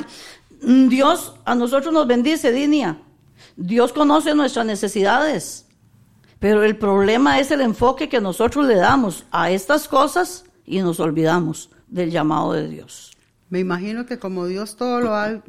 Dios 0.61 1.37
a 1.47 1.55
nosotros 1.55 1.91
nos 1.91 2.07
bendice, 2.07 2.53
Dinia. 2.53 2.99
Dios 3.57 3.95
conoce 3.95 4.35
nuestras 4.35 4.67
necesidades. 4.67 5.65
Pero 6.39 6.65
el 6.65 6.77
problema 6.77 7.41
es 7.41 7.51
el 7.51 7.63
enfoque 7.63 8.11
que 8.11 8.21
nosotros 8.21 8.67
le 8.67 8.75
damos 8.75 9.25
a 9.31 9.51
estas 9.51 9.89
cosas 9.89 10.45
y 10.67 10.81
nos 10.81 11.01
olvidamos 11.01 11.71
del 11.89 12.11
llamado 12.11 12.53
de 12.53 12.69
Dios. 12.69 13.13
Me 13.49 13.61
imagino 13.61 14.05
que 14.05 14.19
como 14.19 14.45
Dios 14.45 14.77
todo 14.77 15.01
lo 15.01 15.13
da, 15.13 15.43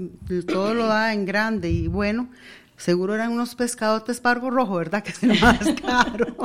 todo 0.47 0.73
lo 0.73 0.87
da 0.87 1.11
en 1.11 1.25
grande 1.25 1.69
y 1.71 1.89
bueno, 1.89 2.29
seguro 2.77 3.15
eran 3.15 3.33
unos 3.33 3.53
pescadotes 3.53 4.21
pargo 4.21 4.49
rojo, 4.49 4.75
¿verdad? 4.75 5.03
Que 5.19 5.33
es 5.33 5.41
más 5.41 5.59
caro. 5.85 6.37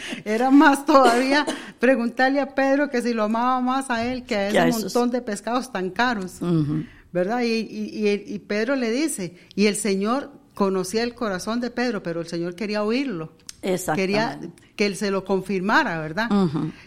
Era 0.24 0.50
más 0.50 0.86
todavía 0.86 1.46
preguntarle 1.80 2.40
a 2.40 2.54
Pedro 2.54 2.88
que 2.90 3.02
si 3.02 3.12
lo 3.12 3.24
amaba 3.24 3.60
más 3.60 3.90
a 3.90 4.04
él 4.04 4.22
que 4.22 4.36
a 4.36 4.48
ese 4.48 4.70
montón 4.70 5.10
de 5.10 5.22
pescados 5.22 5.72
tan 5.72 5.90
caros, 5.90 6.38
¿verdad? 7.12 7.40
Y, 7.42 7.46
y, 7.46 8.24
y 8.26 8.38
Pedro 8.38 8.76
le 8.76 8.92
dice, 8.92 9.34
y 9.56 9.66
el 9.66 9.74
Señor 9.74 10.30
conocía 10.54 11.02
el 11.02 11.14
corazón 11.14 11.60
de 11.60 11.70
Pedro, 11.70 12.02
pero 12.02 12.20
el 12.20 12.28
Señor 12.28 12.54
quería 12.54 12.84
oírlo. 12.84 13.32
Quería 13.94 14.40
que 14.76 14.86
él 14.86 14.96
se 14.96 15.10
lo 15.10 15.24
confirmara, 15.24 16.00
¿verdad? 16.00 16.30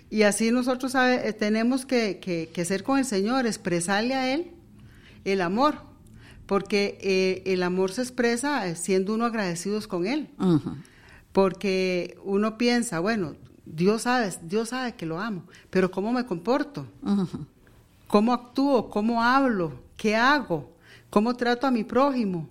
Y 0.10 0.24
así 0.24 0.52
nosotros 0.52 0.96
eh, 0.96 1.36
tenemos 1.38 1.86
que, 1.86 2.50
ser 2.66 2.84
con 2.84 2.98
el 2.98 3.06
Señor, 3.06 3.46
expresarle 3.46 4.16
a 4.16 4.34
Él 4.34 4.52
el 5.26 5.42
amor, 5.42 5.76
porque 6.48 6.98
eh, 7.02 7.44
el 7.46 7.62
amor 7.64 7.92
se 7.92 8.02
expresa 8.02 8.68
eh, 8.68 8.76
siendo 8.76 9.14
uno 9.14 9.26
agradecidos 9.26 9.88
con 9.88 10.08
Él. 10.08 10.30
Porque 11.32 12.18
uno 12.24 12.58
piensa, 12.58 13.00
bueno, 13.00 13.36
Dios 13.66 14.04
sabe, 14.04 14.34
Dios 14.44 14.70
sabe 14.70 14.96
que 14.96 15.06
lo 15.06 15.20
amo, 15.20 15.44
pero 15.70 15.90
¿cómo 15.90 16.12
me 16.12 16.26
comporto? 16.26 16.86
¿Cómo 18.08 18.34
actúo? 18.34 18.90
¿Cómo 18.90 19.24
hablo? 19.24 19.74
¿Qué 19.96 20.16
hago? 20.16 20.74
¿Cómo 21.10 21.36
trato 21.36 21.68
a 21.68 21.72
mi 21.72 21.84
prójimo? 21.84 22.50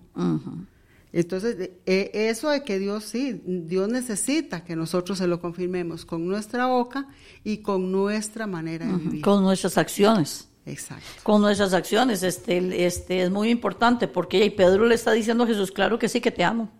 Entonces, 1.11 1.69
e, 1.85 2.11
eso 2.13 2.49
de 2.49 2.63
que 2.63 2.79
Dios 2.79 3.03
sí, 3.03 3.41
Dios 3.45 3.87
necesita 3.87 4.63
que 4.63 4.75
nosotros 4.75 5.19
se 5.19 5.27
lo 5.27 5.39
confirmemos 5.39 6.05
con 6.05 6.27
nuestra 6.27 6.65
boca 6.65 7.07
y 7.43 7.57
con 7.57 7.91
nuestra 7.91 8.47
manera 8.47 8.87
de 8.87 8.93
vivir. 8.93 9.21
Con 9.21 9.43
nuestras 9.43 9.77
acciones. 9.77 10.49
Exacto. 10.65 11.05
Con 11.23 11.41
nuestras 11.41 11.73
acciones, 11.73 12.23
este, 12.23 12.85
este 12.85 13.23
es 13.23 13.29
muy 13.29 13.49
importante 13.49 14.07
porque 14.07 14.43
y 14.43 14.49
Pedro 14.49 14.85
le 14.85 14.95
está 14.95 15.11
diciendo 15.11 15.43
a 15.43 15.47
Jesús, 15.47 15.71
claro 15.71 15.99
que 15.99 16.09
sí 16.09 16.19
que 16.19 16.31
te 16.31 16.43
amo. 16.43 16.71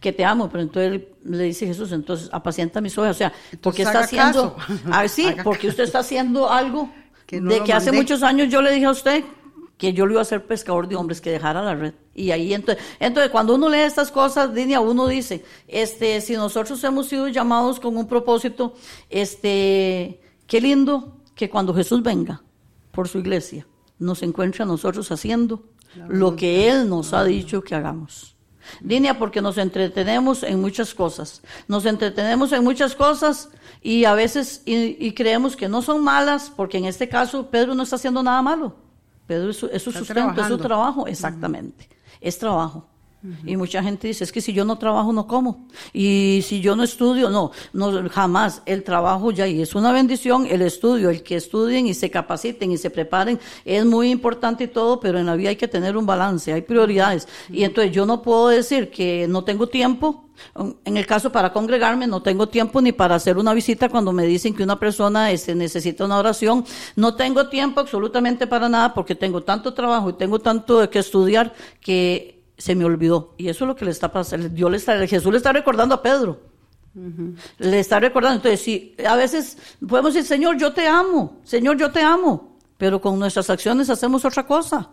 Que 0.00 0.12
te 0.12 0.24
amo, 0.24 0.48
pero 0.50 0.62
entonces 0.62 1.02
le 1.24 1.44
dice 1.44 1.66
Jesús, 1.66 1.92
entonces 1.92 2.28
apacienta 2.32 2.80
mis 2.80 2.96
ovejas, 2.98 3.16
o 3.16 3.18
sea, 3.18 3.32
porque 3.60 3.82
está 3.82 4.00
haciendo, 4.00 4.56
ah, 4.90 5.06
sí, 5.08 5.26
Haga 5.26 5.44
porque 5.44 5.68
usted 5.68 5.84
está 5.84 6.00
haciendo 6.00 6.50
algo 6.50 6.92
Que 7.26 7.40
no 7.40 7.50
de 7.50 7.62
que 7.64 7.72
hace 7.72 7.92
muchos 7.92 8.22
años 8.22 8.48
yo 8.50 8.60
le 8.60 8.72
dije 8.72 8.86
a 8.86 8.90
usted 8.90 9.24
que 9.82 9.92
yo 9.92 10.06
lo 10.06 10.12
iba 10.12 10.20
a 10.20 10.22
hacer 10.22 10.46
pescador 10.46 10.86
de 10.86 10.94
hombres, 10.94 11.20
que 11.20 11.32
dejara 11.32 11.60
la 11.60 11.74
red. 11.74 11.94
Y 12.14 12.30
ahí 12.30 12.54
entonces, 12.54 12.84
entonces 13.00 13.32
cuando 13.32 13.56
uno 13.56 13.68
lee 13.68 13.78
estas 13.78 14.12
cosas, 14.12 14.54
Dinia, 14.54 14.78
uno 14.78 15.08
dice, 15.08 15.44
este, 15.66 16.20
si 16.20 16.34
nosotros 16.34 16.84
hemos 16.84 17.08
sido 17.08 17.26
llamados 17.26 17.80
con 17.80 17.96
un 17.96 18.06
propósito, 18.06 18.74
este, 19.10 20.20
qué 20.46 20.60
lindo 20.60 21.16
que 21.34 21.50
cuando 21.50 21.74
Jesús 21.74 22.00
venga 22.00 22.42
por 22.92 23.08
su 23.08 23.18
iglesia, 23.18 23.66
nos 23.98 24.22
encuentre 24.22 24.62
a 24.62 24.66
nosotros 24.66 25.10
haciendo 25.10 25.64
lo 26.08 26.36
que 26.36 26.70
Él 26.70 26.88
nos 26.88 27.12
ha 27.12 27.24
dicho 27.24 27.62
que 27.62 27.74
hagamos. 27.74 28.31
Dinia, 28.80 29.18
porque 29.18 29.40
nos 29.40 29.58
entretenemos 29.58 30.42
en 30.42 30.60
muchas 30.60 30.94
cosas. 30.94 31.42
Nos 31.68 31.86
entretenemos 31.86 32.52
en 32.52 32.64
muchas 32.64 32.94
cosas 32.94 33.48
y 33.82 34.04
a 34.04 34.14
veces 34.14 34.62
y, 34.64 34.96
y 35.04 35.12
creemos 35.14 35.56
que 35.56 35.68
no 35.68 35.82
son 35.82 36.02
malas, 36.02 36.52
porque 36.54 36.78
en 36.78 36.84
este 36.84 37.08
caso 37.08 37.50
Pedro 37.50 37.74
no 37.74 37.82
está 37.82 37.96
haciendo 37.96 38.22
nada 38.22 38.42
malo. 38.42 38.76
Pedro 39.26 39.50
es 39.50 39.56
su, 39.56 39.66
es 39.66 39.82
su 39.82 39.92
sustento, 39.92 40.40
es 40.40 40.48
su 40.48 40.58
trabajo, 40.58 41.06
exactamente. 41.06 41.88
Es 42.20 42.38
trabajo. 42.38 42.88
Y 43.46 43.56
mucha 43.56 43.82
gente 43.82 44.08
dice, 44.08 44.24
es 44.24 44.32
que 44.32 44.40
si 44.40 44.52
yo 44.52 44.64
no 44.64 44.78
trabajo, 44.78 45.12
no 45.12 45.28
como. 45.28 45.68
Y 45.92 46.40
si 46.44 46.60
yo 46.60 46.74
no 46.74 46.82
estudio, 46.82 47.30
no, 47.30 47.52
no, 47.72 48.08
jamás. 48.10 48.62
El 48.66 48.82
trabajo 48.82 49.30
ya, 49.30 49.46
y 49.46 49.62
es 49.62 49.76
una 49.76 49.92
bendición, 49.92 50.46
el 50.50 50.62
estudio, 50.62 51.10
el 51.10 51.22
que 51.22 51.36
estudien 51.36 51.86
y 51.86 51.94
se 51.94 52.10
capaciten 52.10 52.72
y 52.72 52.78
se 52.78 52.90
preparen, 52.90 53.38
es 53.64 53.84
muy 53.84 54.10
importante 54.10 54.64
y 54.64 54.68
todo, 54.68 54.98
pero 54.98 55.20
en 55.20 55.26
la 55.26 55.36
vida 55.36 55.50
hay 55.50 55.56
que 55.56 55.68
tener 55.68 55.96
un 55.96 56.04
balance, 56.04 56.52
hay 56.52 56.62
prioridades. 56.62 57.28
Y 57.48 57.62
entonces 57.62 57.92
yo 57.92 58.06
no 58.06 58.22
puedo 58.22 58.48
decir 58.48 58.90
que 58.90 59.26
no 59.28 59.44
tengo 59.44 59.68
tiempo, 59.68 60.28
en 60.84 60.96
el 60.96 61.06
caso 61.06 61.30
para 61.30 61.52
congregarme, 61.52 62.08
no 62.08 62.22
tengo 62.22 62.48
tiempo 62.48 62.80
ni 62.80 62.90
para 62.90 63.14
hacer 63.14 63.38
una 63.38 63.54
visita 63.54 63.88
cuando 63.88 64.12
me 64.12 64.26
dicen 64.26 64.54
que 64.54 64.64
una 64.64 64.80
persona 64.80 65.30
este, 65.30 65.54
necesita 65.54 66.04
una 66.04 66.18
oración. 66.18 66.64
No 66.96 67.14
tengo 67.14 67.48
tiempo 67.48 67.80
absolutamente 67.80 68.48
para 68.48 68.68
nada 68.68 68.92
porque 68.92 69.14
tengo 69.14 69.42
tanto 69.42 69.72
trabajo 69.74 70.10
y 70.10 70.14
tengo 70.14 70.40
tanto 70.40 70.90
que 70.90 70.98
estudiar 70.98 71.54
que 71.80 72.41
se 72.62 72.76
me 72.76 72.84
olvidó. 72.84 73.34
Y 73.38 73.48
eso 73.48 73.64
es 73.64 73.68
lo 73.68 73.74
que 73.74 73.84
le 73.84 73.90
está 73.90 74.12
pasando. 74.12 74.48
Dios 74.48 74.70
le 74.70 74.76
está, 74.76 75.04
Jesús 75.08 75.32
le 75.32 75.38
está 75.38 75.52
recordando 75.52 75.96
a 75.96 76.02
Pedro. 76.02 76.40
Le 77.58 77.80
está 77.80 77.98
recordando. 77.98 78.36
Entonces, 78.36 78.60
sí, 78.60 78.94
a 79.04 79.16
veces 79.16 79.58
podemos 79.88 80.14
decir, 80.14 80.28
Señor, 80.28 80.56
yo 80.58 80.72
te 80.72 80.86
amo. 80.86 81.40
Señor, 81.42 81.76
yo 81.76 81.90
te 81.90 82.00
amo. 82.02 82.56
Pero 82.78 83.00
con 83.00 83.18
nuestras 83.18 83.50
acciones 83.50 83.90
hacemos 83.90 84.24
otra 84.24 84.46
cosa. 84.46 84.90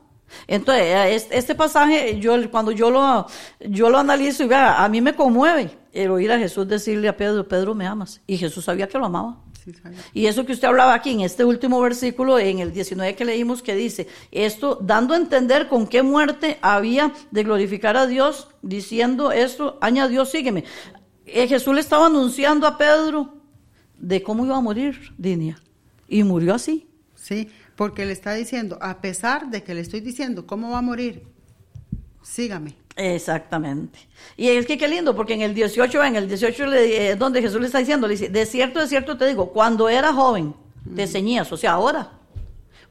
Entonces, 0.47 0.83
eh, 0.85 1.15
es- 1.15 1.27
este 1.29 1.53
pasaje, 1.53 2.19
yo 2.19 2.33
cuando 2.49 2.71
yo 2.71 2.89
lo, 2.89 3.27
yo 3.59 3.89
lo 3.89 3.97
analizo 3.99 4.43
y 4.43 4.47
vea, 4.47 4.83
a 4.83 4.89
mí 4.89 5.01
me 5.01 5.15
conmueve 5.15 5.77
el 5.93 6.09
oír 6.11 6.31
a 6.31 6.37
Jesús 6.39 6.67
decirle 6.67 7.07
a 7.07 7.17
Pedro, 7.17 7.47
Pedro, 7.47 7.75
me 7.75 7.85
amas. 7.85 8.21
Y 8.27 8.37
Jesús 8.37 8.65
sabía 8.65 8.87
que 8.87 8.97
lo 8.97 9.05
amaba. 9.05 9.37
Sí. 9.63 9.73
Y 10.13 10.27
eso 10.27 10.45
que 10.45 10.53
usted 10.53 10.67
hablaba 10.67 10.93
aquí 10.93 11.11
en 11.11 11.21
este 11.21 11.43
último 11.43 11.81
versículo, 11.81 12.39
en 12.39 12.59
el 12.59 12.71
19 12.71 13.15
que 13.15 13.25
leímos, 13.25 13.61
que 13.61 13.75
dice, 13.75 14.07
esto 14.31 14.79
dando 14.81 15.13
a 15.13 15.17
entender 15.17 15.67
con 15.67 15.87
qué 15.87 16.01
muerte 16.01 16.57
había 16.61 17.13
de 17.31 17.43
glorificar 17.43 17.97
a 17.97 18.07
Dios, 18.07 18.47
diciendo 18.61 19.31
esto, 19.31 19.77
añadió, 19.81 20.25
sígueme. 20.25 20.63
Eh, 21.25 21.47
Jesús 21.47 21.75
le 21.75 21.81
estaba 21.81 22.07
anunciando 22.07 22.65
a 22.67 22.77
Pedro 22.77 23.35
de 23.97 24.23
cómo 24.23 24.45
iba 24.45 24.57
a 24.57 24.61
morir, 24.61 25.13
Dinia. 25.17 25.59
Y 26.07 26.23
murió 26.23 26.55
así. 26.55 26.87
Sí, 27.15 27.49
porque 27.75 28.05
le 28.05 28.13
está 28.13 28.33
diciendo, 28.33 28.77
a 28.81 29.01
pesar 29.01 29.49
de 29.49 29.63
que 29.63 29.73
le 29.73 29.81
estoy 29.81 29.99
diciendo 29.99 30.47
cómo 30.47 30.71
va 30.71 30.79
a 30.79 30.81
morir, 30.81 31.27
sígame. 32.23 32.75
Exactamente. 32.99 33.97
Y 34.35 34.49
es 34.49 34.65
que 34.65 34.77
qué 34.77 34.87
lindo, 34.87 35.15
porque 35.15 35.33
en 35.33 35.41
el 35.41 35.53
18, 35.53 36.03
en 36.03 36.15
el 36.17 36.27
18 36.27 36.65
le- 36.65 37.11
eh, 37.11 37.15
donde 37.15 37.41
Jesús 37.41 37.61
le 37.61 37.67
está 37.67 37.77
diciendo, 37.79 38.07
le 38.07 38.13
dice, 38.15 38.27
de 38.29 38.45
cierto, 38.45 38.79
de 38.81 38.87
cierto 38.87 39.17
te 39.17 39.25
digo, 39.25 39.51
cuando 39.53 39.87
era 39.87 40.11
joven, 40.13 40.53
te 40.95 41.07
ceñías, 41.07 41.49
o 41.51 41.57
sea, 41.57 41.71
ahora. 41.73 42.11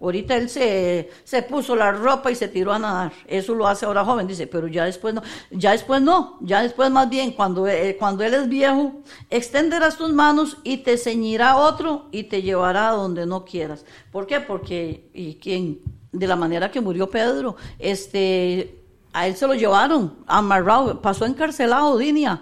Ahorita 0.00 0.36
él 0.36 0.48
se, 0.48 1.10
se 1.24 1.42
puso 1.42 1.74
la 1.74 1.90
ropa 1.90 2.30
y 2.30 2.36
se 2.36 2.46
tiró 2.46 2.72
a 2.72 2.78
nadar. 2.78 3.12
Eso 3.26 3.52
lo 3.54 3.66
hace 3.66 3.84
ahora 3.84 4.04
joven, 4.04 4.28
dice, 4.28 4.46
pero 4.46 4.68
ya 4.68 4.84
después 4.84 5.12
no, 5.12 5.22
ya 5.50 5.72
después 5.72 6.00
no, 6.00 6.38
ya 6.40 6.62
después 6.62 6.88
más 6.90 7.10
bien, 7.10 7.32
cuando, 7.32 7.66
eh, 7.66 7.96
cuando 7.98 8.22
él 8.24 8.32
es 8.32 8.48
viejo, 8.48 9.02
extenderás 9.28 9.98
tus 9.98 10.10
manos 10.12 10.56
y 10.62 10.78
te 10.78 10.96
ceñirá 10.96 11.56
otro 11.56 12.06
y 12.12 12.22
te 12.24 12.40
llevará 12.42 12.88
a 12.90 12.92
donde 12.92 13.26
no 13.26 13.44
quieras. 13.44 13.84
¿Por 14.12 14.26
qué? 14.28 14.38
Porque, 14.40 15.10
y 15.12 15.34
quien, 15.34 15.80
de 16.12 16.26
la 16.28 16.36
manera 16.36 16.70
que 16.70 16.80
murió 16.80 17.10
Pedro, 17.10 17.56
este, 17.80 18.77
a 19.18 19.26
él 19.26 19.34
se 19.34 19.48
lo 19.48 19.54
llevaron, 19.54 20.14
amarrado, 20.28 21.02
pasó 21.02 21.26
encarcelado, 21.26 21.98
Dinia. 21.98 22.40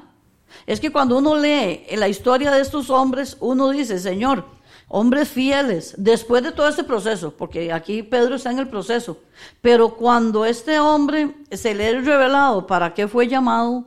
Es 0.66 0.78
que 0.78 0.92
cuando 0.92 1.16
uno 1.16 1.34
lee 1.34 1.86
la 1.96 2.06
historia 2.06 2.50
de 2.50 2.60
estos 2.60 2.90
hombres, 2.90 3.38
uno 3.40 3.70
dice, 3.70 3.98
Señor, 3.98 4.44
hombres 4.86 5.30
fieles, 5.30 5.94
después 5.96 6.42
de 6.42 6.52
todo 6.52 6.68
este 6.68 6.84
proceso, 6.84 7.34
porque 7.34 7.72
aquí 7.72 8.02
Pedro 8.02 8.34
está 8.34 8.50
en 8.50 8.58
el 8.58 8.68
proceso, 8.68 9.18
pero 9.62 9.94
cuando 9.94 10.44
este 10.44 10.78
hombre 10.78 11.34
se 11.50 11.74
le 11.74 11.96
es 11.96 12.04
revelado 12.04 12.66
para 12.66 12.92
qué 12.92 13.08
fue 13.08 13.26
llamado, 13.26 13.86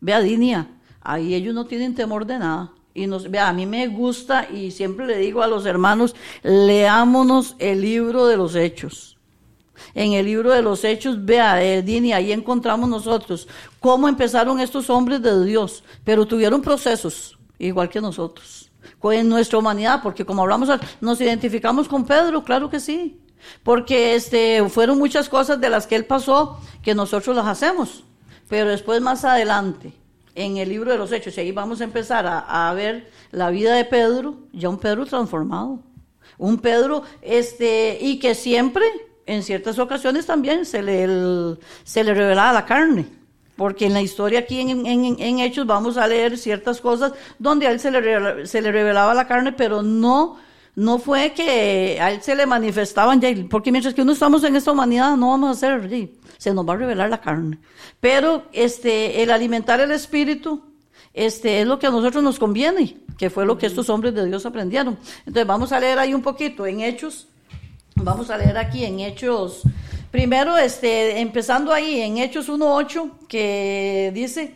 vea, 0.00 0.20
Dinia, 0.20 0.70
ahí 1.02 1.34
ellos 1.34 1.54
no 1.54 1.66
tienen 1.66 1.94
temor 1.94 2.24
de 2.24 2.38
nada. 2.38 2.72
Y 2.94 3.06
nos, 3.06 3.30
vea, 3.30 3.48
a 3.48 3.52
mí 3.52 3.66
me 3.66 3.88
gusta 3.88 4.48
y 4.50 4.70
siempre 4.70 5.06
le 5.06 5.18
digo 5.18 5.42
a 5.42 5.46
los 5.46 5.66
hermanos, 5.66 6.16
leámonos 6.42 7.56
el 7.58 7.82
libro 7.82 8.26
de 8.26 8.38
los 8.38 8.54
hechos 8.54 9.15
en 9.94 10.12
el 10.12 10.26
libro 10.26 10.52
de 10.52 10.62
los 10.62 10.84
Hechos, 10.84 11.24
vea, 11.24 11.62
eh, 11.62 11.82
Dini, 11.82 12.12
ahí 12.12 12.32
encontramos 12.32 12.88
nosotros 12.88 13.48
cómo 13.80 14.08
empezaron 14.08 14.60
estos 14.60 14.90
hombres 14.90 15.22
de 15.22 15.44
Dios, 15.44 15.84
pero 16.04 16.26
tuvieron 16.26 16.62
procesos, 16.62 17.38
igual 17.58 17.88
que 17.88 18.00
nosotros, 18.00 18.70
en 19.12 19.28
nuestra 19.28 19.58
humanidad, 19.58 20.00
porque 20.02 20.24
como 20.24 20.42
hablamos, 20.42 20.68
nos 21.00 21.20
identificamos 21.20 21.88
con 21.88 22.04
Pedro, 22.04 22.42
claro 22.42 22.68
que 22.68 22.80
sí, 22.80 23.20
porque 23.62 24.14
este, 24.14 24.68
fueron 24.68 24.98
muchas 24.98 25.28
cosas 25.28 25.60
de 25.60 25.70
las 25.70 25.86
que 25.86 25.96
él 25.96 26.04
pasó 26.04 26.58
que 26.82 26.94
nosotros 26.94 27.36
las 27.36 27.46
hacemos, 27.46 28.04
pero 28.48 28.70
después 28.70 29.00
más 29.00 29.24
adelante, 29.24 29.92
en 30.34 30.58
el 30.58 30.68
libro 30.68 30.90
de 30.90 30.98
los 30.98 31.12
Hechos, 31.12 31.36
y 31.36 31.40
ahí 31.40 31.52
vamos 31.52 31.80
a 31.80 31.84
empezar 31.84 32.26
a, 32.26 32.68
a 32.68 32.74
ver 32.74 33.10
la 33.30 33.50
vida 33.50 33.74
de 33.74 33.84
Pedro, 33.84 34.36
ya 34.52 34.68
un 34.68 34.78
Pedro 34.78 35.06
transformado, 35.06 35.80
un 36.38 36.58
Pedro, 36.58 37.02
este, 37.22 37.98
y 38.00 38.18
que 38.18 38.34
siempre, 38.34 38.84
en 39.26 39.42
ciertas 39.42 39.78
ocasiones 39.78 40.24
también 40.26 40.64
se 40.64 40.82
le, 40.82 41.04
el- 41.04 41.58
se 41.84 42.04
le 42.04 42.14
revelaba 42.14 42.52
la 42.52 42.64
carne. 42.64 43.06
Porque 43.56 43.86
en 43.86 43.94
la 43.94 44.02
historia 44.02 44.40
aquí 44.40 44.60
en, 44.60 44.86
en- 44.86 45.16
en 45.18 45.38
Hechos 45.40 45.66
vamos 45.66 45.96
a 45.96 46.06
leer 46.06 46.36
ciertas 46.36 46.80
cosas 46.80 47.12
donde 47.38 47.66
a 47.66 47.70
él 47.70 47.80
se 47.80 47.90
le, 47.90 48.46
se 48.46 48.60
le 48.60 48.70
revelaba 48.70 49.14
la 49.14 49.26
carne, 49.26 49.52
pero 49.52 49.82
no, 49.82 50.36
no 50.74 50.98
fue 50.98 51.32
que 51.32 51.98
a 52.00 52.10
él 52.12 52.20
se 52.20 52.34
le 52.36 52.44
manifestaban 52.44 53.18
ya, 53.20 53.30
porque 53.48 53.72
mientras 53.72 53.94
que 53.94 54.02
uno 54.02 54.12
estamos 54.12 54.44
en 54.44 54.56
esta 54.56 54.72
humanidad 54.72 55.16
no 55.16 55.30
vamos 55.30 55.48
a 55.48 55.52
hacer, 55.52 56.10
se 56.36 56.52
nos 56.52 56.68
va 56.68 56.74
a 56.74 56.76
revelar 56.76 57.08
la 57.08 57.20
carne. 57.22 57.58
Pero 57.98 58.42
este, 58.52 59.22
el 59.22 59.30
alimentar 59.30 59.80
el 59.80 59.90
espíritu, 59.90 60.62
este 61.14 61.62
es 61.62 61.66
lo 61.66 61.78
que 61.78 61.86
a 61.86 61.90
nosotros 61.90 62.22
nos 62.22 62.38
conviene, 62.38 62.98
que 63.16 63.30
fue 63.30 63.46
lo 63.46 63.56
que 63.56 63.64
estos 63.68 63.88
hombres 63.88 64.12
de 64.14 64.26
Dios 64.26 64.44
aprendieron. 64.44 64.98
Entonces 65.20 65.46
vamos 65.46 65.72
a 65.72 65.80
leer 65.80 65.98
ahí 65.98 66.12
un 66.12 66.20
poquito 66.20 66.66
en 66.66 66.80
Hechos, 66.82 67.26
vamos 67.96 68.30
a 68.30 68.38
leer 68.38 68.56
aquí 68.56 68.84
en 68.84 69.00
Hechos, 69.00 69.62
primero 70.10 70.56
este, 70.56 71.20
empezando 71.20 71.72
ahí 71.72 72.00
en 72.00 72.18
Hechos 72.18 72.48
1.8, 72.48 73.26
que 73.26 74.12
dice, 74.14 74.54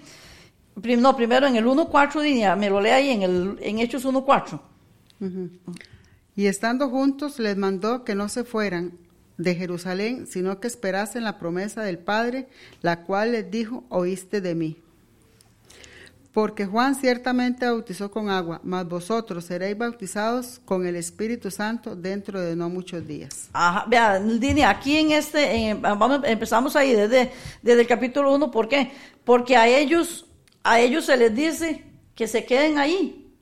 no, 0.98 1.16
primero 1.16 1.46
en 1.46 1.56
el 1.56 1.64
1.4, 1.64 2.20
diría, 2.22 2.56
me 2.56 2.70
lo 2.70 2.80
lee 2.80 2.90
ahí 2.90 3.10
en, 3.10 3.22
el, 3.22 3.58
en 3.60 3.78
Hechos 3.78 4.04
1.4. 4.04 4.60
Y 6.36 6.46
estando 6.46 6.88
juntos 6.88 7.38
les 7.38 7.56
mandó 7.56 8.04
que 8.04 8.14
no 8.14 8.28
se 8.28 8.44
fueran 8.44 8.92
de 9.36 9.54
Jerusalén, 9.54 10.26
sino 10.26 10.60
que 10.60 10.68
esperasen 10.68 11.24
la 11.24 11.38
promesa 11.38 11.82
del 11.82 11.98
Padre, 11.98 12.48
la 12.82 13.04
cual 13.04 13.32
les 13.32 13.50
dijo, 13.50 13.84
oíste 13.88 14.40
de 14.40 14.54
mí. 14.54 14.78
Porque 16.32 16.64
Juan 16.64 16.94
ciertamente 16.94 17.66
bautizó 17.66 18.08
con 18.10 18.30
agua, 18.30 18.60
mas 18.62 18.86
vosotros 18.86 19.44
seréis 19.44 19.76
bautizados 19.76 20.60
con 20.64 20.86
el 20.86 20.94
Espíritu 20.94 21.50
Santo 21.50 21.96
dentro 21.96 22.40
de 22.40 22.54
no 22.54 22.68
muchos 22.68 23.04
días. 23.06 23.48
Ajá, 23.52 23.84
vea, 23.88 24.20
Dini, 24.20 24.62
aquí 24.62 24.96
en 24.96 25.10
este, 25.10 25.74
vamos, 25.74 26.20
empezamos 26.24 26.76
ahí 26.76 26.94
desde, 26.94 27.32
desde 27.62 27.80
el 27.80 27.86
capítulo 27.88 28.32
1, 28.32 28.50
¿por 28.52 28.68
qué? 28.68 28.92
Porque 29.24 29.56
a 29.56 29.66
ellos, 29.66 30.26
a 30.62 30.78
ellos 30.78 31.06
se 31.06 31.16
les 31.16 31.34
dice 31.34 31.84
que 32.14 32.28
se 32.28 32.44
queden 32.44 32.78
ahí, 32.78 33.34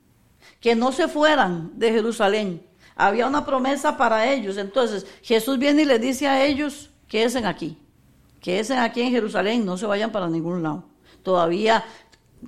que 0.61 0.74
no 0.74 0.91
se 0.91 1.09
fueran 1.09 1.78
de 1.78 1.91
Jerusalén. 1.93 2.62
Había 2.97 3.26
una 3.26 3.45
promesa 3.45 3.97
para 3.97 4.32
ellos. 4.32 4.57
Entonces, 4.57 5.07
Jesús 5.22 5.59
viene 5.59 5.82
y 5.82 5.84
les 5.84 6.01
dice 6.01 6.26
a 6.26 6.45
ellos, 6.45 6.91
quédense 7.07 7.45
aquí, 7.45 7.76
quédense 8.41 8.76
aquí 8.76 9.03
en 9.03 9.11
Jerusalén, 9.11 9.66
no 9.66 9.76
se 9.76 9.84
vayan 9.86 10.11
para 10.11 10.28
ningún 10.28 10.62
lado. 10.62 10.84
Todavía, 11.22 11.84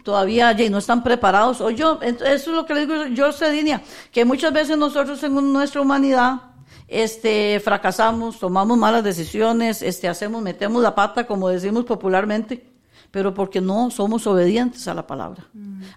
todavía 0.04 0.54
no 0.70 0.78
están 0.78 1.02
preparados. 1.02 1.60
O 1.60 1.70
yo, 1.70 2.00
eso 2.02 2.24
es 2.24 2.46
lo 2.46 2.66
que 2.66 2.74
les 2.74 2.88
digo 2.88 3.06
yo, 3.06 3.32
Cedinia, 3.32 3.82
que 4.12 4.24
muchas 4.24 4.52
veces 4.52 4.76
nosotros 4.76 5.22
en 5.22 5.52
nuestra 5.52 5.80
humanidad, 5.80 6.42
este, 6.88 7.60
fracasamos, 7.60 8.38
tomamos 8.38 8.76
malas 8.76 9.04
decisiones, 9.04 9.82
este, 9.82 10.08
hacemos, 10.08 10.42
metemos 10.42 10.82
la 10.82 10.94
pata, 10.94 11.26
como 11.26 11.48
decimos 11.48 11.84
popularmente, 11.84 12.66
pero 13.10 13.32
porque 13.32 13.60
no 13.60 13.90
somos 13.90 14.26
obedientes 14.26 14.86
a 14.88 14.94
la 14.94 15.06
palabra. 15.06 15.46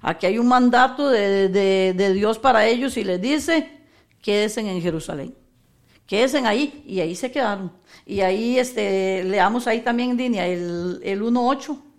Aquí 0.02 0.26
hay 0.26 0.38
un 0.38 0.48
mandato 0.48 1.10
de, 1.10 1.50
de, 1.50 1.94
de, 1.96 2.14
Dios 2.14 2.40
para 2.40 2.66
ellos 2.66 2.98
y 2.98 3.04
les 3.04 3.22
dice, 3.22 3.72
quédense 4.22 4.62
en 4.62 4.82
Jerusalén. 4.82 5.36
Quédense 6.06 6.40
ahí 6.40 6.84
y 6.86 7.00
ahí 7.00 7.16
se 7.16 7.32
quedaron. 7.32 7.72
Y 8.06 8.22
ahí 8.22 8.60
este, 8.60 9.24
leamos 9.24 9.68
ahí 9.68 9.82
también 9.82 10.12
en 10.12 10.18
línea 10.18 10.48
el, 10.48 11.00
el 11.04 11.22
1.8. 11.22 11.93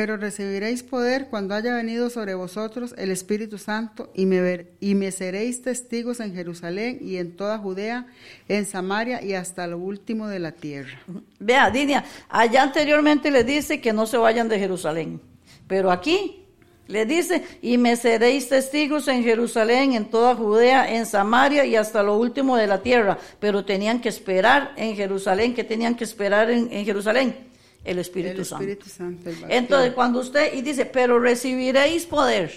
Pero 0.00 0.16
recibiréis 0.16 0.82
poder 0.82 1.26
cuando 1.28 1.54
haya 1.54 1.74
venido 1.74 2.08
sobre 2.08 2.32
vosotros 2.32 2.94
el 2.96 3.10
Espíritu 3.10 3.58
Santo 3.58 4.10
y 4.14 4.24
me, 4.24 4.68
y 4.80 4.94
me 4.94 5.12
seréis 5.12 5.60
testigos 5.60 6.20
en 6.20 6.34
Jerusalén 6.34 7.00
y 7.02 7.18
en 7.18 7.36
toda 7.36 7.58
Judea, 7.58 8.06
en 8.48 8.64
Samaria 8.64 9.22
y 9.22 9.34
hasta 9.34 9.66
lo 9.66 9.76
último 9.76 10.26
de 10.26 10.38
la 10.38 10.52
tierra. 10.52 10.98
Vea, 11.38 11.70
Dinia, 11.70 12.02
allá 12.30 12.62
anteriormente 12.62 13.30
le 13.30 13.44
dice 13.44 13.82
que 13.82 13.92
no 13.92 14.06
se 14.06 14.16
vayan 14.16 14.48
de 14.48 14.58
Jerusalén, 14.58 15.20
pero 15.66 15.90
aquí 15.90 16.46
le 16.88 17.04
dice, 17.04 17.44
y 17.60 17.76
me 17.76 17.94
seréis 17.94 18.48
testigos 18.48 19.06
en 19.06 19.22
Jerusalén, 19.22 19.92
en 19.92 20.06
toda 20.06 20.34
Judea, 20.34 20.96
en 20.96 21.04
Samaria 21.04 21.66
y 21.66 21.76
hasta 21.76 22.02
lo 22.02 22.16
último 22.16 22.56
de 22.56 22.66
la 22.66 22.80
tierra. 22.80 23.18
Pero 23.38 23.66
tenían 23.66 24.00
que 24.00 24.08
esperar 24.08 24.72
en 24.78 24.96
Jerusalén, 24.96 25.52
que 25.52 25.62
tenían 25.62 25.94
que 25.94 26.04
esperar 26.04 26.50
en 26.50 26.86
Jerusalén 26.86 27.49
el 27.84 27.98
Espíritu, 27.98 28.44
Santo. 28.44 28.64
Entonces, 29.48 29.94
cuando 29.94 30.20
usted 30.20 30.54
y 30.54 30.62
dice, 30.62 30.86
pero 30.86 31.18
recibiréis 31.18 32.06
poder. 32.06 32.52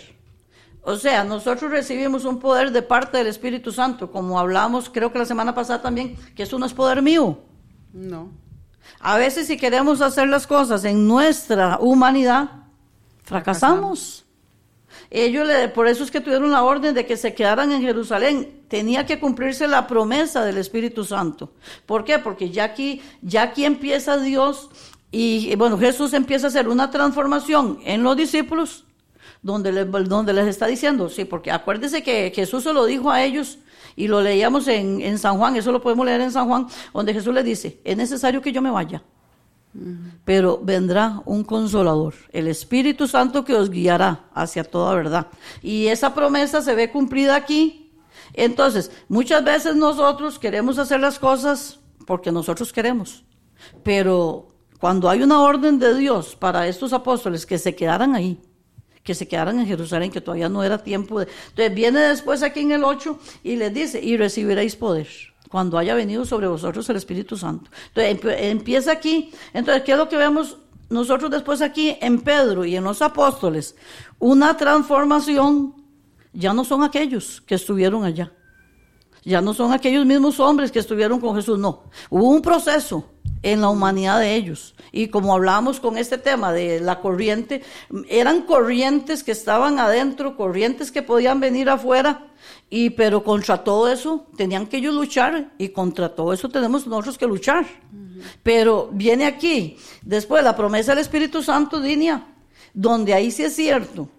O 0.82 0.98
sea, 0.98 1.24
nosotros 1.24 1.72
recibimos 1.72 2.26
un 2.26 2.40
poder 2.40 2.72
de 2.72 2.82
parte 2.82 3.18
del 3.18 3.28
Espíritu 3.28 3.72
Santo, 3.72 4.12
como 4.12 4.38
hablamos, 4.38 4.90
creo 4.90 5.14
que 5.14 5.20
la 5.20 5.26
semana 5.26 5.56
pasada 5.56 5.82
también, 5.82 6.18
que 6.36 6.44
eso 6.44 6.60
no 6.60 6.66
es 6.66 6.74
poder 6.74 7.02
mío. 7.02 7.40
No. 7.94 8.30
A 9.00 9.18
veces 9.18 9.48
si 9.48 9.58
queremos 9.58 10.02
hacer 10.02 10.28
las 10.28 10.46
cosas 10.46 10.84
en 10.84 11.08
nuestra 11.08 11.78
humanidad, 11.80 12.50
fracasamos. 13.24 14.26
Ellos, 15.10 15.48
le, 15.48 15.70
por 15.70 15.88
eso 15.88 16.04
es 16.04 16.12
que 16.12 16.22
tuvieron 16.22 16.52
la 16.52 16.64
orden 16.64 16.94
de 16.94 17.06
que 17.06 17.18
se 17.18 17.34
quedaran 17.34 17.72
en 17.72 17.82
Jerusalén. 17.82 18.64
Tenía 18.68 19.06
que 19.06 19.20
cumplirse 19.20 19.68
la 19.68 19.88
promesa 19.88 20.44
del 20.44 20.58
Espíritu 20.58 21.06
Santo. 21.06 21.54
¿Por 21.86 22.04
qué? 22.04 22.20
Porque 22.20 22.50
ya 22.50 22.64
aquí, 22.64 23.02
ya 23.22 23.44
aquí 23.44 23.64
empieza 23.64 24.18
Dios 24.18 24.70
y 25.16 25.56
bueno, 25.56 25.78
Jesús 25.78 26.12
empieza 26.14 26.48
a 26.48 26.50
hacer 26.50 26.68
una 26.68 26.90
transformación 26.90 27.80
en 27.86 28.02
los 28.02 28.18
discípulos, 28.18 28.84
donde, 29.44 29.86
donde 29.86 30.34
les 30.34 30.48
está 30.48 30.66
diciendo, 30.66 31.08
sí, 31.08 31.24
porque 31.24 31.52
acuérdense 31.52 32.02
que 32.02 32.32
Jesús 32.34 32.64
se 32.64 32.74
lo 32.74 32.86
dijo 32.86 33.12
a 33.12 33.24
ellos, 33.24 33.60
y 33.96 34.08
lo 34.08 34.22
leíamos 34.22 34.68
en, 34.68 35.02
en, 35.02 35.20
San 35.20 35.38
Juan, 35.38 35.56
eso 35.56 35.72
lo 35.72 35.84
podemos 35.84 36.06
leer 36.06 36.22
en 36.22 36.32
San 36.32 36.48
Juan, 36.48 36.68
donde 36.92 37.14
Jesús 37.14 37.32
le 37.32 37.44
dice, 37.44 37.80
es 37.84 37.96
necesario 37.96 38.42
que 38.42 38.52
yo 38.52 38.60
me 38.60 38.72
vaya, 38.72 39.04
pero 40.26 40.60
vendrá 40.62 41.22
un 41.26 41.44
consolador, 41.44 42.16
el 42.32 42.48
Espíritu 42.48 43.08
Santo 43.08 43.46
que 43.46 43.54
os 43.54 43.70
guiará 43.70 44.26
hacia 44.34 44.64
toda 44.64 44.96
verdad. 44.96 45.28
Y 45.62 45.88
esa 45.88 46.14
promesa 46.14 46.62
se 46.62 46.76
ve 46.76 46.92
cumplida 46.92 47.36
aquí. 47.36 47.92
Entonces, 48.34 48.92
muchas 49.10 49.44
veces 49.44 49.76
nosotros 49.76 50.40
queremos 50.40 50.78
hacer 50.78 51.00
las 51.00 51.20
cosas 51.20 51.80
porque 52.06 52.32
nosotros 52.32 52.72
queremos, 52.72 53.24
pero 53.84 54.53
cuando 54.84 55.10
hay 55.10 55.24
una 55.24 55.40
orden 55.40 55.80
de 55.80 55.96
Dios 55.96 56.36
para 56.36 56.68
estos 56.68 56.92
apóstoles 56.92 57.46
que 57.46 57.58
se 57.58 57.74
quedaran 57.74 58.16
ahí, 58.16 58.38
que 59.02 59.16
se 59.16 59.30
quedaran 59.30 59.58
en 59.62 59.66
Jerusalén, 59.66 60.12
que 60.12 60.20
todavía 60.20 60.50
no 60.50 60.62
era 60.62 60.78
tiempo 60.78 61.22
de... 61.22 61.30
Entonces 61.52 61.74
viene 61.74 62.02
después 62.02 62.44
aquí 62.44 62.60
en 62.60 62.74
el 62.74 62.84
8 62.84 63.18
y 63.46 63.56
les 63.56 63.74
dice, 63.74 64.04
y 64.04 64.18
recibiréis 64.18 64.76
poder 64.76 65.08
cuando 65.50 65.78
haya 65.78 65.96
venido 65.96 66.26
sobre 66.26 66.48
vosotros 66.48 66.90
el 66.90 66.98
Espíritu 66.98 67.38
Santo. 67.38 67.72
Entonces 67.96 68.42
empieza 68.42 68.92
aquí. 68.92 69.32
Entonces, 69.54 69.84
¿qué 69.84 69.94
es 69.94 69.98
lo 69.98 70.10
que 70.10 70.18
vemos 70.18 70.58
nosotros 70.90 71.32
después 71.32 71.62
aquí 71.62 71.96
en 72.02 72.20
Pedro 72.20 72.66
y 72.66 72.76
en 72.76 72.84
los 72.84 73.02
apóstoles? 73.02 73.78
Una 74.20 74.58
transformación. 74.58 75.76
Ya 76.34 76.54
no 76.54 76.66
son 76.66 76.84
aquellos 76.84 77.40
que 77.40 77.56
estuvieron 77.56 78.04
allá. 78.04 78.34
Ya 79.24 79.40
no 79.40 79.54
son 79.54 79.72
aquellos 79.72 80.06
mismos 80.06 80.42
hombres 80.42 80.74
que 80.74 80.80
estuvieron 80.80 81.22
con 81.22 81.38
Jesús. 81.38 81.58
No. 81.58 81.84
Hubo 82.10 82.28
un 82.28 82.42
proceso 82.42 83.13
en 83.44 83.62
la 83.62 83.70
humanidad 83.70 84.20
de 84.20 84.36
ellos. 84.36 84.74
Y 84.92 85.10
como 85.10 85.34
hablábamos 85.34 85.80
con 85.80 85.98
este 85.98 86.18
tema 86.18 86.52
de 86.52 86.80
la 86.80 87.00
corriente, 87.02 87.62
eran 88.10 88.44
corrientes 88.44 89.24
que 89.24 89.32
estaban 89.32 89.80
adentro, 89.80 90.36
corrientes 90.36 90.92
que 90.92 91.04
podían 91.04 91.40
venir 91.40 91.70
afuera, 91.70 92.28
y 92.70 92.90
pero 92.92 93.24
contra 93.24 93.64
todo 93.64 93.92
eso 93.92 94.26
tenían 94.36 94.66
que 94.68 94.78
ellos 94.78 94.96
luchar 94.96 95.52
y 95.58 95.70
contra 95.70 96.16
todo 96.16 96.34
eso 96.34 96.50
tenemos 96.50 96.88
nosotros 96.88 97.18
que 97.18 97.28
luchar. 97.28 97.66
Pero 98.42 98.90
viene 98.92 99.26
aquí, 99.26 99.78
después 100.02 100.44
la 100.44 100.56
promesa 100.56 100.94
del 100.94 101.02
Espíritu 101.02 101.44
Santo, 101.44 101.80
Dinia, 101.80 102.26
donde 102.74 103.14
ahí 103.14 103.30
sí 103.30 103.44
es 103.44 103.56
cierto 103.56 104.10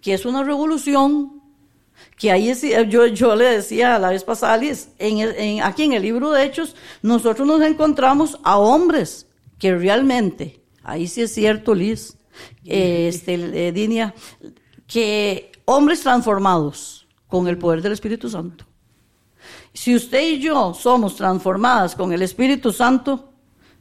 que 0.00 0.14
es 0.14 0.24
una 0.24 0.42
revolución 0.42 1.41
que 2.16 2.30
ahí 2.30 2.52
yo, 2.88 3.06
yo 3.06 3.36
le 3.36 3.44
decía 3.44 3.98
la 3.98 4.10
vez 4.10 4.24
pasada, 4.24 4.56
Liz, 4.56 4.90
en, 4.98 5.62
aquí 5.62 5.84
en 5.84 5.92
el 5.92 6.02
libro 6.02 6.30
de 6.30 6.44
Hechos, 6.44 6.76
nosotros 7.02 7.46
nos 7.46 7.60
encontramos 7.62 8.38
a 8.42 8.58
hombres 8.58 9.26
que 9.58 9.76
realmente, 9.76 10.62
ahí 10.82 11.06
sí 11.06 11.22
es 11.22 11.32
cierto, 11.32 11.74
Liz, 11.74 12.16
este, 12.64 13.34
eh, 13.34 13.72
Dinia, 13.72 14.14
que 14.86 15.52
hombres 15.64 16.00
transformados 16.00 17.06
con 17.26 17.48
el 17.48 17.58
poder 17.58 17.82
del 17.82 17.92
Espíritu 17.92 18.28
Santo. 18.28 18.66
Si 19.72 19.94
usted 19.94 20.22
y 20.22 20.38
yo 20.38 20.74
somos 20.74 21.16
transformadas 21.16 21.94
con 21.94 22.12
el 22.12 22.22
Espíritu 22.22 22.72
Santo, 22.72 23.32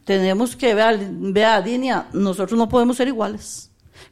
tenemos 0.06 0.56
que 0.56 0.74
ver, 0.74 1.00
vea, 1.12 1.62
Dinia, 1.62 2.08
nosotros 2.14 2.58
no 2.58 2.70
podemos 2.70 2.98
ser 2.98 3.08
iguales 3.08 3.71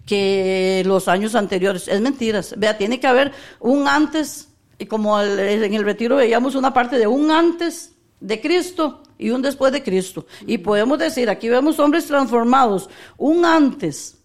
que 0.09 0.81
los 0.87 1.07
años 1.07 1.35
anteriores. 1.35 1.87
Es 1.87 2.01
mentiras. 2.01 2.55
Vea, 2.57 2.75
tiene 2.75 2.99
que 2.99 3.05
haber 3.05 3.31
un 3.59 3.87
antes, 3.87 4.49
y 4.79 4.87
como 4.87 5.21
en 5.21 5.73
el 5.73 5.83
retiro 5.83 6.15
veíamos 6.15 6.55
una 6.55 6.73
parte 6.73 6.97
de 6.97 7.05
un 7.05 7.29
antes 7.29 7.93
de 8.19 8.41
Cristo 8.41 9.03
y 9.19 9.29
un 9.29 9.43
después 9.43 9.71
de 9.71 9.83
Cristo. 9.83 10.25
Y 10.47 10.57
podemos 10.57 10.97
decir, 10.97 11.29
aquí 11.29 11.47
vemos 11.47 11.77
hombres 11.77 12.07
transformados, 12.07 12.89
un 13.17 13.45
antes 13.45 14.17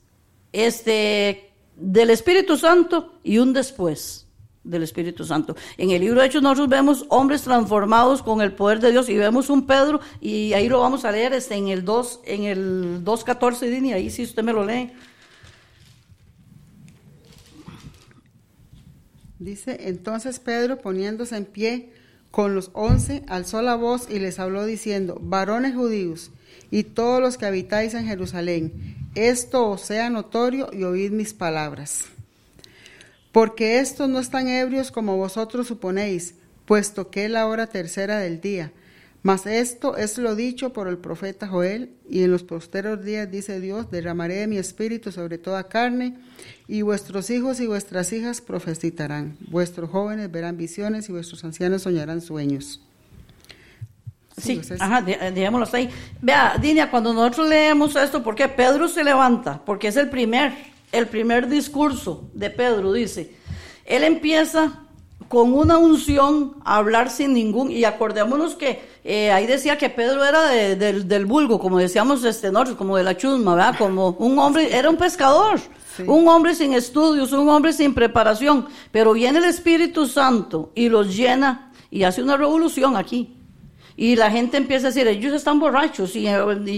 este, 0.53 1.53
del 1.76 2.09
Espíritu 2.09 2.57
Santo 2.57 3.18
y 3.22 3.37
un 3.37 3.53
después 3.53 4.26
del 4.62 4.85
Espíritu 4.85 5.22
Santo. 5.26 5.55
En 5.76 5.91
el 5.91 6.01
libro 6.01 6.22
de 6.22 6.28
Hechos 6.28 6.43
nosotros 6.43 6.70
vemos 6.70 7.05
hombres 7.11 7.43
transformados 7.43 8.22
con 8.22 8.41
el 8.41 8.53
poder 8.53 8.80
de 8.80 8.91
Dios 8.91 9.11
y 9.11 9.18
vemos 9.18 9.51
un 9.51 9.66
Pedro 9.66 10.01
y 10.22 10.55
ahí 10.55 10.66
lo 10.70 10.80
vamos 10.80 11.05
a 11.05 11.12
leer 11.12 11.35
este, 11.35 11.57
en 11.57 11.68
el 11.68 11.85
2 11.85 12.20
en 12.24 12.45
el 12.45 13.05
2.14 13.05 13.87
y 13.87 13.93
ahí 13.93 14.09
si 14.09 14.22
usted 14.22 14.43
me 14.43 14.55
lo 14.55 14.64
lee. 14.64 14.91
Dice, 19.45 19.76
entonces 19.88 20.38
Pedro 20.38 20.78
poniéndose 20.78 21.36
en 21.36 21.45
pie 21.45 21.90
con 22.30 22.55
los 22.55 22.70
once, 22.72 23.22
alzó 23.28 23.61
la 23.61 23.74
voz 23.74 24.09
y 24.09 24.18
les 24.18 24.38
habló 24.38 24.64
diciendo, 24.64 25.18
varones 25.20 25.74
judíos 25.74 26.30
y 26.70 26.84
todos 26.84 27.20
los 27.20 27.36
que 27.36 27.45
habitáis 27.45 27.92
en 27.92 28.07
Jerusalén, 28.07 28.72
esto 29.14 29.68
os 29.68 29.82
sea 29.82 30.09
notorio 30.09 30.70
y 30.72 30.84
oíd 30.84 31.11
mis 31.11 31.34
palabras. 31.34 32.07
Porque 33.32 33.80
estos 33.80 34.09
no 34.09 34.18
están 34.18 34.49
ebrios 34.49 34.90
como 34.90 35.18
vosotros 35.18 35.66
suponéis, 35.66 36.36
puesto 36.64 37.11
que 37.11 37.26
es 37.26 37.30
la 37.30 37.47
hora 37.47 37.66
tercera 37.66 38.20
del 38.20 38.40
día 38.40 38.72
mas 39.24 39.46
esto 39.46 39.96
es 39.96 40.18
lo 40.18 40.36
dicho 40.36 40.74
por 40.74 40.86
el 40.86 40.98
profeta 40.98 41.48
Joel, 41.48 41.94
y 42.06 42.24
en 42.24 42.30
los 42.30 42.42
posteros 42.42 43.02
días 43.02 43.30
dice 43.30 43.58
Dios, 43.58 43.90
derramaré 43.90 44.46
mi 44.46 44.58
espíritu 44.58 45.10
sobre 45.12 45.38
toda 45.38 45.64
carne, 45.64 46.18
y 46.68 46.82
vuestros 46.82 47.30
hijos 47.30 47.58
y 47.58 47.66
vuestras 47.66 48.12
hijas 48.12 48.42
profetizarán, 48.42 49.38
vuestros 49.48 49.88
jóvenes 49.88 50.30
verán 50.30 50.58
visiones 50.58 51.08
y 51.08 51.12
vuestros 51.12 51.42
ancianos 51.42 51.82
soñarán 51.84 52.20
sueños. 52.20 52.82
Sí, 54.36 54.60
ajá, 54.78 55.00
digámoslo 55.00 55.66
ahí. 55.72 55.88
Vea, 56.20 56.58
Dinia, 56.60 56.90
cuando 56.90 57.14
nosotros 57.14 57.48
leemos 57.48 57.96
esto, 57.96 58.22
¿por 58.22 58.34
qué 58.34 58.46
Pedro 58.46 58.88
se 58.88 59.02
levanta? 59.02 59.64
Porque 59.64 59.88
es 59.88 59.96
el 59.96 60.10
primer, 60.10 60.52
el 60.92 61.06
primer 61.06 61.48
discurso 61.48 62.28
de 62.34 62.50
Pedro, 62.50 62.92
dice. 62.92 63.36
Él 63.86 64.04
empieza 64.04 64.84
con 65.28 65.52
una 65.52 65.78
unción 65.78 66.56
a 66.64 66.76
hablar 66.76 67.10
sin 67.10 67.34
ningún, 67.34 67.70
y 67.70 67.84
acordémonos 67.84 68.54
que 68.54 68.82
eh, 69.04 69.30
ahí 69.30 69.46
decía 69.46 69.78
que 69.78 69.90
Pedro 69.90 70.24
era 70.24 70.48
del 70.48 71.26
vulgo, 71.26 71.58
como 71.58 71.78
decíamos 71.78 72.24
este 72.24 72.50
nosotros, 72.50 72.76
como 72.76 72.96
de 72.96 73.04
la 73.04 73.16
chusma, 73.16 73.54
¿verdad? 73.54 73.76
Como 73.78 74.10
un 74.18 74.38
hombre, 74.38 74.76
era 74.76 74.88
un 74.88 74.96
pescador, 74.96 75.60
un 76.06 76.28
hombre 76.28 76.54
sin 76.54 76.72
estudios, 76.72 77.32
un 77.32 77.48
hombre 77.48 77.72
sin 77.72 77.94
preparación, 77.94 78.66
pero 78.90 79.12
viene 79.12 79.38
el 79.38 79.44
Espíritu 79.44 80.06
Santo 80.06 80.70
y 80.74 80.88
los 80.88 81.14
llena 81.14 81.72
y 81.90 82.04
hace 82.04 82.22
una 82.22 82.36
revolución 82.36 82.96
aquí. 82.96 83.43
Y 83.97 84.16
la 84.16 84.30
gente 84.30 84.57
empieza 84.57 84.88
a 84.88 84.90
decir, 84.90 85.07
ellos 85.07 85.32
están 85.32 85.61
borrachos, 85.61 86.16
y, 86.16 86.24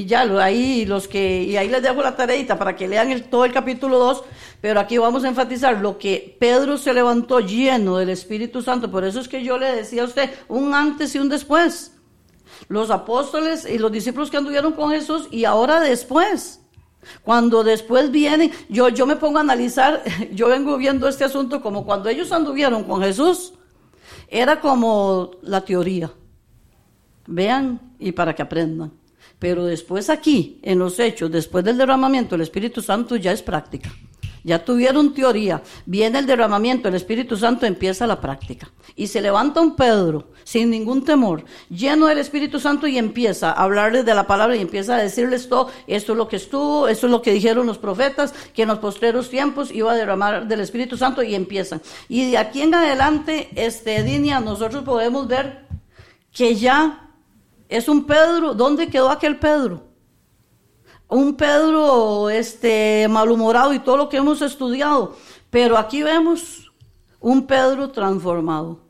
ya, 0.07 0.21
ahí 0.43 0.85
los 0.85 1.09
que, 1.09 1.45
y 1.45 1.57
ahí 1.57 1.69
les 1.69 1.83
dejo 1.83 2.03
la 2.03 2.15
tareita 2.15 2.59
para 2.59 2.77
que 2.77 2.87
lean 2.87 3.11
el, 3.11 3.25
todo 3.25 3.47
el 3.47 3.53
capítulo 3.53 3.99
2, 3.99 4.25
pero 4.61 4.81
aquí 4.81 4.99
vamos 4.99 5.25
a 5.25 5.29
enfatizar 5.29 5.81
lo 5.81 5.97
que 5.97 6.37
Pedro 6.39 6.77
se 6.77 6.93
levantó 6.93 7.41
lleno 7.41 7.97
del 7.97 8.11
Espíritu 8.11 8.61
Santo, 8.61 8.91
por 8.91 9.03
eso 9.05 9.19
es 9.21 9.29
que 9.29 9.43
yo 9.43 9.57
le 9.57 9.77
decía 9.77 10.03
a 10.03 10.07
usted, 10.07 10.31
un 10.49 10.75
antes 10.75 11.15
y 11.15 11.19
un 11.19 11.31
después. 11.31 11.93
Los 12.69 12.91
apóstoles 12.91 13.67
y 13.69 13.79
los 13.79 13.93
discípulos 13.93 14.31
que 14.31 14.37
anduvieron 14.37 14.73
con 14.73 14.91
Jesús 14.91 15.29
y 15.31 15.45
ahora 15.45 15.81
después. 15.81 16.61
Cuando 17.23 17.63
después 17.65 18.11
vienen, 18.11 18.51
yo, 18.69 18.89
yo 18.89 19.07
me 19.07 19.17
pongo 19.17 19.39
a 19.39 19.43
analizar, 19.43 20.03
yo 20.33 20.49
vengo 20.49 20.77
viendo 20.77 21.09
este 21.09 21.25
asunto 21.25 21.63
como 21.63 21.87
cuando 21.87 22.09
ellos 22.09 22.33
anduvieron 22.33 22.85
con 22.85 23.01
Jesús, 23.01 23.55
era 24.29 24.61
como 24.61 25.31
la 25.43 25.63
teoría. 25.65 26.11
Vean 27.27 27.95
y 27.99 28.13
para 28.13 28.35
que 28.35 28.43
aprendan. 28.43 28.93
Pero 29.39 29.65
después 29.65 30.09
aquí, 30.09 30.61
en 30.63 30.79
los 30.79 30.99
hechos, 30.99 31.31
después 31.31 31.65
del 31.65 31.79
derramamiento 31.79 32.35
del 32.35 32.43
Espíritu 32.43 32.81
Santo, 32.81 33.17
ya 33.17 33.33
es 33.33 33.43
práctica. 33.43 33.93
Ya 34.47 34.65
tuvieron 34.65 35.13
teoría, 35.13 35.61
viene 35.87 36.21
el 36.21 36.27
derramamiento 36.27 36.85
del 36.85 36.95
Espíritu 36.95 37.37
Santo, 37.37 37.67
empieza 37.67 38.07
la 38.07 38.21
práctica. 38.21 38.71
Y 38.95 39.09
se 39.09 39.21
levanta 39.21 39.61
un 39.61 39.75
Pedro 39.75 40.29
sin 40.45 40.71
ningún 40.71 41.05
temor, 41.05 41.45
lleno 41.69 42.07
del 42.07 42.19
Espíritu 42.19 42.61
Santo 42.61 42.87
y 42.87 42.97
empieza 42.97 43.51
a 43.51 43.65
hablarles 43.65 44.05
de 44.05 44.15
la 44.15 44.29
palabra 44.29 44.55
y 44.55 44.61
empieza 44.61 44.95
a 44.95 45.03
decirles 45.03 45.49
todo, 45.49 45.73
esto 45.89 46.13
es 46.13 46.19
lo 46.19 46.29
que 46.29 46.37
estuvo, 46.37 46.87
esto 46.87 47.07
es 47.07 47.11
lo 47.11 47.23
que 47.23 47.33
dijeron 47.33 47.67
los 47.67 47.79
profetas, 47.79 48.33
que 48.55 48.63
en 48.63 48.69
los 48.69 48.79
postreros 48.79 49.31
tiempos 49.31 49.73
iba 49.73 49.91
a 49.91 49.97
derramar 49.97 50.47
del 50.47 50.61
Espíritu 50.61 50.97
Santo 50.97 51.25
y 51.25 51.35
empiezan. 51.35 51.83
Y 52.09 52.31
de 52.31 52.39
aquí 52.39 52.63
en 52.63 52.73
adelante, 52.73 53.49
este, 53.57 54.05
Dinia, 54.05 54.39
nosotros 54.39 54.85
podemos 54.85 55.27
ver 55.27 55.67
que 56.33 56.55
ya 56.55 57.06
es 57.69 57.89
un 57.89 58.05
Pedro, 58.05 58.55
¿dónde 58.55 58.89
quedó 58.89 59.11
aquel 59.11 59.39
Pedro? 59.39 59.87
un 61.09 61.35
Pedro 61.35 62.31
este, 62.31 63.07
malhumorado 63.09 63.73
y 63.73 63.79
todo 63.79 63.97
lo 63.97 64.09
que 64.09 64.17
hemos 64.17 64.43
estudiado. 64.43 65.17
Pero 65.51 65.79
aquí 65.79 66.03
vemos 66.03 66.73
un 67.21 67.47
Pedro 67.47 67.91
transformado. 67.91 68.81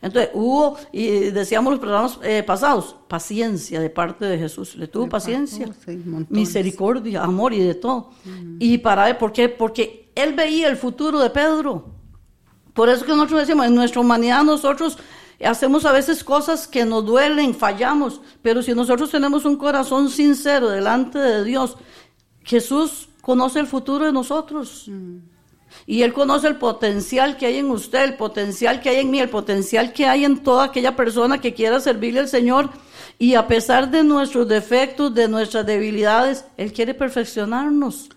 Entonces 0.00 0.30
hubo, 0.34 0.76
y 0.92 1.06
decíamos 1.30 1.72
los 1.72 1.80
programas 1.80 2.18
eh, 2.22 2.42
pasados, 2.46 2.94
paciencia 3.08 3.80
de 3.80 3.90
parte 3.90 4.24
de 4.24 4.38
Jesús. 4.38 4.76
Le 4.76 4.86
tuvo 4.86 5.08
paciencia, 5.08 5.68
misericordia, 6.28 7.24
amor 7.24 7.52
y 7.52 7.60
de 7.60 7.74
todo. 7.74 8.10
Y 8.58 8.78
para 8.78 9.08
él, 9.10 9.16
¿por 9.16 9.32
qué? 9.32 9.48
Porque 9.48 10.12
él 10.14 10.34
veía 10.34 10.68
el 10.68 10.76
futuro 10.76 11.18
de 11.18 11.30
Pedro. 11.30 11.86
Por 12.72 12.88
eso 12.88 13.04
que 13.04 13.12
nosotros 13.12 13.40
decimos, 13.40 13.66
en 13.66 13.74
nuestra 13.74 14.00
humanidad 14.00 14.44
nosotros 14.44 14.98
Hacemos 15.44 15.84
a 15.84 15.92
veces 15.92 16.24
cosas 16.24 16.66
que 16.66 16.84
nos 16.84 17.04
duelen, 17.04 17.54
fallamos, 17.54 18.22
pero 18.40 18.62
si 18.62 18.74
nosotros 18.74 19.10
tenemos 19.10 19.44
un 19.44 19.56
corazón 19.56 20.08
sincero 20.08 20.70
delante 20.70 21.18
de 21.18 21.44
Dios, 21.44 21.76
Jesús 22.42 23.08
conoce 23.20 23.60
el 23.60 23.66
futuro 23.66 24.06
de 24.06 24.12
nosotros. 24.12 24.84
Mm. 24.86 25.18
Y 25.84 26.02
Él 26.02 26.14
conoce 26.14 26.46
el 26.48 26.56
potencial 26.56 27.36
que 27.36 27.46
hay 27.46 27.58
en 27.58 27.70
usted, 27.70 28.02
el 28.04 28.16
potencial 28.16 28.80
que 28.80 28.88
hay 28.88 28.96
en 29.00 29.10
mí, 29.10 29.20
el 29.20 29.28
potencial 29.28 29.92
que 29.92 30.06
hay 30.06 30.24
en 30.24 30.42
toda 30.42 30.64
aquella 30.64 30.96
persona 30.96 31.38
que 31.40 31.52
quiera 31.52 31.80
servirle 31.80 32.20
al 32.20 32.28
Señor. 32.28 32.70
Y 33.18 33.34
a 33.34 33.46
pesar 33.46 33.90
de 33.90 34.04
nuestros 34.04 34.48
defectos, 34.48 35.14
de 35.14 35.28
nuestras 35.28 35.66
debilidades, 35.66 36.46
Él 36.56 36.72
quiere 36.72 36.94
perfeccionarnos. 36.94 38.08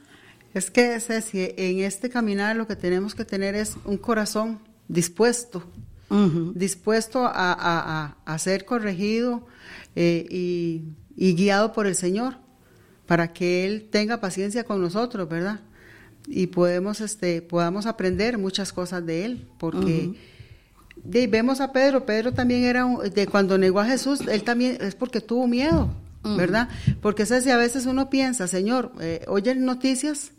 Es 0.54 0.72
que, 0.72 1.00
Ceci, 1.00 1.54
en 1.58 1.80
este 1.80 2.10
caminar 2.10 2.56
lo 2.56 2.66
que 2.66 2.76
tenemos 2.76 3.14
que 3.14 3.26
tener 3.26 3.56
es 3.56 3.76
un 3.84 3.98
corazón 3.98 4.60
dispuesto 4.88 5.64
dispuesto 6.56 7.24
a, 7.26 8.38
ser 8.38 8.66
corregido 8.66 9.46
eh, 9.96 10.26
y, 11.16 11.34
guiado 11.36 11.74
por 11.74 11.88
el 11.88 11.96
Señor, 11.96 12.38
para 13.06 13.34
que 13.34 13.66
Él 13.66 13.88
tenga 13.92 14.20
paciencia 14.20 14.64
con 14.64 14.82
nosotros, 14.82 15.28
¿verdad? 15.28 15.62
Y 16.28 16.48
podemos, 16.48 17.02
este, 17.02 17.42
podamos 17.42 17.86
aprender 17.86 18.38
muchas 18.38 18.72
cosas 18.74 19.06
de 19.06 19.26
Él, 19.26 19.48
porque 19.58 20.14
vemos 21.04 21.62
a 21.62 21.72
Pedro, 21.72 22.06
Pedro 22.06 22.34
también 22.34 22.64
era, 22.64 22.86
de 23.14 23.28
cuando 23.28 23.58
negó 23.58 23.80
a 23.80 23.86
Jesús, 23.86 24.22
él 24.28 24.44
también 24.44 24.78
es 24.82 24.96
porque 24.96 25.22
tuvo 25.22 25.48
miedo, 25.48 25.90
¿verdad? 26.24 26.70
Porque 27.02 27.24
es 27.24 27.32
a 27.32 27.58
veces 27.58 27.86
uno 27.86 28.10
piensa, 28.10 28.48
Señor, 28.48 28.92
eh, 29.00 29.24
oye 29.28 29.56
noticias, 29.56 30.32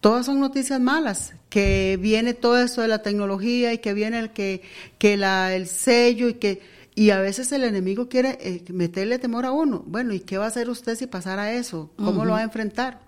todas 0.00 0.26
son 0.26 0.40
noticias 0.40 0.80
malas, 0.80 1.34
que 1.48 1.98
viene 2.00 2.34
todo 2.34 2.60
eso 2.60 2.82
de 2.82 2.88
la 2.88 3.02
tecnología 3.02 3.72
y 3.72 3.78
que 3.78 3.94
viene 3.94 4.18
el 4.18 4.30
que, 4.30 4.62
que 4.98 5.16
la, 5.16 5.54
el 5.54 5.66
sello 5.66 6.28
y 6.28 6.34
que 6.34 6.78
y 6.98 7.10
a 7.10 7.20
veces 7.20 7.52
el 7.52 7.62
enemigo 7.62 8.08
quiere 8.08 8.38
eh, 8.40 8.64
meterle 8.72 9.20
temor 9.20 9.46
a 9.46 9.52
uno. 9.52 9.84
Bueno, 9.86 10.14
¿y 10.14 10.18
qué 10.18 10.36
va 10.36 10.46
a 10.46 10.48
hacer 10.48 10.68
usted 10.68 10.96
si 10.96 11.06
pasara 11.06 11.52
eso? 11.52 11.92
¿Cómo 11.94 12.24
lo 12.24 12.32
va 12.32 12.40
a 12.40 12.42
enfrentar? 12.42 12.98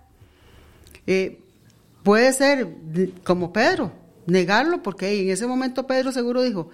Eh, 1.07 1.41
puede 2.01 2.31
ser 2.31 2.69
como 3.25 3.51
Pedro, 3.51 3.91
negarlo, 4.27 4.81
porque 4.81 5.21
en 5.21 5.29
ese 5.29 5.45
momento 5.45 5.87
Pedro 5.87 6.13
seguro 6.13 6.41
dijo, 6.41 6.69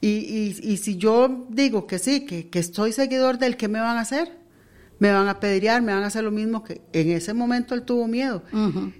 y, 0.00 0.08
y, 0.08 0.72
y 0.72 0.76
si 0.78 0.96
yo 0.96 1.46
digo 1.50 1.86
que 1.86 2.00
sí, 2.00 2.26
que, 2.26 2.48
que 2.48 2.58
estoy 2.58 2.92
seguidor 2.92 3.38
del, 3.38 3.56
¿qué 3.56 3.68
me 3.68 3.78
van 3.78 3.96
a 3.96 4.00
hacer? 4.00 4.39
Me 5.00 5.10
van 5.10 5.26
a 5.26 5.40
pedrear, 5.40 5.82
me 5.82 5.92
van 5.92 6.04
a 6.04 6.06
hacer 6.06 6.22
lo 6.22 6.30
mismo 6.30 6.62
que 6.62 6.82
en 6.92 7.10
ese 7.10 7.34
momento 7.34 7.74
él 7.74 7.82
tuvo 7.82 8.06
miedo. 8.06 8.44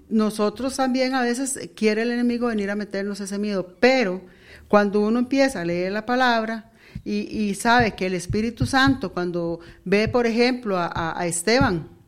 Nosotros 0.08 0.74
también 0.74 1.14
a 1.14 1.22
veces 1.22 1.70
quiere 1.76 2.02
el 2.02 2.10
enemigo 2.10 2.48
venir 2.48 2.70
a 2.70 2.74
meternos 2.74 3.20
ese 3.20 3.38
miedo, 3.38 3.76
pero 3.78 4.22
cuando 4.66 5.00
uno 5.02 5.18
empieza 5.20 5.60
a 5.60 5.64
leer 5.64 5.92
la 5.92 6.06
palabra 6.06 6.72
y, 7.04 7.54
sabe 7.54 7.94
que 7.94 8.06
el 8.06 8.14
Espíritu 8.14 8.66
Santo, 8.66 9.12
cuando 9.12 9.60
ve, 9.84 10.08
por 10.08 10.26
ejemplo, 10.26 10.76
a 10.78 11.26
Esteban, 11.26 11.99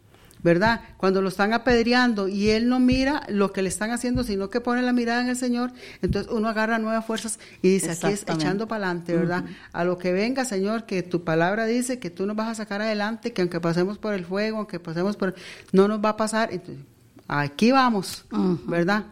¿verdad? 0.43 0.81
Cuando 0.97 1.23
lo 1.23 1.29
están 1.29 1.53
apedreando 1.53 2.29
y 2.29 2.51
él 2.51 2.69
no 2.69 2.81
mira 2.81 3.23
lo 3.29 3.53
que 3.53 3.63
le 3.63 3.69
están 3.69 3.91
haciendo, 3.91 4.25
sino 4.25 4.51
que 4.51 4.61
pone 4.61 4.83
la 4.83 4.93
mirada 4.93 5.21
en 5.21 5.29
el 5.29 5.37
Señor, 5.37 5.73
entonces 6.03 6.31
uno 6.33 6.49
agarra 6.49 6.79
nuevas 6.79 7.05
fuerzas 7.05 7.39
y 7.63 7.71
dice, 7.71 7.93
aquí 7.93 8.09
es 8.09 8.23
echando 8.23 8.69
para 8.69 8.87
adelante, 8.87 9.17
¿verdad? 9.17 9.45
A 9.73 9.85
lo 9.85 9.99
que 9.99 10.13
venga, 10.13 10.45
Señor, 10.45 10.85
que 10.85 11.03
tu 11.03 11.25
palabra 11.25 11.67
dice 11.67 11.99
que 11.99 12.11
tú 12.11 12.27
nos 12.27 12.37
vas 12.37 12.49
a 12.49 12.55
sacar 12.55 12.83
adelante, 12.83 13.33
que 13.33 13.43
aunque 13.43 13.61
pasemos 13.61 13.99
por 13.99 14.15
el 14.15 14.25
fuego, 14.25 14.59
aunque 14.59 14.81
pasemos 14.81 15.17
por... 15.17 15.35
no 15.73 15.89
nos 15.89 16.05
va 16.05 16.11
a 16.11 16.17
pasar. 16.17 16.53
Entonces, 16.53 16.85
aquí 17.29 17.71
vamos, 17.73 18.25
¿verdad? 18.67 19.05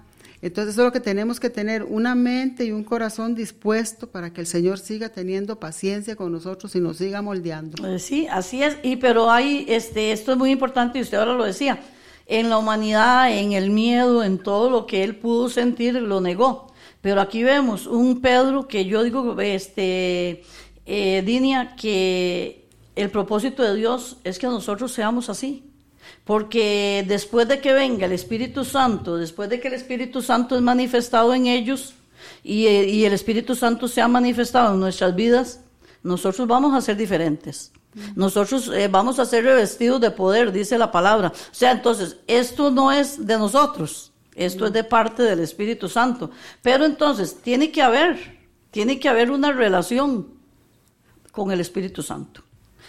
Entonces 0.43 0.73
eso 0.73 0.83
es 0.83 0.87
lo 0.87 0.93
que 0.93 1.01
tenemos 1.01 1.39
que 1.39 1.51
tener, 1.51 1.83
una 1.83 2.15
mente 2.15 2.65
y 2.65 2.73
un 2.73 2.83
corazón 2.83 3.35
dispuesto 3.35 4.11
para 4.11 4.33
que 4.33 4.41
el 4.41 4.47
Señor 4.47 4.79
siga 4.79 5.11
teniendo 5.11 5.61
paciencia 5.61 6.17
con 6.17 6.33
nosotros 6.33 6.75
y 6.75 6.81
nos 6.81 6.97
siga 6.97 7.21
moldeando. 7.21 7.87
Eh, 7.87 7.99
sí, 7.99 8.27
así 8.31 8.63
es, 8.63 8.79
y 8.83 8.97
pero 8.97 9.31
hay, 9.31 9.67
este, 9.69 10.13
esto 10.13 10.33
es 10.33 10.39
muy 10.39 10.51
importante 10.51 10.99
y 10.99 11.03
usted 11.03 11.19
ahora 11.19 11.35
lo 11.35 11.45
decía, 11.45 11.81
en 12.27 12.49
la 12.49 12.57
humanidad, 12.57 13.37
en 13.37 13.53
el 13.53 13.71
miedo, 13.71 14.25
en 14.25 14.39
todo 14.39 14.71
lo 14.71 14.87
que 14.87 15.05
él 15.05 15.17
pudo 15.17 15.51
sentir, 15.51 15.95
lo 15.95 16.21
negó. 16.21 16.73
Pero 17.03 17.21
aquí 17.21 17.43
vemos 17.43 17.87
un 17.87 18.21
Pedro 18.23 18.67
que 18.67 18.87
yo 18.87 19.03
digo, 19.03 19.39
este, 19.41 20.43
eh, 20.87 21.23
Dinia, 21.25 21.75
que 21.77 22.67
el 22.97 23.11
propósito 23.11 23.63
de 23.63 23.75
Dios 23.75 24.19
es 24.25 24.39
que 24.39 24.47
nosotros 24.47 24.93
seamos 24.93 25.29
así 25.29 25.70
porque 26.31 27.05
después 27.09 27.49
de 27.49 27.61
que 27.61 27.73
venga 27.73 28.07
el 28.07 28.13
Espíritu 28.13 28.65
Santo, 28.65 29.17
después 29.17 29.51
de 29.51 29.59
que 29.59 29.67
el 29.67 29.75
Espíritu 29.75 30.23
Santo 30.23 30.55
es 30.55 30.63
manifestado 30.63 31.35
en 31.35 31.49
ellos 31.49 31.95
y, 32.45 32.67
eh, 32.67 33.05
el 33.05 33.13
Espíritu 33.13 33.57
Santo 33.57 33.89
se 33.89 34.01
ha 34.01 34.07
manifestado 34.07 34.75
en 34.75 34.79
nuestras 34.79 35.17
vidas, 35.17 35.59
nosotros 36.05 36.47
vamos 36.47 36.73
a 36.73 36.83
ser 36.83 36.97
diferentes. 36.97 37.73
Nosotros 38.15 38.71
eh, 38.73 38.87
vamos 38.87 39.19
a 39.19 39.27
ser 39.27 39.43
revestidos 39.43 40.01
de 40.01 40.13
poder, 40.13 40.53
dice 40.53 40.79
la 40.79 40.93
palabra. 40.93 41.33
O 41.35 41.53
sea, 41.55 41.73
entonces, 41.73 42.19
esto 42.29 42.71
no 42.71 42.93
es 42.93 43.27
de 43.27 43.37
nosotros, 43.37 44.13
esto 44.37 44.67
es 44.67 44.73
de 44.73 44.85
parte 44.85 45.25
del 45.25 45.41
Espíritu 45.41 45.89
Santo. 45.89 46.31
Pero 46.63 46.85
entonces, 46.85 47.39
tiene 47.43 47.73
que 47.73 47.83
haber, 47.83 48.39
tiene 48.71 49.01
que 49.01 49.09
haber 49.09 49.33
una 49.33 49.51
relación 49.51 50.29
con 51.33 51.51
el 51.51 51.59
Espíritu 51.59 52.05
Santo. 52.05 52.45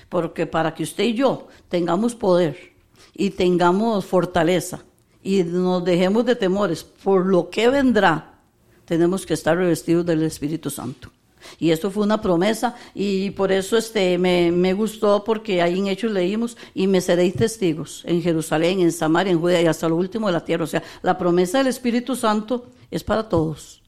Porque 0.09 0.45
para 0.45 0.75
que 0.75 0.83
usted 0.83 1.05
y 1.05 1.15
yo 1.15 1.47
tengamos 1.69 2.13
poder, 2.13 2.70
y 3.15 3.31
tengamos 3.31 4.05
fortaleza 4.05 4.83
y 5.23 5.43
nos 5.43 5.83
dejemos 5.83 6.25
de 6.25 6.35
temores 6.35 6.83
por 6.83 7.25
lo 7.25 7.49
que 7.49 7.69
vendrá, 7.69 8.39
tenemos 8.85 9.25
que 9.25 9.33
estar 9.33 9.57
revestidos 9.57 10.05
del 10.05 10.23
Espíritu 10.23 10.69
Santo. 10.69 11.11
Y 11.57 11.71
esto 11.71 11.89
fue 11.89 12.03
una 12.03 12.21
promesa 12.21 12.75
y 12.93 13.31
por 13.31 13.51
eso 13.51 13.75
este, 13.75 14.17
me, 14.17 14.51
me, 14.51 14.73
gustó 14.73 15.23
porque 15.23 15.61
ahí 15.61 15.79
en 15.79 15.87
Hechos 15.87 16.11
leímos 16.11 16.55
y 16.75 16.85
me 16.85 17.01
seréis 17.01 17.33
testigos 17.33 18.03
en 18.05 18.21
Jerusalén, 18.21 18.79
en 18.79 18.91
Samaria, 18.91 19.31
en 19.31 19.39
Judea 19.39 19.61
y 19.61 19.65
hasta 19.65 19.89
lo 19.89 19.95
último 19.95 20.27
de 20.27 20.33
la 20.33 20.45
tierra. 20.45 20.65
O 20.65 20.67
sea, 20.67 20.83
la 21.01 21.17
promesa 21.17 21.57
del 21.57 21.67
Espíritu 21.67 22.15
Santo 22.15 22.67
es 22.91 23.03
para 23.03 23.27
todos 23.27 23.80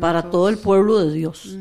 para, 0.00 0.30
todo 0.30 0.48
el 0.48 0.58
pueblo 0.58 0.98
de 0.98 1.12
Dios. 1.12 1.56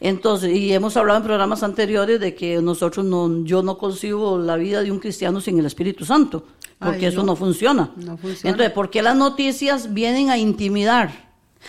Entonces, 0.00 0.54
y 0.54 0.72
hemos 0.72 0.96
hablado 0.96 1.18
en 1.18 1.24
programas 1.24 1.62
anteriores 1.62 2.20
de 2.20 2.34
que 2.34 2.60
nosotros 2.62 3.04
no, 3.04 3.44
yo 3.44 3.62
no 3.62 3.78
concibo 3.78 4.38
la 4.38 4.56
vida 4.56 4.82
de 4.82 4.90
un 4.90 4.98
cristiano 4.98 5.40
sin 5.40 5.58
el 5.58 5.66
Espíritu 5.66 6.04
Santo, 6.04 6.44
porque 6.78 7.08
eso 7.08 7.22
no. 7.22 7.36
funciona. 7.36 7.92
no 7.96 8.16
funciona. 8.16 8.50
Entonces, 8.50 8.72
¿por 8.72 8.90
qué 8.90 9.02
las 9.02 9.16
noticias 9.16 9.92
vienen 9.92 10.30
a 10.30 10.38
intimidar? 10.38 11.26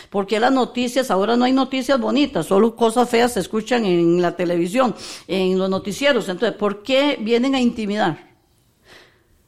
¿Por 0.10 0.28
qué 0.28 0.40
las 0.40 0.52
noticias, 0.52 1.10
ahora 1.12 1.36
no 1.36 1.46
hay 1.46 1.54
noticias 1.54 2.00
bonitas, 2.00 2.46
solo 2.46 2.76
cosas 2.76 3.10
feas 3.10 3.34
se 3.34 3.40
escuchan 3.40 3.86
en 3.86 4.22
la 4.22 4.36
televisión, 4.36 4.96
en 5.28 5.58
los 5.58 5.70
noticieros? 5.70 6.30
Entonces, 6.30 6.58
¿por 6.58 6.84
qué 6.84 7.18
vienen 7.20 7.56
a 7.56 7.62
intimidar? 7.62 8.36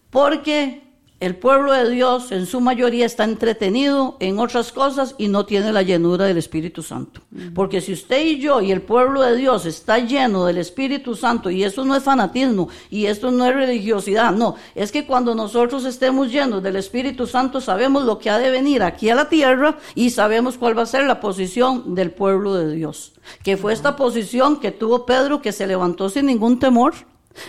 Porque 0.10 0.89
el 1.20 1.36
pueblo 1.36 1.74
de 1.74 1.90
Dios 1.90 2.32
en 2.32 2.46
su 2.46 2.62
mayoría 2.62 3.06
está 3.06 3.26
entretenido 3.26 4.16
en 4.22 4.40
otras 4.40 4.72
cosas 4.72 5.16
y 5.18 5.28
no 5.28 5.46
tiene 5.46 5.74
la 5.74 5.82
llenura 5.82 6.26
del 6.26 6.38
Espíritu 6.38 6.82
Santo. 6.82 7.22
Porque 7.54 7.82
si 7.82 7.92
usted 7.92 8.26
y 8.26 8.40
yo 8.40 8.62
y 8.62 8.72
el 8.72 8.82
pueblo 8.82 9.22
de 9.22 9.36
Dios 9.36 9.66
está 9.66 10.00
lleno 10.00 10.46
del 10.46 10.58
Espíritu 10.58 11.16
Santo, 11.16 11.50
y 11.50 11.64
eso 11.66 11.84
no 11.84 11.96
es 11.96 12.04
fanatismo, 12.04 12.70
y 12.90 13.08
esto 13.08 13.32
no 13.32 13.46
es 13.46 13.54
religiosidad, 13.54 14.32
no, 14.32 14.56
es 14.76 14.94
que 14.94 15.06
cuando 15.06 15.36
nosotros 15.36 15.84
estemos 15.84 16.32
llenos 16.32 16.64
del 16.64 16.78
Espíritu 16.78 17.28
Santo 17.28 17.60
sabemos 17.60 18.04
lo 18.04 18.18
que 18.18 18.30
ha 18.30 18.38
de 18.38 18.52
venir 18.52 18.82
aquí 18.82 19.10
a 19.10 19.16
la 19.16 19.28
tierra 19.28 19.78
y 19.96 20.12
sabemos 20.12 20.58
cuál 20.58 20.78
va 20.78 20.84
a 20.84 20.86
ser 20.86 21.06
la 21.06 21.20
posición 21.20 21.96
del 21.96 22.12
pueblo 22.12 22.56
de 22.56 22.74
Dios. 22.74 23.12
Que 23.44 23.58
fue 23.58 23.74
esta 23.74 23.98
posición 23.98 24.62
que 24.62 24.72
tuvo 24.72 25.06
Pedro 25.06 25.42
que 25.42 25.52
se 25.52 25.68
levantó 25.68 26.10
sin 26.10 26.28
ningún 26.28 26.60
temor 26.60 26.94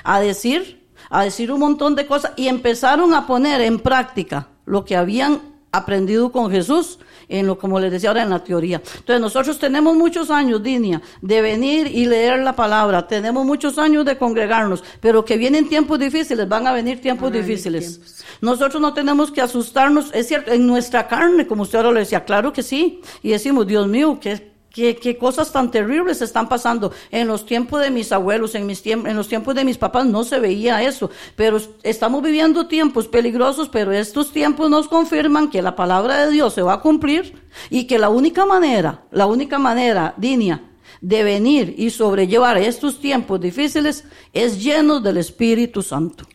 a 0.03 0.21
decir 0.21 0.80
a 1.11 1.25
decir 1.25 1.53
un 1.53 1.61
montón 1.61 1.95
de 1.95 2.07
cosas 2.07 2.33
y 2.37 2.49
empezaron 2.49 3.13
a 3.13 3.27
poner 3.27 3.61
en 3.61 3.79
práctica 3.81 4.49
lo 4.65 4.85
que 4.85 4.97
habían 4.97 5.51
aprendido 5.73 6.33
con 6.33 6.51
Jesús, 6.51 6.99
en 7.29 7.47
lo 7.47 7.59
como 7.59 7.79
les 7.79 7.93
decía 7.93 8.11
ahora 8.11 8.23
en 8.23 8.31
la 8.31 8.43
teoría. 8.43 8.83
Entonces 8.99 9.21
nosotros 9.21 9.59
tenemos 9.59 9.97
muchos 9.97 10.31
años, 10.31 10.63
Dinia, 10.63 11.01
de 11.21 11.43
venir 11.43 11.87
y 11.87 12.07
leer 12.07 12.41
la 12.41 12.57
palabra, 12.57 13.07
tenemos 13.07 13.45
muchos 13.45 13.79
años 13.79 14.05
de 14.05 14.19
congregarnos, 14.19 14.83
pero 15.01 15.25
que 15.25 15.37
vienen 15.37 15.69
tiempos 15.69 15.99
difíciles, 15.99 16.49
van 16.49 16.67
a 16.67 16.73
venir 16.73 17.01
tiempos 17.01 17.33
difíciles. 17.33 18.25
Nosotros 18.41 18.81
no 18.83 18.95
tenemos 18.95 19.31
que 19.31 19.41
asustarnos, 19.41 20.11
es 20.13 20.27
cierto, 20.27 20.51
en 20.51 20.67
nuestra 20.67 21.07
carne, 21.07 21.47
como 21.47 21.63
usted 21.63 21.79
ahora 21.79 21.93
lo 21.93 22.01
decía, 22.01 22.25
claro 22.25 22.53
que 22.53 22.63
sí, 22.63 23.01
y 23.23 23.31
decimos, 23.31 23.67
Dios 23.67 23.87
mío, 23.87 24.19
que 24.21 24.51
¿Qué, 24.71 25.17
cosas 25.19 25.53
tan 25.53 25.71
terribles 25.71 26.23
están 26.23 26.49
pasando. 26.49 26.93
En 27.11 27.27
los 27.27 27.45
tiempos 27.45 27.81
de 27.83 27.91
mis 27.91 28.13
abuelos, 28.13 28.55
en, 28.55 28.67
mis 28.67 28.87
en 28.87 29.17
los 29.17 29.29
tiempos 29.29 29.55
de 29.55 29.65
mis 29.65 29.79
papás 29.79 30.07
no 30.07 30.23
se 30.23 30.39
veía 30.39 30.83
eso. 30.83 31.11
Pero 31.35 31.61
estamos 31.83 32.23
viviendo 32.23 32.69
tiempos 32.69 33.09
peligrosos, 33.09 33.69
pero 33.69 33.91
estos 33.93 34.33
tiempos 34.33 34.71
nos 34.71 34.87
confirman 34.87 35.51
que 35.51 35.61
la 35.61 35.75
palabra 35.75 36.25
de 36.25 36.33
Dios 36.33 36.55
se 36.55 36.63
va 36.63 36.75
a 36.75 36.81
cumplir 36.81 37.35
y 37.69 37.85
que 37.87 37.99
la 37.99 38.11
única 38.11 38.47
manera, 38.47 39.03
la 39.11 39.27
única 39.27 39.59
manera, 39.59 40.15
Dinia, 40.17 40.63
de 41.01 41.25
venir 41.25 41.75
y 41.77 41.91
sobrellevar 41.91 42.59
estos 42.59 43.01
tiempos 43.01 43.41
difíciles 43.41 44.05
es 44.33 44.63
lleno 44.63 45.01
del 45.01 45.17
Espíritu 45.17 45.83
Santo. 45.83 46.27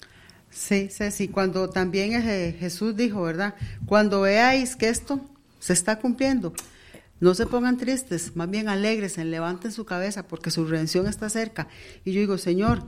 Sí, 0.50 0.90
sí. 0.90 1.28
Cuando 1.28 1.70
también 1.70 2.14
eh, 2.14 2.56
Jesús 2.60 2.96
dijo, 2.96 3.24
¿verdad? 3.24 3.56
Cuando 3.86 4.22
veáis 4.22 4.76
que 4.76 4.90
esto 4.90 5.20
se 5.60 5.74
está 5.74 6.00
cumpliendo, 6.00 6.54
no 7.20 7.34
se 7.34 7.46
pongan 7.46 7.78
tristes, 7.78 8.36
más 8.36 8.50
bien 8.50 8.68
alegres, 8.68 9.18
levanten 9.18 9.72
su 9.72 9.86
cabeza 9.86 10.28
porque 10.28 10.52
su 10.52 10.66
redención 10.66 11.08
está 11.08 11.30
cerca. 11.30 11.68
Y 12.04 12.12
yo 12.12 12.20
digo, 12.20 12.38
Señor, 12.38 12.84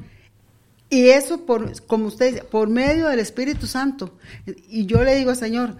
y 0.89 1.09
eso, 1.09 1.45
por, 1.45 1.81
como 1.85 2.07
usted 2.07 2.33
dice, 2.33 2.43
por 2.43 2.69
medio 2.69 3.07
del 3.07 3.19
Espíritu 3.19 3.67
Santo. 3.67 4.17
Y 4.69 4.85
yo 4.85 5.03
le 5.03 5.15
digo, 5.15 5.35
Señor, 5.35 5.75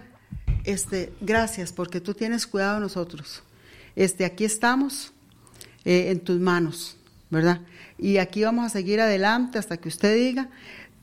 este, 0.64 1.12
gracias 1.20 1.72
porque 1.72 2.00
tú 2.00 2.14
tienes 2.14 2.46
cuidado 2.46 2.74
de 2.74 2.80
nosotros. 2.80 3.42
Este, 3.96 4.24
aquí 4.24 4.44
estamos 4.44 5.12
eh, 5.84 6.10
en 6.10 6.20
tus 6.20 6.38
manos, 6.38 6.96
¿verdad? 7.30 7.62
Y 7.98 8.18
aquí 8.18 8.44
vamos 8.44 8.66
a 8.66 8.68
seguir 8.68 9.00
adelante 9.00 9.58
hasta 9.58 9.78
que 9.78 9.88
usted 9.88 10.14
diga. 10.14 10.50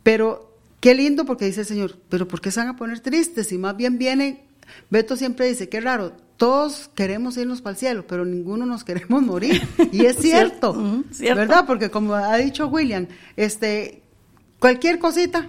Pero 0.03 0.55
qué 0.79 0.93
lindo 0.93 1.25
porque 1.25 1.45
dice 1.45 1.61
el 1.61 1.67
Señor, 1.67 1.97
pero 2.09 2.27
¿por 2.27 2.41
qué 2.41 2.51
se 2.51 2.59
van 2.59 2.69
a 2.69 2.75
poner 2.75 2.99
tristes? 2.99 3.51
Y 3.51 3.57
más 3.57 3.75
bien 3.75 3.97
vienen, 3.97 4.41
Beto 4.89 5.15
siempre 5.15 5.47
dice, 5.47 5.69
qué 5.69 5.81
raro, 5.81 6.13
todos 6.37 6.89
queremos 6.95 7.37
irnos 7.37 7.61
para 7.61 7.71
el 7.71 7.77
cielo, 7.77 8.05
pero 8.07 8.25
ninguno 8.25 8.65
nos 8.65 8.83
queremos 8.83 9.21
morir. 9.21 9.61
Y 9.91 10.05
es 10.05 10.17
cierto, 10.19 11.03
¿verdad? 11.19 11.65
Porque 11.65 11.89
como 11.89 12.13
ha 12.13 12.37
dicho 12.37 12.67
William, 12.67 13.07
este, 13.35 14.01
cualquier 14.59 14.99
cosita 14.99 15.47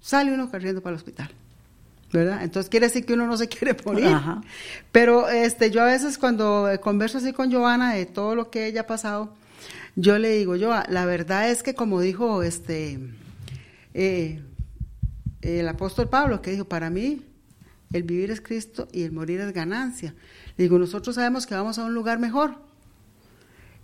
sale 0.00 0.32
uno 0.32 0.50
corriendo 0.50 0.80
para 0.80 0.94
el 0.94 0.96
hospital. 0.96 1.30
¿verdad? 2.12 2.42
Entonces 2.42 2.70
quiere 2.70 2.86
decir 2.86 3.04
que 3.04 3.12
uno 3.12 3.26
no 3.26 3.36
se 3.36 3.48
quiere 3.48 3.76
morir. 3.84 4.16
Pero 4.92 5.28
este, 5.28 5.70
yo 5.70 5.82
a 5.82 5.86
veces 5.86 6.18
cuando 6.18 6.68
converso 6.80 7.18
así 7.18 7.32
con 7.32 7.50
Giovanna 7.50 7.94
de 7.94 8.06
todo 8.06 8.34
lo 8.34 8.50
que 8.50 8.66
ella 8.66 8.82
ha 8.82 8.86
pasado, 8.86 9.34
yo 9.96 10.18
le 10.18 10.30
digo, 10.30 10.56
yo, 10.56 10.72
la 10.88 11.06
verdad 11.06 11.50
es 11.50 11.62
que 11.62 11.74
como 11.74 12.00
dijo 12.00 12.42
este 12.42 13.00
eh, 13.94 14.40
el 15.42 15.68
apóstol 15.68 16.08
Pablo, 16.08 16.40
que 16.40 16.52
dijo, 16.52 16.64
para 16.64 16.90
mí 16.90 17.22
el 17.92 18.02
vivir 18.02 18.30
es 18.30 18.40
Cristo 18.40 18.88
y 18.92 19.02
el 19.02 19.12
morir 19.12 19.40
es 19.40 19.52
ganancia. 19.52 20.14
digo, 20.56 20.78
nosotros 20.78 21.14
sabemos 21.14 21.46
que 21.46 21.54
vamos 21.54 21.78
a 21.78 21.84
un 21.84 21.94
lugar 21.94 22.18
mejor. 22.18 22.56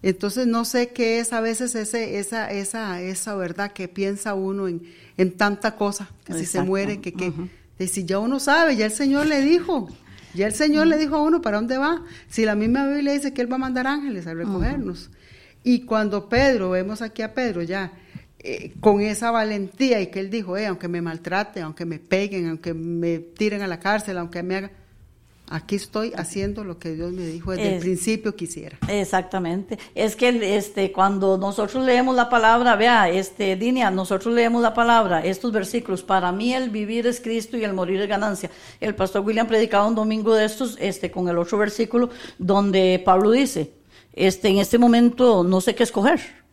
Entonces 0.02 0.46
no 0.46 0.66
sé 0.66 0.92
qué 0.92 1.18
es 1.18 1.32
a 1.32 1.40
veces 1.40 1.74
ese, 1.74 2.18
esa, 2.18 2.50
esa, 2.50 3.00
esa 3.00 3.34
verdad 3.36 3.72
que 3.72 3.88
piensa 3.88 4.34
uno 4.34 4.68
en, 4.68 4.82
en 5.16 5.32
tanta 5.32 5.76
cosa, 5.76 6.10
que 6.24 6.34
si 6.34 6.44
se 6.44 6.60
muere, 6.60 7.00
que, 7.00 7.12
que 7.12 7.88
si 7.88 8.04
ya 8.04 8.18
uno 8.18 8.38
sabe, 8.38 8.76
ya 8.76 8.84
el 8.84 8.92
Señor 8.92 9.26
le 9.26 9.40
dijo, 9.40 9.88
ya 10.34 10.46
el 10.46 10.52
Señor 10.52 10.88
le 10.88 10.98
dijo 10.98 11.16
a 11.16 11.22
uno 11.22 11.40
para 11.40 11.56
dónde 11.56 11.78
va. 11.78 12.04
Si 12.28 12.44
la 12.44 12.54
misma 12.54 12.86
Biblia 12.86 13.14
dice 13.14 13.32
que 13.32 13.40
Él 13.40 13.50
va 13.50 13.54
a 13.54 13.60
mandar 13.60 13.86
ángeles 13.86 14.26
a 14.26 14.34
recogernos. 14.34 15.10
Y 15.62 15.86
cuando 15.86 16.28
Pedro, 16.28 16.70
vemos 16.70 17.00
aquí 17.00 17.22
a 17.22 17.32
Pedro 17.32 17.62
ya, 17.62 17.92
eh, 18.46 18.74
con 18.78 19.00
esa 19.00 19.30
valentía 19.30 20.02
y 20.02 20.08
que 20.08 20.20
él 20.20 20.28
dijo, 20.28 20.58
eh, 20.58 20.66
aunque 20.66 20.86
me 20.86 21.00
maltrate, 21.00 21.62
aunque 21.62 21.86
me 21.86 21.98
peguen, 21.98 22.50
aunque 22.50 22.74
me 22.74 23.18
tiren 23.18 23.62
a 23.62 23.66
la 23.66 23.80
cárcel, 23.80 24.18
aunque 24.18 24.42
me 24.42 24.56
haga, 24.56 24.70
aquí 25.48 25.76
estoy 25.76 26.12
haciendo 26.14 26.62
lo 26.62 26.78
que 26.78 26.92
Dios 26.92 27.10
me 27.14 27.24
dijo 27.24 27.52
desde 27.52 27.76
el 27.76 27.80
principio 27.80 28.36
quisiera. 28.36 28.76
Exactamente. 28.86 29.78
Es 29.94 30.14
que 30.14 30.56
este 30.58 30.92
cuando 30.92 31.38
nosotros 31.38 31.86
leemos 31.86 32.14
la 32.14 32.28
palabra, 32.28 32.76
vea, 32.76 33.08
este 33.08 33.56
Dinia, 33.56 33.90
nosotros 33.90 34.34
leemos 34.34 34.60
la 34.60 34.74
palabra, 34.74 35.24
estos 35.24 35.50
versículos, 35.50 36.02
para 36.02 36.30
mí 36.30 36.52
el 36.52 36.68
vivir 36.68 37.06
es 37.06 37.22
Cristo 37.22 37.56
y 37.56 37.64
el 37.64 37.72
morir 37.72 38.02
es 38.02 38.08
ganancia. 38.08 38.50
El 38.78 38.94
pastor 38.94 39.24
William 39.24 39.46
predicaba 39.46 39.86
un 39.86 39.94
domingo 39.94 40.34
de 40.34 40.44
estos 40.44 40.76
este 40.78 41.10
con 41.10 41.30
el 41.30 41.38
otro 41.38 41.56
versículo 41.56 42.10
donde 42.38 43.00
Pablo 43.02 43.30
dice, 43.30 43.72
este 44.12 44.48
en 44.48 44.58
este 44.58 44.76
momento 44.76 45.44
no 45.44 45.62
sé 45.62 45.74
qué 45.74 45.84
escoger 45.84 46.44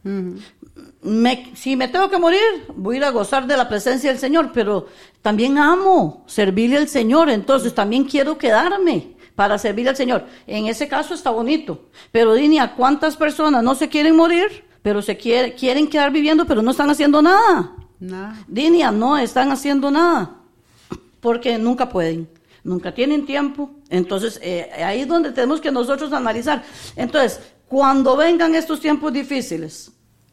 si 1.56 1.76
me 1.76 1.88
tengo 1.88 2.10
que 2.10 2.20
morir, 2.20 2.40
voy 2.76 2.96
a 2.96 2.98
ir 3.00 3.04
a 3.06 3.10
gozar 3.10 3.48
de 3.48 3.58
la 3.58 3.68
presencia 3.68 4.12
del 4.12 4.20
Señor, 4.20 4.52
pero 4.54 4.88
también 5.22 5.58
amo 5.58 6.24
servirle 6.28 6.78
al 6.78 6.88
Señor, 6.88 7.30
entonces 7.30 7.74
también 7.74 8.04
quiero 8.04 8.38
quedarme 8.38 9.16
para 9.36 9.58
servir 9.58 9.90
al 9.90 9.96
Señor. 9.96 10.26
En 10.46 10.68
ese 10.68 10.88
caso 10.88 11.14
está 11.14 11.32
bonito, 11.32 11.86
pero 12.12 12.34
Dinia, 12.34 12.76
¿cuántas 12.76 13.18
personas 13.18 13.64
no 13.64 13.74
se 13.74 13.90
quieren 13.90 14.16
morir, 14.16 14.64
pero 14.84 15.02
se 15.02 15.18
quieren 15.18 15.88
quedar 15.88 16.12
viviendo, 16.12 16.46
pero 16.46 16.62
no 16.62 16.72
están 16.72 16.90
haciendo 16.90 17.22
nada? 17.22 17.76
Nada. 18.00 18.36
Dinia, 18.48 18.92
no 18.92 19.18
están 19.18 19.52
haciendo 19.52 19.90
nada, 19.90 20.36
porque 21.20 21.58
nunca 21.58 21.90
pueden, 21.90 22.30
nunca 22.64 22.94
tienen 22.94 23.26
tiempo. 23.26 23.72
Entonces, 23.90 24.40
eh, 24.44 24.70
ahí 24.84 25.02
es 25.02 25.08
donde 25.08 25.32
tenemos 25.32 25.62
que 25.62 25.72
nosotros 25.72 26.14
analizar. 26.14 26.64
Entonces, 26.96 27.40
cuando 27.68 28.16
vengan 28.16 28.54
estos 28.54 28.80
tiempos 28.80 29.14
difíciles, 29.14 29.92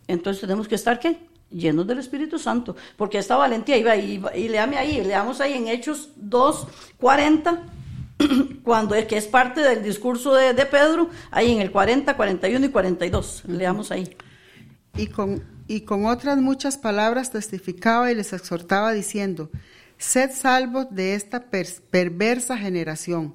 entonces 0.09 0.41
tenemos 0.41 0.67
que 0.67 0.75
estar, 0.75 0.99
¿qué? 0.99 1.19
Llenos 1.51 1.87
del 1.87 1.99
Espíritu 1.99 2.39
Santo, 2.39 2.75
porque 2.97 3.19
esta 3.19 3.37
valentía 3.37 3.77
iba, 3.77 3.97
y 3.97 4.49
leame 4.49 4.77
ahí, 4.79 5.03
leamos 5.05 5.41
ahí 5.41 5.53
en 5.53 5.69
Hechos 5.69 6.11
2, 6.17 6.67
40, 6.99 7.63
cuando 8.65 8.95
es 8.95 9.07
que 9.07 9.17
es 9.17 9.27
parte 9.27 9.61
del 9.61 9.83
discurso 9.83 10.35
de, 10.35 10.55
Pedro, 10.67 11.11
ahí 11.31 11.53
en 11.53 11.61
el 11.61 11.71
40, 11.71 12.17
41 12.17 12.67
y 12.67 12.69
42, 12.71 13.45
leamos 13.47 13.93
ahí. 13.93 14.17
Y 14.97 15.07
con, 15.09 15.45
y 15.69 15.83
con 15.83 16.07
otras 16.07 16.39
muchas 16.39 16.77
palabras 16.77 17.31
testificaba 17.31 18.11
y 18.11 18.15
les 18.15 18.33
exhortaba 18.33 18.93
diciendo, 18.93 19.51
sed 19.99 20.31
salvos 20.33 20.87
de 20.91 21.15
esta 21.15 21.47
perversa 21.91 22.57
generación. 22.57 23.35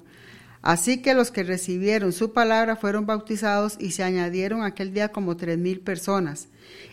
Así 0.60 1.02
que 1.02 1.14
los 1.14 1.30
que 1.30 1.42
recibieron 1.42 2.12
su 2.12 2.32
palabra 2.32 2.76
fueron 2.76 3.06
bautizados 3.06 3.76
y 3.78 3.90
se 3.90 4.02
añadieron 4.02 4.62
aquel 4.62 4.94
día 4.94 5.12
como 5.12 5.36
tres 5.36 5.58
mil 5.58 5.80
personas 5.80 6.48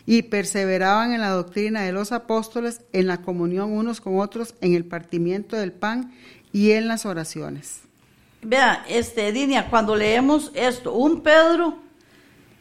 y 0.06 0.22
perseveraban 0.22 1.12
en 1.12 1.20
la 1.20 1.30
doctrina 1.30 1.82
de 1.82 1.92
los 1.92 2.12
apóstoles, 2.12 2.82
en 2.92 3.06
la 3.06 3.22
comunión 3.22 3.72
unos 3.72 4.00
con 4.00 4.18
otros, 4.18 4.54
en 4.60 4.74
el 4.74 4.84
partimiento 4.84 5.56
del 5.56 5.72
pan 5.72 6.12
y 6.52 6.72
en 6.72 6.88
las 6.88 7.06
oraciones. 7.06 7.80
Vea, 8.42 8.84
este, 8.88 9.30
Dinia, 9.32 9.70
cuando 9.70 9.94
leemos 9.94 10.50
esto, 10.54 10.92
un 10.92 11.22
Pedro 11.22 11.78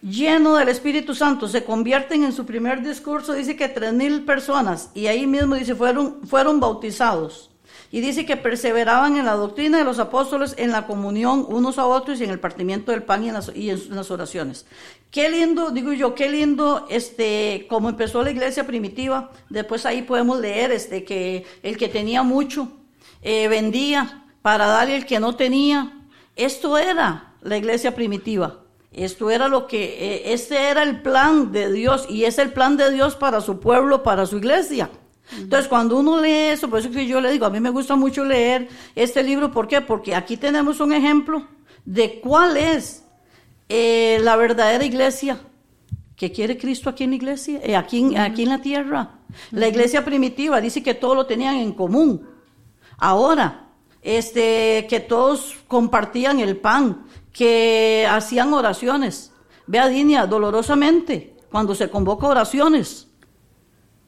lleno 0.02 0.56
del 0.56 0.70
Espíritu 0.70 1.14
Santo 1.14 1.48
se 1.48 1.64
convierten 1.64 2.24
en 2.24 2.34
su 2.34 2.46
primer 2.46 2.84
discurso, 2.84 3.34
dice 3.34 3.56
que 3.56 3.68
tres 3.68 3.94
mil 3.94 4.24
personas, 4.24 4.90
y 4.94 5.08
ahí 5.08 5.28
mismo 5.28 5.56
dice 5.56 5.76
fueron, 5.76 6.22
fueron 6.28 6.60
bautizados. 6.60 7.51
Y 7.92 8.00
dice 8.00 8.26
que 8.26 8.38
perseveraban 8.38 9.18
en 9.18 9.26
la 9.26 9.34
doctrina 9.34 9.78
de 9.78 9.84
los 9.84 10.00
apóstoles, 10.00 10.56
en 10.58 10.72
la 10.72 10.88
comunión 10.88 11.46
unos 11.48 11.78
a 11.78 11.86
otros 11.86 12.22
y 12.22 12.24
en 12.24 12.30
el 12.30 12.40
partimiento 12.40 12.92
del 12.92 13.04
pan 13.04 13.24
y 13.26 13.30
en 13.30 13.34
las, 13.34 14.12
oraciones. 14.12 14.66
Qué 15.12 15.30
lindo, 15.30 15.72
digo 15.72 15.92
yo, 15.92 16.16
qué 16.16 16.30
lindo, 16.30 16.88
este, 16.90 17.68
como 17.70 17.90
empezó 17.90 18.24
la 18.24 18.32
iglesia 18.32 18.66
primitiva. 18.66 19.32
Después 19.50 19.86
ahí 19.86 20.04
podemos 20.04 20.40
leer, 20.40 20.72
este, 20.72 21.04
que 21.04 21.46
el 21.64 21.76
que 21.76 21.90
tenía 21.90 22.24
mucho 22.24 22.70
eh, 23.22 23.50
vendía 23.50 24.26
para 24.42 24.68
darle 24.68 24.96
el 24.96 25.06
que 25.06 25.20
no 25.20 25.36
tenía. 25.36 25.92
Esto 26.38 26.78
era 26.78 27.34
la 27.42 27.58
iglesia 27.58 27.94
primitiva. 27.94 28.62
Esto 28.94 29.30
era 29.30 29.48
lo 29.48 29.68
que, 29.68 29.84
eh, 29.84 30.34
este 30.34 30.70
era 30.70 30.84
el 30.84 31.02
plan 31.02 31.52
de 31.52 31.72
Dios 31.72 32.06
y 32.10 32.26
es 32.26 32.38
el 32.40 32.52
plan 32.52 32.78
de 32.78 32.92
Dios 32.92 33.16
para 33.16 33.42
su 33.42 33.60
pueblo, 33.60 34.04
para 34.04 34.26
su 34.26 34.38
iglesia. 34.38 34.90
Entonces, 35.38 35.68
cuando 35.68 35.98
uno 35.98 36.20
lee 36.20 36.50
eso, 36.52 36.70
por 36.70 36.80
eso 36.80 36.92
que 36.92 37.06
yo 37.06 37.22
le 37.22 37.32
digo, 37.32 37.46
a 37.46 37.50
mí 37.50 37.60
me 37.60 37.70
gusta 37.70 37.96
mucho 37.96 38.26
leer 38.26 38.68
este 38.96 39.24
libro, 39.24 39.52
¿por 39.52 39.68
qué? 39.68 39.82
Porque 39.82 40.14
aquí 40.14 40.38
tenemos 40.38 40.80
un 40.80 40.94
ejemplo 40.94 41.48
de 41.86 42.20
cuál 42.20 42.58
es 42.58 43.04
eh, 43.70 44.20
la 44.22 44.36
verdadera 44.36 44.84
iglesia 44.84 45.40
que 46.16 46.32
quiere 46.32 46.58
Cristo 46.58 46.90
aquí 46.90 47.04
en 47.04 47.12
la 47.12 47.16
iglesia, 47.16 47.60
eh, 47.64 47.76
aquí, 47.76 48.16
aquí 48.16 48.44
en 48.44 48.50
la 48.50 48.62
tierra. 48.62 49.20
La 49.52 49.68
iglesia 49.68 50.04
primitiva 50.04 50.62
dice 50.62 50.84
que 50.84 50.94
todo 50.94 51.16
lo 51.16 51.26
tenían 51.26 51.56
en 51.56 51.72
común. 51.72 52.28
Ahora, 52.98 53.70
este, 54.02 54.86
que 54.90 55.00
todos 55.00 55.58
compartían 55.68 56.40
el 56.40 56.58
pan, 56.58 57.06
que 57.32 58.08
hacían 58.10 58.54
oraciones. 58.54 59.32
Vea, 59.68 59.88
Dinia, 59.88 60.28
dolorosamente, 60.28 61.38
cuando 61.50 61.74
se 61.74 61.90
convoca 61.90 62.28
oraciones, 62.28 63.08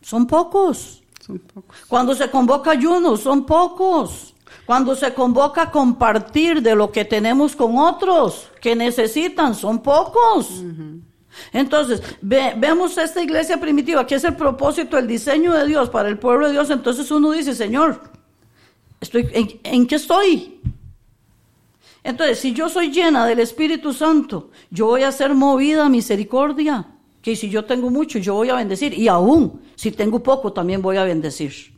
son 0.01 0.27
pocos. 0.27 1.02
Son 1.25 1.39
pocos. 1.39 1.77
Cuando 1.87 2.13
se 2.15 2.29
convoca 2.29 2.71
ayunos, 2.71 3.21
son 3.21 3.45
pocos. 3.45 4.33
Cuando 4.65 4.93
se 4.93 5.13
convoca 5.13 5.71
compartir 5.71 6.61
de 6.61 6.75
lo 6.75 6.91
que 6.91 7.05
tenemos 7.05 7.55
con 7.55 7.77
otros 7.77 8.49
que 8.59 8.75
necesitan, 8.75 9.55
son 9.55 9.81
pocos. 9.81 10.63
Entonces, 11.53 12.01
vemos 12.21 12.97
esta 12.97 13.21
iglesia 13.21 13.57
primitiva, 13.57 14.05
que 14.05 14.15
es 14.15 14.23
el 14.25 14.35
propósito, 14.35 14.97
el 14.97 15.07
diseño 15.07 15.53
de 15.53 15.65
Dios 15.65 15.89
para 15.89 16.09
el 16.09 16.19
pueblo 16.19 16.47
de 16.47 16.51
Dios. 16.51 16.69
Entonces 16.69 17.09
uno 17.09 17.31
dice, 17.31 17.55
Señor, 17.55 18.01
estoy, 18.99 19.29
¿en, 19.31 19.61
en 19.63 19.87
qué 19.87 19.95
estoy? 19.95 20.59
Entonces, 22.03 22.37
si 22.37 22.51
yo 22.53 22.67
soy 22.67 22.91
llena 22.91 23.25
del 23.25 23.39
Espíritu 23.39 23.93
Santo, 23.93 24.51
yo 24.69 24.87
voy 24.87 25.03
a 25.03 25.11
ser 25.13 25.33
movida 25.33 25.85
a 25.85 25.89
misericordia. 25.89 26.92
Que 27.23 27.35
si 27.35 27.49
yo 27.49 27.65
tengo 27.65 27.89
mucho, 27.89 28.19
yo 28.19 28.35
voy 28.35 28.49
a 28.49 28.55
bendecir. 28.55 28.93
Y 28.93 29.07
aún, 29.07 29.61
si 29.75 29.91
tengo 29.91 30.21
poco, 30.21 30.53
también 30.53 30.83
voy 30.83 30.97
a 30.97 31.03
bendecir. 31.03 31.73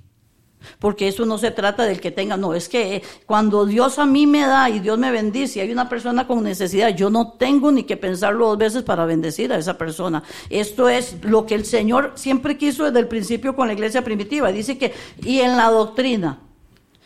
Porque 0.79 1.07
eso 1.07 1.25
no 1.25 1.37
se 1.37 1.51
trata 1.51 1.85
del 1.85 1.99
que 1.99 2.11
tenga, 2.11 2.37
no, 2.37 2.53
es 2.53 2.67
que 2.69 3.03
cuando 3.25 3.65
Dios 3.65 3.99
a 3.99 4.05
mí 4.05 4.27
me 4.27 4.41
da 4.41 4.69
y 4.69 4.79
Dios 4.79 4.97
me 4.97 5.11
bendice 5.11 5.59
y 5.59 5.61
hay 5.61 5.71
una 5.71 5.89
persona 5.89 6.27
con 6.27 6.43
necesidad, 6.43 6.95
yo 6.95 7.09
no 7.09 7.33
tengo 7.33 7.71
ni 7.71 7.83
que 7.83 7.97
pensarlo 7.97 8.47
dos 8.47 8.57
veces 8.57 8.83
para 8.83 9.05
bendecir 9.05 9.51
a 9.53 9.57
esa 9.57 9.77
persona. 9.77 10.23
Esto 10.49 10.89
es 10.89 11.23
lo 11.23 11.45
que 11.45 11.55
el 11.55 11.65
Señor 11.65 12.13
siempre 12.15 12.57
quiso 12.57 12.85
desde 12.85 12.99
el 12.99 13.07
principio 13.07 13.55
con 13.55 13.67
la 13.67 13.73
iglesia 13.73 14.03
primitiva. 14.03 14.51
Dice 14.51 14.77
que, 14.77 14.93
y 15.21 15.39
en 15.39 15.57
la 15.57 15.69
doctrina, 15.69 16.39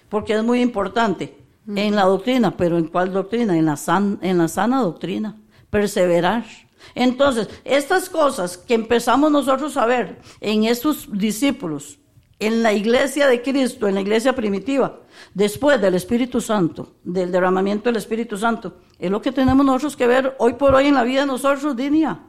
porque 0.09 0.33
es 0.33 0.43
muy 0.43 0.61
importante, 0.61 1.37
en 1.67 1.95
la 1.95 2.03
doctrina, 2.03 2.55
pero 2.57 2.77
¿en 2.77 2.87
cuál 2.87 3.13
doctrina? 3.13 3.57
En 3.57 3.65
la, 3.65 3.77
en 4.21 4.37
la 4.37 4.47
sana 4.47 4.81
doctrina, 4.81 5.35
perseverar. 5.69 6.45
Entonces, 6.95 7.49
estas 7.65 8.09
cosas 8.09 8.57
que 8.57 8.73
empezamos 8.73 9.31
nosotros 9.31 9.77
a 9.77 9.85
ver 9.85 10.19
en 10.41 10.63
estos 10.63 11.07
discípulos, 11.11 11.99
en 12.39 12.63
la 12.63 12.73
iglesia 12.73 13.27
de 13.27 13.41
Cristo, 13.41 13.87
en 13.87 13.95
la 13.95 14.01
iglesia 14.01 14.33
primitiva, 14.33 15.01
después 15.33 15.81
del 15.81 15.95
Espíritu 15.95 16.39
Santo, 16.39 16.95
del 17.03 17.31
derramamiento 17.31 17.89
del 17.89 17.97
Espíritu 17.97 18.37
Santo, 18.37 18.77
es 18.97 19.11
lo 19.11 19.21
que 19.21 19.31
tenemos 19.31 19.65
nosotros 19.65 19.97
que 19.97 20.07
ver 20.07 20.35
hoy 20.39 20.53
por 20.53 20.73
hoy 20.73 20.87
en 20.87 20.95
la 20.95 21.03
vida 21.03 21.21
de 21.21 21.27
nosotros, 21.27 21.75
Dinia. 21.75 22.19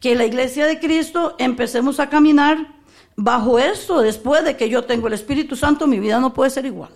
Que 0.00 0.14
la 0.14 0.24
iglesia 0.24 0.66
de 0.66 0.80
Cristo 0.80 1.36
empecemos 1.38 2.00
a 2.00 2.08
caminar 2.08 2.76
bajo 3.14 3.58
esto, 3.58 4.00
después 4.00 4.44
de 4.44 4.56
que 4.56 4.70
yo 4.70 4.84
tengo 4.84 5.06
el 5.06 5.12
Espíritu 5.12 5.54
Santo, 5.54 5.86
mi 5.86 6.00
vida 6.00 6.18
no 6.18 6.32
puede 6.32 6.50
ser 6.50 6.64
igual. 6.64 6.92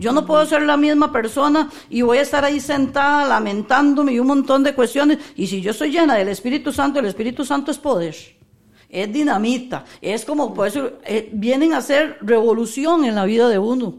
Yo 0.00 0.12
no 0.12 0.24
puedo 0.24 0.46
ser 0.46 0.62
la 0.62 0.78
misma 0.78 1.12
persona 1.12 1.68
y 1.90 2.00
voy 2.00 2.18
a 2.18 2.22
estar 2.22 2.42
ahí 2.42 2.58
sentada 2.58 3.28
lamentándome 3.28 4.12
y 4.12 4.18
un 4.18 4.28
montón 4.28 4.62
de 4.62 4.74
cuestiones. 4.74 5.18
Y 5.36 5.46
si 5.46 5.60
yo 5.60 5.74
soy 5.74 5.90
llena 5.90 6.14
del 6.14 6.28
Espíritu 6.28 6.72
Santo, 6.72 7.00
el 7.00 7.04
Espíritu 7.04 7.44
Santo 7.44 7.70
es 7.70 7.78
poder, 7.78 8.16
es 8.88 9.12
dinamita, 9.12 9.84
es 10.00 10.24
como, 10.24 10.54
por 10.54 10.68
eso, 10.68 10.92
eh, 11.04 11.28
vienen 11.34 11.74
a 11.74 11.78
hacer 11.78 12.16
revolución 12.22 13.04
en 13.04 13.14
la 13.14 13.26
vida 13.26 13.46
de 13.50 13.58
uno. 13.58 13.98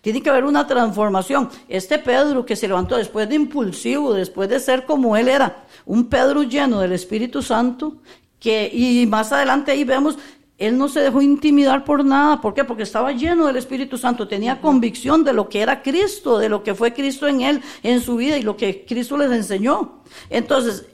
Tiene 0.00 0.20
que 0.20 0.30
haber 0.30 0.46
una 0.46 0.66
transformación. 0.66 1.48
Este 1.68 2.00
Pedro 2.00 2.44
que 2.44 2.56
se 2.56 2.66
levantó 2.66 2.96
después 2.96 3.28
de 3.28 3.36
impulsivo, 3.36 4.14
después 4.14 4.48
de 4.48 4.58
ser 4.58 4.84
como 4.84 5.16
él 5.16 5.28
era, 5.28 5.64
un 5.84 6.08
Pedro 6.08 6.42
lleno 6.42 6.80
del 6.80 6.90
Espíritu 6.90 7.40
Santo, 7.40 7.98
que, 8.40 8.68
y 8.72 9.06
más 9.06 9.30
adelante 9.30 9.70
ahí 9.70 9.84
vemos 9.84 10.18
él 10.58 10.78
no 10.78 10.88
se 10.88 11.00
dejó 11.00 11.20
intimidar 11.20 11.84
por 11.84 12.04
nada. 12.04 12.40
¿Por 12.40 12.54
qué? 12.54 12.64
Porque 12.64 12.84
estaba 12.84 13.12
lleno 13.12 13.46
del 13.46 13.56
Espíritu 13.56 13.98
Santo. 13.98 14.26
Tenía 14.26 14.60
convicción 14.60 15.22
de 15.22 15.34
lo 15.34 15.48
que 15.48 15.60
era 15.60 15.82
Cristo, 15.82 16.38
de 16.38 16.48
lo 16.48 16.62
que 16.62 16.74
fue 16.74 16.94
Cristo 16.94 17.26
en 17.26 17.42
él, 17.42 17.62
en 17.82 18.00
su 18.00 18.16
vida 18.16 18.38
y 18.38 18.42
lo 18.42 18.56
que 18.56 18.86
Cristo 18.86 19.18
les 19.18 19.30
enseñó. 19.30 20.02
Entonces, 20.30 20.86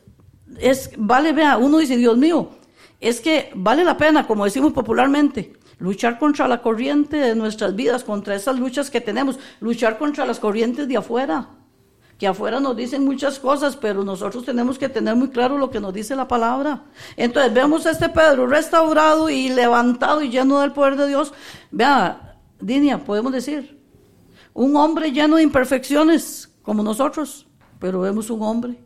es, 0.58 0.90
vale, 0.96 1.32
vea, 1.32 1.58
uno 1.58 1.78
dice, 1.78 1.96
Dios 1.96 2.18
mío, 2.18 2.50
es 3.00 3.20
que 3.20 3.50
vale 3.54 3.84
la 3.84 3.96
pena, 3.96 4.26
como 4.26 4.44
decimos 4.44 4.72
popularmente, 4.72 5.52
luchar 5.78 6.18
contra 6.18 6.48
la 6.48 6.60
corriente 6.60 7.16
de 7.16 7.36
nuestras 7.36 7.76
vidas, 7.76 8.02
contra 8.02 8.34
esas 8.34 8.58
luchas 8.58 8.90
que 8.90 9.00
tenemos, 9.00 9.38
luchar 9.60 9.96
contra 9.96 10.26
las 10.26 10.40
corrientes 10.40 10.88
de 10.88 10.96
afuera 10.96 11.48
que 12.22 12.28
afuera 12.28 12.60
nos 12.60 12.76
dicen 12.76 13.04
muchas 13.04 13.40
cosas, 13.40 13.74
pero 13.74 14.04
nosotros 14.04 14.44
tenemos 14.44 14.78
que 14.78 14.88
tener 14.88 15.16
muy 15.16 15.30
claro 15.30 15.58
lo 15.58 15.72
que 15.72 15.80
nos 15.80 15.92
dice 15.92 16.14
la 16.14 16.28
palabra. 16.28 16.84
Entonces 17.16 17.52
vemos 17.52 17.84
a 17.84 17.90
este 17.90 18.08
Pedro 18.10 18.46
restaurado 18.46 19.28
y 19.28 19.48
levantado 19.48 20.22
y 20.22 20.30
lleno 20.30 20.60
del 20.60 20.70
poder 20.70 20.94
de 20.94 21.08
Dios. 21.08 21.32
Vea, 21.72 22.38
Dinia, 22.60 23.02
podemos 23.02 23.32
decir, 23.32 23.76
un 24.54 24.76
hombre 24.76 25.10
lleno 25.10 25.34
de 25.34 25.42
imperfecciones 25.42 26.48
como 26.62 26.84
nosotros, 26.84 27.48
pero 27.80 27.98
vemos 28.02 28.30
un 28.30 28.40
hombre 28.42 28.78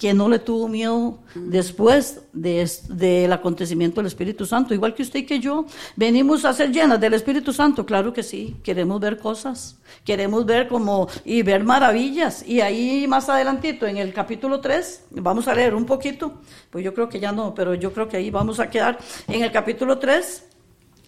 que 0.00 0.14
no 0.14 0.30
le 0.30 0.38
tuvo 0.38 0.66
miedo 0.66 1.18
después 1.34 2.22
del 2.32 3.30
acontecimiento 3.34 4.00
del 4.00 4.06
Espíritu 4.06 4.46
Santo, 4.46 4.72
igual 4.72 4.94
que 4.94 5.02
usted 5.02 5.20
y 5.20 5.26
que 5.26 5.40
yo. 5.40 5.66
Venimos 5.94 6.46
a 6.46 6.54
ser 6.54 6.72
llenas 6.72 6.98
del 6.98 7.12
Espíritu 7.12 7.52
Santo, 7.52 7.84
claro 7.84 8.10
que 8.10 8.22
sí, 8.22 8.56
queremos 8.64 8.98
ver 8.98 9.18
cosas, 9.18 9.78
queremos 10.02 10.46
ver 10.46 10.68
como 10.68 11.06
y 11.22 11.42
ver 11.42 11.64
maravillas. 11.64 12.42
Y 12.48 12.62
ahí 12.62 13.06
más 13.06 13.28
adelantito, 13.28 13.86
en 13.86 13.98
el 13.98 14.14
capítulo 14.14 14.58
3, 14.58 15.04
vamos 15.10 15.46
a 15.48 15.54
leer 15.54 15.74
un 15.74 15.84
poquito, 15.84 16.40
pues 16.70 16.82
yo 16.82 16.94
creo 16.94 17.10
que 17.10 17.20
ya 17.20 17.30
no, 17.30 17.54
pero 17.54 17.74
yo 17.74 17.92
creo 17.92 18.08
que 18.08 18.16
ahí 18.16 18.30
vamos 18.30 18.58
a 18.58 18.70
quedar. 18.70 18.98
En 19.28 19.42
el 19.42 19.52
capítulo 19.52 19.98
3, 19.98 20.44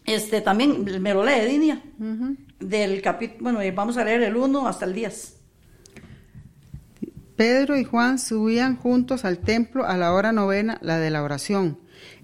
este, 0.04 0.42
también 0.42 0.84
me 1.00 1.14
lo 1.14 1.24
lee, 1.24 1.46
Dinia, 1.48 1.82
del 2.60 3.00
capítulo, 3.00 3.42
bueno, 3.42 3.60
vamos 3.74 3.96
a 3.96 4.04
leer 4.04 4.22
el 4.24 4.36
1 4.36 4.68
hasta 4.68 4.84
el 4.84 4.92
10. 4.92 5.41
Pedro 7.42 7.76
y 7.76 7.82
Juan 7.82 8.20
subían 8.20 8.76
juntos 8.76 9.24
al 9.24 9.38
templo 9.38 9.84
a 9.84 9.96
la 9.96 10.12
hora 10.12 10.30
novena, 10.30 10.78
la 10.80 11.00
de 11.00 11.10
la 11.10 11.24
oración, 11.24 11.76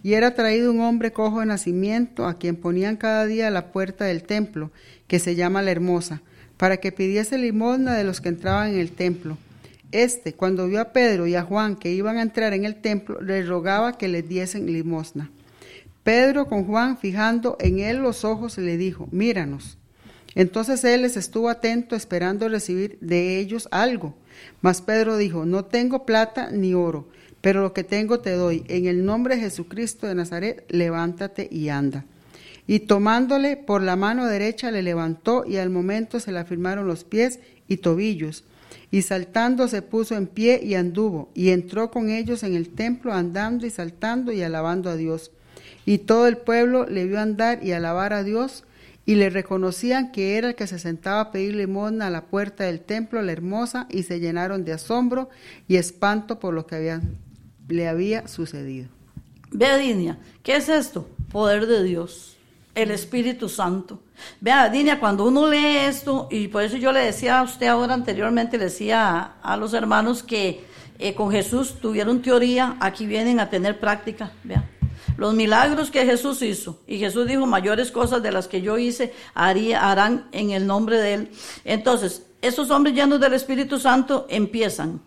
y 0.05 0.13
era 0.13 0.37
traído 0.37 0.71
un 0.71 0.81
hombre 0.81 1.13
cojo 1.13 1.41
de 1.41 1.47
nacimiento, 1.47 2.25
a 2.29 2.39
quien 2.39 2.55
ponían 2.55 2.97
cada 2.97 3.27
día 3.27 3.49
a 3.49 3.51
la 3.51 3.73
puerta 3.73 4.05
del 4.05 4.23
templo, 4.23 4.71
que 5.09 5.19
se 5.19 5.35
llama 5.35 5.61
la 5.61 5.73
Hermosa, 5.73 6.23
para 6.57 6.77
que 6.77 6.93
pidiese 6.93 7.37
limosna 7.37 7.95
de 7.95 8.05
los 8.05 8.21
que 8.21 8.29
entraban 8.29 8.69
en 8.75 8.79
el 8.79 8.93
templo. 8.93 9.37
Este, 9.91 10.35
cuando 10.35 10.69
vio 10.69 10.81
a 10.81 10.93
Pedro 10.93 11.27
y 11.27 11.35
a 11.35 11.43
Juan 11.43 11.75
que 11.75 11.91
iban 11.91 12.19
a 12.19 12.23
entrar 12.23 12.53
en 12.53 12.65
el 12.65 12.77
templo, 12.77 13.21
les 13.21 13.49
rogaba 13.49 13.99
que 13.99 14.07
les 14.07 14.29
diesen 14.29 14.67
limosna. 14.67 15.33
Pedro 16.05 16.47
con 16.47 16.65
Juan, 16.65 16.97
fijando 16.97 17.57
en 17.59 17.81
él 17.81 17.97
los 17.97 18.25
ojos, 18.25 18.57
le 18.57 18.77
dijo, 18.77 19.09
míranos. 19.11 19.79
Entonces 20.37 20.85
él 20.85 21.03
les 21.03 21.17
estuvo 21.17 21.49
atento 21.49 21.97
esperando 21.97 22.49
recibir 22.49 22.99
de 23.01 23.41
ellos 23.41 23.67
algo. 23.73 24.15
Mas 24.61 24.83
Pedro 24.83 25.17
dijo, 25.17 25.47
no 25.47 25.65
tengo 25.65 26.05
plata 26.05 26.51
ni 26.51 26.75
oro, 26.75 27.07
pero 27.41 27.63
lo 27.63 27.73
que 27.73 27.85
tengo 27.85 28.21
te 28.21 28.33
doy. 28.33 28.65
En 28.69 28.87
el 28.87 29.05
nombre 29.05 29.37
de 29.37 29.43
Jesucristo 29.43 30.07
de 30.07 30.15
Nazaret, 30.15 30.65
levántate 30.69 31.49
y 31.51 31.69
anda. 31.69 32.05
Y 32.67 32.81
tomándole 32.81 33.57
por 33.57 33.83
la 33.83 33.97
mano 33.97 34.27
derecha 34.27 34.71
le 34.71 34.83
levantó 34.83 35.45
y 35.47 35.57
al 35.57 35.71
momento 35.71 36.21
se 36.21 36.33
le 36.33 36.39
afirmaron 36.39 36.87
los 36.87 37.05
pies 37.05 37.41
y 37.67 37.79
tobillos. 37.79 38.45
Y 38.91 39.03
saltando 39.03 39.69
se 39.69 39.83
puso 39.83 40.17
en 40.17 40.27
pie 40.27 40.61
y 40.63 40.75
anduvo, 40.75 41.31
y 41.35 41.51
entró 41.51 41.91
con 41.91 42.11
ellos 42.11 42.43
en 42.43 42.55
el 42.55 42.71
templo 42.71 43.13
andando 43.13 43.67
y 43.67 43.71
saltando 43.71 44.33
y 44.33 44.43
alabando 44.43 44.91
a 44.91 44.97
Dios. 44.97 45.31
Y 45.85 45.99
todo 45.99 46.27
el 46.27 46.37
pueblo 46.37 46.87
le 46.87 47.07
vio 47.07 47.21
andar 47.21 47.65
y 47.65 47.73
alabar 47.73 48.13
a 48.13 48.23
Dios, 48.23 48.65
y 49.09 49.15
le 49.15 49.31
reconocían 49.31 50.13
que 50.13 50.37
era 50.37 50.49
el 50.49 50.55
que 50.55 50.67
se 50.67 50.79
sentaba 50.79 51.21
a 51.21 51.33
pedir 51.33 51.57
limosna 51.57 52.09
a 52.09 52.11
la 52.11 52.27
puerta 52.27 52.65
del 52.65 52.81
templo, 52.81 53.23
la 53.23 53.33
hermosa, 53.33 53.87
y 53.89 54.03
se 54.03 54.21
llenaron 54.21 54.67
de 54.67 54.75
asombro 54.75 55.31
y 55.67 55.77
espanto 55.77 56.39
por 56.39 56.53
lo 56.53 56.67
que 56.67 57.01
le 57.69 57.89
había 57.89 58.29
sucedido. 58.29 58.91
Vea, 59.51 59.79
Dinia, 59.79 60.19
¿qué 60.43 60.57
es 60.57 60.69
esto? 60.69 61.09
Poder 61.33 61.67
de 61.67 61.85
Dios, 61.85 62.37
el 62.75 62.91
Espíritu 62.91 63.49
Santo. 63.49 64.03
Vea, 64.43 64.69
Dinia, 64.69 65.01
cuando 65.01 65.27
uno 65.27 65.49
lee 65.49 65.79
esto, 65.87 66.29
y 66.31 66.49
por 66.49 66.63
eso 66.65 66.77
yo 66.77 66.93
le 66.93 67.01
decía 67.01 67.39
a 67.39 67.45
usted 67.45 67.69
ahora 67.69 67.95
anteriormente, 67.95 68.59
le 68.59 68.65
decía 68.65 69.37
a, 69.43 69.57
los 69.57 69.73
hermanos 69.73 70.23
que 70.23 70.67
eh, 70.99 71.15
con 71.15 71.31
Jesús 71.31 71.81
tuvieron 71.81 72.21
teoría, 72.21 72.77
aquí 72.79 73.07
vienen 73.07 73.41
a 73.41 73.49
tener 73.49 73.81
práctica, 73.81 74.33
vea 74.45 74.69
los 75.17 75.35
milagros 75.35 75.91
que 75.91 76.05
Jesús 76.05 76.43
hizo. 76.43 76.81
Y 76.87 76.99
Jesús 76.99 77.27
dijo, 77.27 77.47
mayores 77.47 77.91
cosas 77.91 78.23
de 78.23 78.33
las 78.33 78.49
que 78.49 78.61
yo 78.61 78.79
hice 78.79 79.13
haría, 79.35 79.91
harán 79.91 80.29
en 80.33 80.51
el 80.51 80.67
nombre 80.67 80.99
de 80.99 81.15
Él. 81.15 81.31
Entonces, 81.65 82.23
esos 82.41 82.71
hombres 82.71 82.95
llenos 82.95 83.21
del 83.21 83.35
Espíritu 83.35 83.79
Santo 83.79 84.27
empiezan 84.29 85.01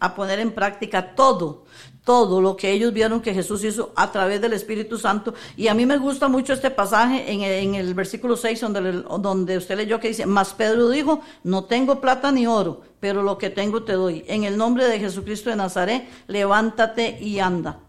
a 0.00 0.14
poner 0.14 0.38
en 0.38 0.52
práctica 0.52 1.14
todo, 1.14 1.64
todo 2.04 2.40
lo 2.40 2.56
que 2.56 2.70
ellos 2.70 2.92
vieron 2.92 3.20
que 3.20 3.34
Jesús 3.34 3.64
hizo 3.64 3.92
a 3.96 4.10
través 4.10 4.40
del 4.40 4.52
Espíritu 4.52 4.96
Santo. 4.96 5.34
Y 5.56 5.68
a 5.68 5.74
mí 5.74 5.84
me 5.84 5.98
gusta 5.98 6.28
mucho 6.28 6.52
este 6.52 6.70
pasaje 6.70 7.30
en, 7.30 7.74
el 7.74 7.94
versículo 7.94 8.36
6 8.36 8.60
donde, 8.60 8.92
donde 9.20 9.58
usted 9.58 9.76
leyó 9.76 10.00
que 10.00 10.08
dice, 10.08 10.24
mas 10.24 10.54
Pedro 10.54 10.88
dijo, 10.88 11.20
no 11.44 11.64
tengo 11.64 12.00
plata 12.00 12.32
ni 12.32 12.46
oro, 12.46 12.82
pero 13.00 13.22
lo 13.22 13.36
que 13.36 13.50
tengo 13.50 13.82
te 13.82 13.92
doy. 13.92 14.24
En 14.28 14.44
el 14.44 14.56
nombre 14.56 14.86
de 14.86 14.98
Jesucristo 14.98 15.50
de 15.50 15.56
Nazaret, 15.56 16.08
levántate 16.26 17.18
y 17.20 17.40
anda. 17.40 17.80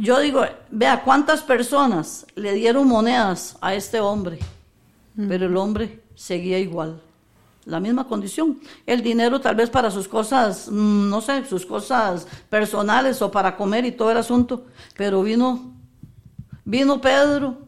Yo 0.00 0.18
digo, 0.18 0.42
vea 0.70 1.02
cuántas 1.02 1.42
personas 1.42 2.26
le 2.34 2.54
dieron 2.54 2.88
monedas 2.88 3.58
a 3.60 3.74
este 3.74 4.00
hombre, 4.00 4.38
pero 5.28 5.44
el 5.44 5.56
hombre 5.58 6.02
seguía 6.14 6.58
igual 6.58 7.02
la 7.66 7.80
misma 7.80 8.08
condición. 8.08 8.58
El 8.86 9.02
dinero 9.02 9.42
tal 9.42 9.56
vez 9.56 9.68
para 9.68 9.90
sus 9.90 10.08
cosas, 10.08 10.68
mm, 10.70 11.10
no 11.10 11.20
sé, 11.20 11.44
sus 11.44 11.66
cosas 11.66 12.26
personales 12.48 13.20
o 13.20 13.30
para 13.30 13.54
comer 13.58 13.84
y 13.84 13.92
todo 13.92 14.10
el 14.10 14.16
asunto, 14.16 14.64
pero 14.96 15.22
vino, 15.22 15.70
vino 16.64 16.98
Pedro, 16.98 17.58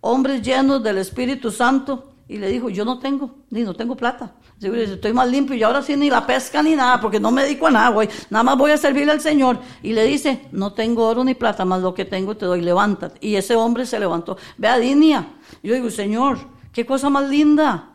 hombres 0.00 0.40
llenos 0.40 0.82
del 0.82 0.96
Espíritu 0.96 1.50
Santo, 1.50 2.14
y 2.26 2.38
le 2.38 2.48
dijo, 2.48 2.70
yo 2.70 2.86
no 2.86 3.00
tengo, 3.00 3.34
ni 3.50 3.64
no 3.64 3.74
tengo 3.74 3.94
plata. 3.96 4.32
Estoy 4.62 5.12
más 5.12 5.28
limpio 5.28 5.56
y 5.56 5.62
ahora 5.62 5.82
sí 5.82 5.96
ni 5.96 6.08
la 6.08 6.26
pesca 6.26 6.62
ni 6.62 6.74
nada, 6.74 7.00
porque 7.00 7.18
no 7.18 7.30
me 7.30 7.42
dedico 7.42 7.66
a 7.66 7.70
nada, 7.70 7.88
güey. 7.90 8.08
Nada 8.30 8.42
más 8.44 8.56
voy 8.56 8.70
a 8.70 8.76
servirle 8.76 9.12
al 9.12 9.20
Señor. 9.20 9.58
Y 9.82 9.92
le 9.92 10.04
dice, 10.04 10.46
no 10.52 10.72
tengo 10.72 11.06
oro 11.06 11.24
ni 11.24 11.34
plata, 11.34 11.64
más 11.64 11.82
lo 11.82 11.94
que 11.94 12.04
tengo 12.04 12.36
te 12.36 12.46
doy, 12.46 12.60
levántate. 12.60 13.18
Y 13.26 13.36
ese 13.36 13.56
hombre 13.56 13.86
se 13.86 13.98
levantó. 13.98 14.36
Vea, 14.56 14.78
Dinia. 14.78 15.26
Yo 15.62 15.74
digo, 15.74 15.90
Señor, 15.90 16.38
qué 16.72 16.86
cosa 16.86 17.10
más 17.10 17.28
linda. 17.28 17.90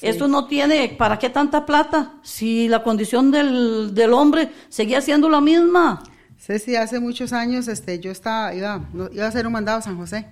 Esto 0.00 0.28
no 0.28 0.46
tiene, 0.46 0.94
¿para 0.98 1.18
qué 1.18 1.30
tanta 1.30 1.66
plata? 1.66 2.12
Si 2.22 2.68
la 2.68 2.82
condición 2.82 3.30
del, 3.30 3.94
del 3.94 4.12
hombre 4.12 4.52
seguía 4.68 5.00
siendo 5.00 5.28
la 5.28 5.40
misma. 5.40 6.02
Sí, 6.36 6.58
sí, 6.58 6.76
hace 6.76 7.00
muchos 7.00 7.32
años 7.32 7.66
este, 7.68 7.98
yo 7.98 8.10
estaba, 8.10 8.54
iba, 8.54 8.80
iba 9.12 9.24
a 9.24 9.28
hacer 9.28 9.46
un 9.46 9.52
mandado 9.52 9.78
a 9.78 9.82
San 9.82 9.96
José 9.96 10.26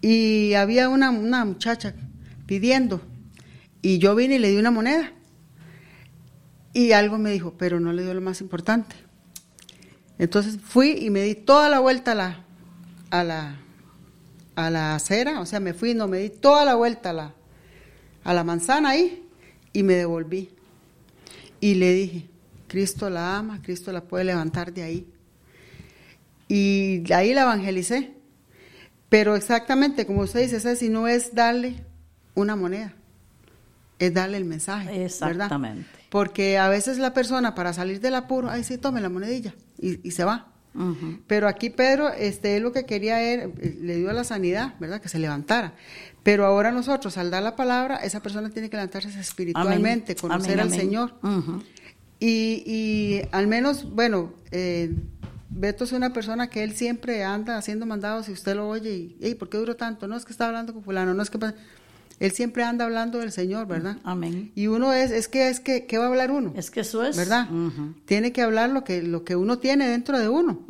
y 0.00 0.54
había 0.54 0.88
una, 0.88 1.10
una 1.10 1.44
muchacha 1.44 1.94
pidiendo 2.46 3.00
y 3.82 3.98
yo 3.98 4.14
vine 4.14 4.36
y 4.36 4.38
le 4.38 4.50
di 4.50 4.56
una 4.56 4.70
moneda 4.70 5.12
y 6.72 6.92
algo 6.92 7.18
me 7.18 7.30
dijo, 7.30 7.54
pero 7.58 7.80
no 7.80 7.92
le 7.92 8.02
dio 8.02 8.14
lo 8.14 8.20
más 8.20 8.40
importante. 8.40 8.94
Entonces 10.18 10.58
fui 10.60 10.92
y 10.92 11.10
me 11.10 11.22
di 11.22 11.34
toda 11.34 11.68
la 11.68 11.80
vuelta 11.80 12.12
a 12.12 12.14
la, 12.14 12.44
a 13.10 13.24
la, 13.24 13.60
a 14.56 14.70
la 14.70 14.94
acera, 14.94 15.40
o 15.40 15.46
sea, 15.46 15.60
me 15.60 15.74
fui, 15.74 15.94
no, 15.94 16.08
me 16.08 16.18
di 16.18 16.30
toda 16.30 16.64
la 16.64 16.74
vuelta 16.74 17.10
a 17.10 17.12
la, 17.12 17.34
a 18.24 18.34
la 18.34 18.44
manzana 18.44 18.90
ahí 18.90 19.24
y 19.72 19.82
me 19.82 19.94
devolví. 19.94 20.50
Y 21.60 21.74
le 21.74 21.92
dije, 21.92 22.28
Cristo 22.66 23.10
la 23.10 23.38
ama, 23.38 23.60
Cristo 23.62 23.92
la 23.92 24.02
puede 24.02 24.24
levantar 24.24 24.72
de 24.72 24.82
ahí. 24.82 25.06
Y 26.46 27.10
ahí 27.12 27.34
la 27.34 27.42
evangelicé. 27.42 28.12
Pero 29.08 29.36
exactamente, 29.36 30.06
como 30.06 30.20
usted 30.20 30.40
dice, 30.40 30.76
si 30.76 30.88
no 30.88 31.08
es 31.08 31.34
darle 31.34 31.84
una 32.34 32.56
moneda, 32.56 32.94
es 33.98 34.14
darle 34.14 34.36
el 34.36 34.44
mensaje. 34.44 35.04
Exactamente. 35.04 35.86
Porque 36.10 36.58
a 36.58 36.68
veces 36.68 36.98
la 36.98 37.12
persona 37.12 37.54
para 37.54 37.72
salir 37.72 38.00
del 38.00 38.14
apuro, 38.14 38.50
ahí 38.50 38.64
sí, 38.64 38.78
tome 38.78 39.00
la 39.00 39.08
monedilla 39.08 39.54
y, 39.78 40.10
se 40.10 40.24
va. 40.24 40.52
Pero 41.26 41.48
aquí 41.48 41.70
Pedro, 41.70 42.08
este, 42.12 42.60
lo 42.60 42.70
que 42.72 42.84
quería 42.84 43.20
era, 43.20 43.44
eh, 43.44 43.78
le 43.80 43.96
dio 43.96 44.12
la 44.12 44.22
sanidad, 44.22 44.74
¿verdad? 44.78 45.00
Que 45.00 45.08
se 45.08 45.18
levantara. 45.18 45.74
Pero 46.22 46.46
ahora 46.46 46.70
nosotros, 46.70 47.18
al 47.18 47.30
dar 47.30 47.42
la 47.42 47.56
palabra, 47.56 47.96
esa 47.96 48.20
persona 48.22 48.50
tiene 48.50 48.70
que 48.70 48.76
levantarse 48.76 49.08
espiritualmente, 49.18 50.14
conocer 50.14 50.60
al 50.60 50.70
Señor. 50.70 51.14
y, 52.20 52.62
y, 52.64 53.22
al 53.32 53.48
menos, 53.48 53.90
bueno, 53.90 54.34
eh, 54.52 54.94
Beto 55.50 55.84
es 55.84 55.92
una 55.92 56.12
persona 56.12 56.48
que 56.48 56.62
él 56.62 56.74
siempre 56.76 57.24
anda 57.24 57.56
haciendo 57.56 57.86
mandados 57.86 58.28
y 58.28 58.32
usted 58.32 58.54
lo 58.54 58.68
oye 58.68 58.90
y, 58.90 59.16
hey, 59.20 59.34
¿por 59.34 59.48
qué 59.48 59.56
duró 59.56 59.76
tanto? 59.76 60.06
No 60.06 60.16
es 60.16 60.24
que 60.24 60.32
está 60.32 60.46
hablando 60.46 60.72
con 60.72 60.84
fulano, 60.84 61.14
no 61.14 61.22
es 61.22 61.30
que... 61.30 61.38
Él 62.20 62.32
siempre 62.32 62.64
anda 62.64 62.84
hablando 62.84 63.18
del 63.18 63.30
Señor, 63.30 63.66
¿verdad? 63.66 63.98
Amén. 64.02 64.50
Y 64.54 64.66
uno 64.66 64.92
es, 64.92 65.10
es 65.10 65.28
que, 65.28 65.48
es 65.48 65.60
que, 65.60 65.86
¿qué 65.86 65.98
va 65.98 66.04
a 66.04 66.08
hablar 66.08 66.30
uno? 66.30 66.52
Es 66.56 66.70
que 66.70 66.80
eso 66.80 67.04
es. 67.04 67.16
¿Verdad? 67.16 67.48
Tiene 68.06 68.32
que 68.32 68.42
hablar 68.42 68.70
lo 68.70 68.84
que, 68.84 69.02
lo 69.02 69.24
que 69.24 69.36
uno 69.36 69.58
tiene 69.58 69.88
dentro 69.88 70.18
de 70.18 70.28
uno. 70.28 70.60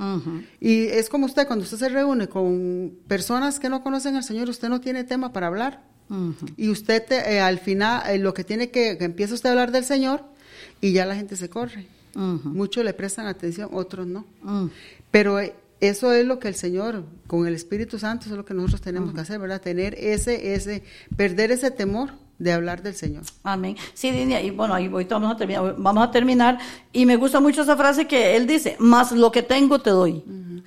Y 0.61 0.85
es 0.85 1.09
como 1.09 1.27
usted, 1.27 1.47
cuando 1.47 1.65
usted 1.65 1.79
se 1.79 1.89
reúne 1.89 2.29
con 2.29 2.93
personas 3.07 3.59
que 3.59 3.69
no 3.69 3.83
conocen 3.83 4.17
al 4.17 4.25
Señor, 4.25 4.49
usted 4.49 4.69
no 4.69 4.81
tiene 4.81 5.05
tema 5.05 5.33
para 5.33 5.47
hablar. 5.47 5.83
Y 6.57 6.71
usted 6.71 7.05
eh, 7.11 7.41
al 7.41 7.59
final, 7.59 8.03
eh, 8.09 8.19
lo 8.19 8.33
que 8.33 8.43
tiene 8.45 8.71
que, 8.71 8.97
que 8.97 9.05
empieza 9.05 9.35
usted 9.35 9.51
a 9.51 9.53
hablar 9.53 9.73
del 9.73 9.85
Señor 9.85 10.25
y 10.81 10.93
ya 10.93 11.05
la 11.05 11.15
gente 11.15 11.37
se 11.37 11.49
corre. 11.49 11.87
Muchos 12.15 12.85
le 12.85 12.95
prestan 12.95 13.27
atención, 13.27 13.69
otros 13.73 14.07
no. 14.07 14.25
Pero 15.11 15.39
eh, 15.41 15.55
eso 15.81 16.13
es 16.13 16.27
lo 16.27 16.39
que 16.39 16.49
el 16.49 16.55
Señor, 16.55 17.05
con 17.27 17.47
el 17.47 17.55
Espíritu 17.55 17.99
Santo, 17.99 18.25
eso 18.25 18.35
es 18.35 18.39
lo 18.39 18.45
que 18.45 18.55
nosotros 18.55 18.81
tenemos 18.81 19.15
que 19.15 19.21
hacer, 19.21 19.39
¿verdad? 19.39 19.61
Tener 19.61 19.95
ese, 19.95 20.55
ese, 20.55 20.83
perder 21.17 21.53
ese 21.53 21.71
temor 21.71 22.11
de 22.39 22.53
hablar 22.53 22.83
del 22.83 22.95
Señor. 22.95 23.23
Amén. 23.43 23.77
Sí, 23.95 24.11
Dinia, 24.11 24.41
y 24.43 24.51
bueno, 24.51 24.75
ahí 24.75 24.89
voy, 24.89 25.05
vamos 25.05 25.33
a 25.33 25.37
terminar, 25.37 25.75
vamos 25.79 26.05
a 26.05 26.11
terminar, 26.11 26.59
y 26.93 27.07
me 27.07 27.17
gusta 27.17 27.41
mucho 27.41 27.63
esa 27.63 27.77
frase 27.77 28.07
que 28.07 28.37
él 28.37 28.47
dice, 28.47 28.77
más 28.79 29.13
lo 29.13 29.31
que 29.31 29.43
tengo 29.43 29.81
te 29.81 29.91
doy. 29.91 30.25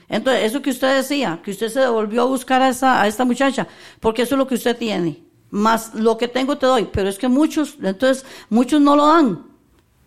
Entonces, 0.07 0.43
eso 0.43 0.61
que 0.61 0.69
usted 0.69 0.95
decía, 0.95 1.41
que 1.43 1.51
usted 1.51 1.69
se 1.69 1.79
devolvió 1.79 2.23
a 2.23 2.25
buscar 2.25 2.61
a, 2.61 2.69
esa, 2.69 3.01
a 3.01 3.07
esta 3.07 3.25
muchacha, 3.25 3.67
porque 3.99 4.23
eso 4.23 4.35
es 4.35 4.39
lo 4.39 4.47
que 4.47 4.55
usted 4.55 4.77
tiene, 4.77 5.23
más 5.49 5.93
lo 5.93 6.17
que 6.17 6.27
tengo 6.27 6.57
te 6.57 6.65
doy, 6.65 6.89
pero 6.91 7.09
es 7.09 7.17
que 7.17 7.27
muchos, 7.27 7.77
entonces, 7.81 8.25
muchos 8.49 8.81
no 8.81 8.95
lo 8.95 9.07
dan. 9.07 9.51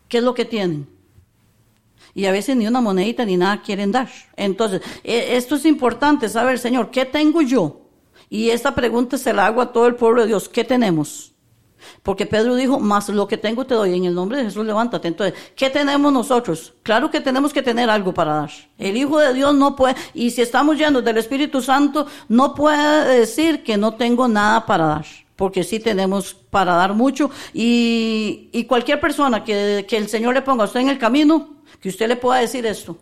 ¿Qué 0.09 0.19
es 0.19 0.25
lo 0.25 0.35
que 0.35 0.45
tienen? 0.45 0.94
Y 2.15 2.27
a 2.27 2.33
veces 2.33 2.57
ni 2.57 2.67
una 2.67 2.81
monedita 2.81 3.25
ni 3.25 3.37
nada 3.37 3.63
quieren 3.63 3.93
dar. 3.93 4.09
Entonces, 4.37 4.83
e, 5.03 5.37
esto 5.37 5.57
es 5.57 5.65
importante 5.65 6.29
saber, 6.29 6.59
Señor, 6.59 6.91
¿qué 6.91 7.05
tengo 7.05 7.43
yo? 7.43 7.81
Y 8.31 8.51
esta 8.51 8.75
pregunta 8.75 9.19
se 9.19 9.33
la 9.33 9.47
hago 9.47 9.61
a 9.61 9.73
todo 9.73 9.87
el 9.87 9.97
pueblo 9.97 10.23
de 10.23 10.29
Dios, 10.29 10.49
¿qué 10.49 10.65
tenemos? 10.65 11.35
Porque 12.03 12.27
Pedro 12.27 12.55
dijo, 12.55 12.81
más 12.81 13.09
lo 13.09 13.27
que 13.29 13.37
tengo 13.37 13.67
te 13.67 13.75
doy, 13.75 13.95
en 13.95 14.05
el 14.05 14.15
nombre 14.15 14.39
de 14.39 14.45
Jesús 14.45 14.65
levántate. 14.65 15.09
Entonces, 15.09 15.39
¿qué 15.55 15.71
tenemos 15.71 16.13
nosotros? 16.13 16.75
Claro 16.83 17.11
que 17.11 17.21
tenemos 17.21 17.53
que 17.53 17.63
tener 17.63 17.91
algo 17.91 18.15
para 18.15 18.35
dar. 18.35 18.51
El 18.79 18.97
Hijo 18.97 19.19
de 19.19 19.35
Dios 19.35 19.55
no 19.55 19.77
puede, 19.77 19.95
y 20.15 20.31
si 20.31 20.43
estamos 20.43 20.79
llenos 20.79 21.05
del 21.05 21.19
Espíritu 21.19 21.61
Santo, 21.61 22.07
no 22.29 22.55
puede 22.55 23.19
decir 23.19 23.63
que 23.63 23.77
no 23.77 23.95
tengo 23.95 24.29
nada 24.29 24.65
para 24.67 24.87
dar 24.87 25.07
porque 25.37 25.65
sí 25.65 25.81
tenemos 25.81 26.33
para 26.33 26.75
dar 26.75 26.95
mucho 26.95 27.29
y, 27.53 28.51
y 28.53 28.65
cualquier 28.67 29.01
persona 29.01 29.43
que, 29.43 29.85
que, 29.89 29.97
el 29.97 30.09
Señor 30.09 30.33
le 30.33 30.43
ponga 30.43 30.63
a 30.63 30.67
usted 30.67 30.79
en 30.79 30.91
el 30.91 30.99
camino, 30.99 31.54
que 31.85 31.91
usted 31.91 32.09
le 32.09 32.17
pueda 32.17 32.41
decir 32.41 32.65
esto. 32.65 32.97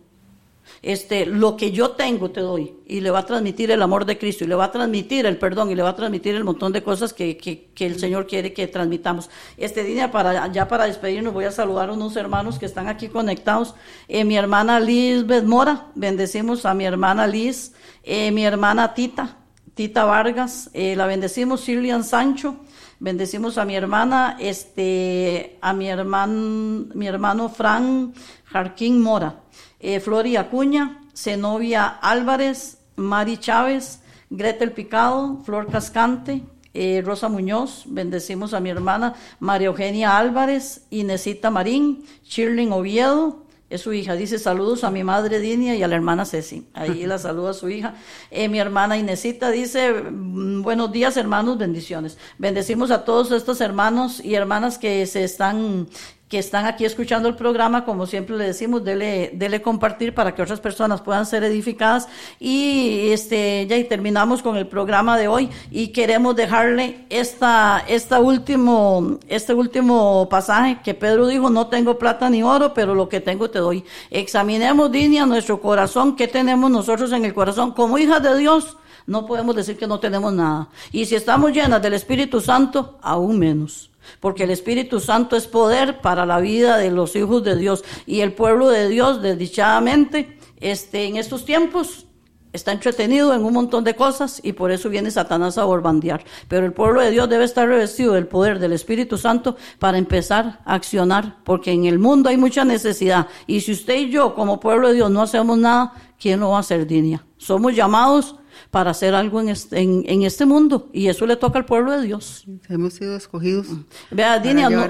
Este, 0.82 1.24
lo 1.24 1.56
que 1.56 1.70
yo 1.70 1.92
tengo 1.92 2.32
te 2.32 2.40
doy 2.40 2.74
y 2.84 3.00
le 3.00 3.12
va 3.12 3.20
a 3.20 3.26
transmitir 3.26 3.70
el 3.70 3.80
amor 3.80 4.04
de 4.06 4.18
Cristo 4.18 4.42
y 4.42 4.48
le 4.48 4.56
va 4.56 4.64
a 4.64 4.72
transmitir 4.72 5.24
el 5.24 5.38
perdón 5.38 5.70
y 5.70 5.76
le 5.76 5.84
va 5.84 5.90
a 5.90 5.94
transmitir 5.94 6.34
el 6.34 6.42
montón 6.42 6.72
de 6.72 6.82
cosas 6.82 7.12
que, 7.12 7.36
que, 7.36 7.68
que 7.76 7.86
el 7.86 8.00
Señor 8.00 8.26
quiere 8.26 8.52
que 8.52 8.66
transmitamos. 8.66 9.30
Este 9.56 9.84
día 9.84 10.10
para 10.10 10.48
ya 10.50 10.66
para 10.66 10.86
despedirnos 10.86 11.32
voy 11.32 11.44
a 11.44 11.52
saludar 11.52 11.90
a 11.90 11.92
unos 11.92 12.16
hermanos 12.16 12.58
que 12.58 12.66
están 12.66 12.88
aquí 12.88 13.06
conectados. 13.06 13.76
Eh, 14.08 14.24
mi 14.24 14.36
hermana 14.36 14.80
Lisbeth 14.80 15.44
Mora, 15.44 15.86
bendecimos 15.94 16.66
a 16.66 16.74
mi 16.74 16.84
hermana 16.84 17.28
Liz, 17.28 17.74
eh, 18.02 18.32
mi 18.32 18.44
hermana 18.44 18.94
Tita, 18.94 19.36
Tita 19.74 20.04
Vargas, 20.06 20.70
eh, 20.72 20.96
la 20.96 21.06
bendecimos 21.06 21.60
Silian 21.60 22.02
Sancho, 22.02 22.56
bendecimos 23.02 23.58
a 23.58 23.64
mi 23.64 23.74
hermana, 23.74 24.36
este, 24.38 25.58
a 25.60 25.72
mi 25.72 25.88
hermano, 25.88 26.86
mi 26.94 27.08
hermano 27.08 27.48
Fran 27.48 28.14
Jarquín 28.44 29.02
Mora, 29.02 29.40
eh, 29.80 29.98
Flori 29.98 30.36
Acuña, 30.36 31.00
Zenobia 31.12 31.98
Álvarez, 32.00 32.78
Mari 32.94 33.38
Chávez, 33.38 34.02
Gretel 34.30 34.70
Picado, 34.70 35.42
Flor 35.44 35.66
Cascante, 35.66 36.42
eh, 36.74 37.02
Rosa 37.04 37.28
Muñoz, 37.28 37.82
bendecimos 37.86 38.54
a 38.54 38.60
mi 38.60 38.70
hermana 38.70 39.14
María 39.40 39.66
Eugenia 39.66 40.16
Álvarez, 40.16 40.86
Inesita 40.90 41.50
Marín, 41.50 42.04
Shirley 42.22 42.68
Oviedo, 42.70 43.41
es 43.72 43.80
su 43.80 43.92
hija, 43.94 44.14
dice 44.14 44.38
saludos 44.38 44.84
a 44.84 44.90
mi 44.90 45.02
madre 45.02 45.40
Dinia 45.40 45.74
y 45.74 45.82
a 45.82 45.88
la 45.88 45.96
hermana 45.96 46.26
Ceci, 46.26 46.66
ahí 46.74 47.06
la 47.06 47.18
saluda 47.26 47.50
a 47.50 47.54
su 47.54 47.70
hija. 47.70 47.94
Eh, 48.30 48.48
mi 48.48 48.58
hermana 48.58 48.98
Inesita 48.98 49.50
dice, 49.50 49.92
mm, 49.92 50.62
buenos 50.62 50.92
días 50.92 51.16
hermanos, 51.16 51.56
bendiciones. 51.56 52.18
Bendecimos 52.36 52.90
a 52.90 53.04
todos 53.04 53.32
estos 53.32 53.62
hermanos 53.62 54.22
y 54.22 54.34
hermanas 54.34 54.76
que 54.76 55.06
se 55.06 55.24
están 55.24 55.88
que 56.32 56.38
están 56.38 56.64
aquí 56.64 56.86
escuchando 56.86 57.28
el 57.28 57.34
programa, 57.34 57.84
como 57.84 58.06
siempre 58.06 58.34
le 58.38 58.44
decimos, 58.44 58.82
dele, 58.82 59.32
dele 59.34 59.60
compartir 59.60 60.14
para 60.14 60.34
que 60.34 60.40
otras 60.40 60.60
personas 60.60 61.02
puedan 61.02 61.26
ser 61.26 61.44
edificadas. 61.44 62.08
Y 62.40 63.10
este, 63.10 63.66
ya 63.66 63.76
y 63.76 63.84
terminamos 63.84 64.40
con 64.40 64.56
el 64.56 64.66
programa 64.66 65.18
de 65.18 65.28
hoy 65.28 65.50
y 65.70 65.88
queremos 65.88 66.34
dejarle 66.34 67.04
esta, 67.10 67.84
esta 67.86 68.18
último, 68.18 69.18
este 69.28 69.52
último 69.52 70.26
pasaje 70.30 70.78
que 70.82 70.94
Pedro 70.94 71.26
dijo, 71.26 71.50
no 71.50 71.66
tengo 71.66 71.98
plata 71.98 72.30
ni 72.30 72.42
oro, 72.42 72.72
pero 72.72 72.94
lo 72.94 73.10
que 73.10 73.20
tengo 73.20 73.50
te 73.50 73.58
doy. 73.58 73.84
Examinemos, 74.10 74.90
Dinia, 74.90 75.26
nuestro 75.26 75.60
corazón, 75.60 76.16
qué 76.16 76.28
tenemos 76.28 76.70
nosotros 76.70 77.12
en 77.12 77.26
el 77.26 77.34
corazón. 77.34 77.72
Como 77.72 77.98
hijas 77.98 78.22
de 78.22 78.38
Dios, 78.38 78.78
no 79.06 79.26
podemos 79.26 79.54
decir 79.54 79.76
que 79.76 79.86
no 79.86 80.00
tenemos 80.00 80.32
nada. 80.32 80.68
Y 80.92 81.04
si 81.04 81.14
estamos 81.14 81.52
llenas 81.52 81.82
del 81.82 81.92
Espíritu 81.92 82.40
Santo, 82.40 82.98
aún 83.02 83.38
menos. 83.38 83.91
Porque 84.20 84.44
el 84.44 84.50
Espíritu 84.50 85.00
Santo 85.00 85.36
es 85.36 85.46
poder 85.46 86.00
para 86.00 86.26
la 86.26 86.40
vida 86.40 86.76
de 86.78 86.90
los 86.90 87.16
hijos 87.16 87.42
de 87.44 87.56
Dios 87.56 87.84
y 88.06 88.20
el 88.20 88.32
pueblo 88.32 88.68
de 88.68 88.88
Dios, 88.88 89.22
desdichadamente, 89.22 90.38
este, 90.60 91.06
en 91.06 91.16
estos 91.16 91.44
tiempos 91.44 92.06
está 92.52 92.72
entretenido 92.72 93.34
en 93.34 93.44
un 93.44 93.52
montón 93.52 93.84
de 93.84 93.94
cosas 93.94 94.40
y 94.42 94.52
por 94.52 94.70
eso 94.70 94.88
viene 94.88 95.10
Satanás 95.10 95.58
a 95.58 95.64
borbandear. 95.64 96.24
Pero 96.48 96.66
el 96.66 96.72
pueblo 96.72 97.00
de 97.00 97.10
Dios 97.10 97.28
debe 97.28 97.44
estar 97.44 97.66
revestido 97.68 98.12
del 98.12 98.26
poder 98.26 98.58
del 98.58 98.72
Espíritu 98.72 99.16
Santo 99.16 99.56
para 99.78 99.98
empezar 99.98 100.60
a 100.64 100.74
accionar, 100.74 101.38
porque 101.44 101.72
en 101.72 101.86
el 101.86 101.98
mundo 101.98 102.28
hay 102.28 102.36
mucha 102.36 102.64
necesidad. 102.64 103.26
Y 103.46 103.60
si 103.60 103.72
usted 103.72 103.96
y 103.96 104.10
yo, 104.10 104.34
como 104.34 104.60
pueblo 104.60 104.88
de 104.88 104.94
Dios, 104.94 105.10
no 105.10 105.22
hacemos 105.22 105.58
nada, 105.58 105.94
¿quién 106.20 106.40
lo 106.40 106.50
va 106.50 106.58
a 106.58 106.60
hacer, 106.60 106.86
Dinia? 106.86 107.24
Somos 107.38 107.74
llamados 107.74 108.36
para 108.70 108.90
hacer 108.90 109.14
algo 109.14 109.40
en 109.40 109.48
este, 109.48 109.80
en, 109.80 110.22
este 110.22 110.46
mundo 110.46 110.88
y 110.92 111.08
eso 111.08 111.26
le 111.26 111.36
toca 111.36 111.58
al 111.58 111.64
pueblo 111.64 111.92
de 111.92 112.06
Dios. 112.06 112.44
Hemos 112.68 112.94
sido 112.94 113.16
escogidos. 113.16 113.66
Vea, 114.10 114.38
Dinia, 114.38 114.68
no, 114.68 114.86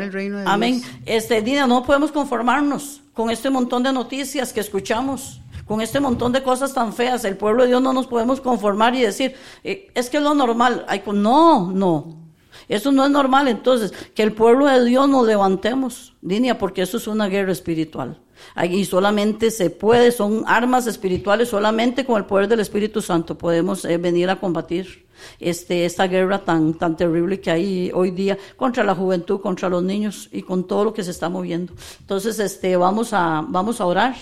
amén. 0.46 0.82
Este, 1.06 1.42
Dinia, 1.42 1.66
no 1.66 1.84
podemos 1.84 2.12
conformarnos 2.12 3.02
con 3.12 3.30
este 3.30 3.50
montón 3.50 3.82
de 3.82 3.92
noticias 3.92 4.52
que 4.52 4.60
escuchamos 4.60 5.40
con 5.66 5.80
este 5.80 6.00
montón 6.00 6.32
de 6.32 6.42
cosas 6.42 6.74
tan 6.74 6.92
feas, 6.92 7.24
el 7.24 7.36
pueblo 7.36 7.62
de 7.62 7.68
Dios 7.68 7.80
no 7.82 7.92
nos 7.92 8.06
podemos 8.06 8.40
conformar 8.40 8.94
y 8.94 9.02
decir, 9.02 9.34
eh, 9.64 9.90
es 9.94 10.10
que 10.10 10.18
es 10.18 10.22
lo 10.22 10.34
normal. 10.34 10.84
no, 11.14 11.70
no. 11.72 12.21
Eso 12.68 12.92
no 12.92 13.04
es 13.04 13.10
normal. 13.10 13.48
Entonces, 13.48 13.92
que 14.14 14.22
el 14.22 14.32
pueblo 14.32 14.66
de 14.66 14.84
Dios 14.84 15.08
nos 15.08 15.26
levantemos, 15.26 16.14
Dinia, 16.20 16.58
porque 16.58 16.82
eso 16.82 16.96
es 16.96 17.06
una 17.06 17.28
guerra 17.28 17.52
espiritual. 17.52 18.18
Y 18.70 18.84
solamente 18.84 19.50
se 19.50 19.70
puede, 19.70 20.12
son 20.12 20.44
armas 20.46 20.86
espirituales, 20.86 21.48
solamente 21.48 22.04
con 22.04 22.16
el 22.16 22.26
poder 22.26 22.48
del 22.48 22.60
Espíritu 22.60 23.00
Santo 23.00 23.38
podemos 23.38 23.84
eh, 23.84 23.98
venir 23.98 24.30
a 24.30 24.40
combatir 24.40 25.06
este, 25.38 25.84
esta 25.84 26.06
guerra 26.06 26.38
tan, 26.38 26.74
tan 26.74 26.96
terrible 26.96 27.40
que 27.40 27.50
hay 27.50 27.90
hoy 27.94 28.10
día 28.10 28.36
contra 28.56 28.84
la 28.84 28.94
juventud, 28.94 29.40
contra 29.40 29.68
los 29.68 29.82
niños 29.82 30.28
y 30.32 30.42
con 30.42 30.66
todo 30.66 30.84
lo 30.84 30.94
que 30.94 31.04
se 31.04 31.12
está 31.12 31.28
moviendo. 31.28 31.72
Entonces, 32.00 32.38
este, 32.38 32.76
vamos 32.76 33.12
a, 33.12 33.44
vamos 33.46 33.80
a 33.80 33.86
orar. 33.86 34.14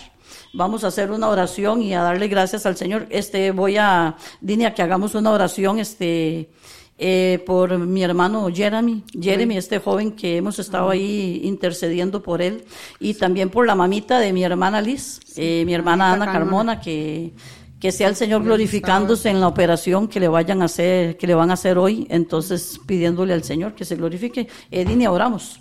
Vamos 0.53 0.85
a 0.85 0.89
hacer 0.89 1.11
una 1.11 1.29
oración 1.29 1.83
y 1.83 1.95
a 1.95 2.03
darle 2.03 2.29
gracias 2.29 2.67
al 2.67 2.77
Señor. 2.77 3.07
Este, 3.11 3.51
voy 3.51 3.77
a, 3.77 4.17
Dinia, 4.41 4.75
que 4.75 4.83
hagamos 4.83 5.15
una 5.15 5.31
oración, 5.31 5.79
este, 5.79 6.51
eh, 7.01 7.43
por 7.47 7.79
mi 7.79 8.03
hermano 8.03 8.49
Jeremy, 8.53 9.03
Jeremy, 9.19 9.57
este 9.57 9.79
joven 9.79 10.13
que 10.13 10.37
hemos 10.37 10.59
estado 10.59 10.91
ahí 10.91 11.41
intercediendo 11.45 12.23
por 12.23 12.43
él, 12.43 12.65
y 12.99 13.15
también 13.15 13.49
por 13.49 13.67
la 13.67 13.75
mamita 13.75 14.21
de 14.21 14.33
mi 14.33 14.45
hermana 14.45 14.81
Liz, 14.81 15.21
eh, 15.37 15.65
mi 15.65 15.75
hermana 15.75 16.13
Ana 16.13 16.27
Carmona, 16.27 16.81
que 16.81 17.33
que 17.81 17.93
sea 17.93 18.09
el 18.09 18.15
Señor 18.15 18.45
glorificándose 18.45 19.31
en 19.31 19.41
la 19.41 19.49
operación 19.49 20.07
que 20.07 20.21
le 20.21 20.29
vayan 20.29 20.61
a 20.61 20.67
hacer, 20.67 21.17
que 21.17 21.27
le 21.27 21.35
van 21.35 21.51
a 21.51 21.55
hacer 21.55 21.79
hoy, 21.79 22.07
entonces 22.11 22.79
pidiéndole 22.87 23.33
al 23.33 23.43
Señor 23.43 23.75
que 23.75 23.87
se 23.87 23.97
glorifique. 23.97 24.49
Edinia, 24.71 25.11
oramos. 25.11 25.61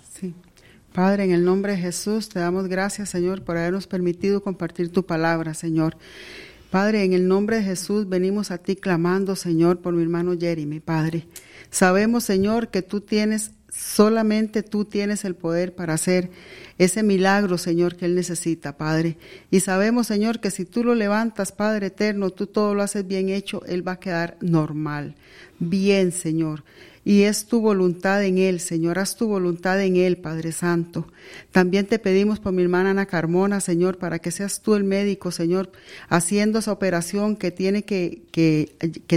Padre, 0.92 1.24
en 1.24 1.30
el 1.30 1.44
nombre 1.44 1.72
de 1.72 1.78
Jesús, 1.78 2.28
te 2.28 2.40
damos 2.40 2.66
gracias, 2.66 3.08
Señor, 3.08 3.42
por 3.42 3.56
habernos 3.56 3.86
permitido 3.86 4.42
compartir 4.42 4.92
tu 4.92 5.06
palabra, 5.06 5.54
Señor. 5.54 5.96
Padre, 6.70 7.02
en 7.02 7.12
el 7.12 7.26
nombre 7.26 7.56
de 7.56 7.64
Jesús 7.64 8.08
venimos 8.08 8.52
a 8.52 8.58
ti 8.58 8.76
clamando, 8.76 9.34
Señor, 9.34 9.80
por 9.80 9.92
mi 9.92 10.02
hermano 10.02 10.36
Jeremy, 10.38 10.78
Padre. 10.78 11.26
Sabemos, 11.70 12.24
Señor, 12.24 12.68
que 12.68 12.82
tú 12.82 13.00
tienes, 13.00 13.50
solamente 13.68 14.62
tú 14.62 14.84
tienes 14.84 15.24
el 15.24 15.34
poder 15.34 15.74
para 15.74 15.94
hacer 15.94 16.30
ese 16.78 17.02
milagro, 17.02 17.58
Señor, 17.58 17.96
que 17.96 18.04
él 18.04 18.14
necesita, 18.14 18.76
Padre. 18.76 19.18
Y 19.50 19.60
sabemos, 19.60 20.06
Señor, 20.06 20.40
que 20.40 20.52
si 20.52 20.64
tú 20.64 20.84
lo 20.84 20.94
levantas, 20.94 21.50
Padre 21.50 21.88
eterno, 21.88 22.30
tú 22.30 22.46
todo 22.46 22.74
lo 22.74 22.82
haces 22.82 23.06
bien 23.06 23.30
hecho, 23.30 23.64
él 23.66 23.86
va 23.86 23.92
a 23.92 24.00
quedar 24.00 24.36
normal. 24.40 25.16
Bien, 25.58 26.12
Señor 26.12 26.62
y 27.04 27.22
es 27.22 27.46
tu 27.46 27.60
voluntad 27.60 28.22
en 28.24 28.38
Él, 28.38 28.60
Señor, 28.60 28.98
haz 28.98 29.16
tu 29.16 29.26
voluntad 29.26 29.82
en 29.82 29.96
Él, 29.96 30.18
Padre 30.18 30.52
Santo. 30.52 31.06
También 31.50 31.86
te 31.86 31.98
pedimos 31.98 32.38
por 32.38 32.52
mi 32.52 32.62
hermana 32.62 32.90
Ana 32.90 33.06
Carmona, 33.06 33.60
Señor, 33.60 33.98
para 33.98 34.18
que 34.18 34.30
seas 34.30 34.60
tú 34.60 34.74
el 34.74 34.84
médico, 34.84 35.30
Señor, 35.30 35.72
haciendo 36.08 36.58
esa 36.58 36.72
operación 36.72 37.36
que, 37.36 37.50
tiene 37.50 37.82
que, 37.82 38.22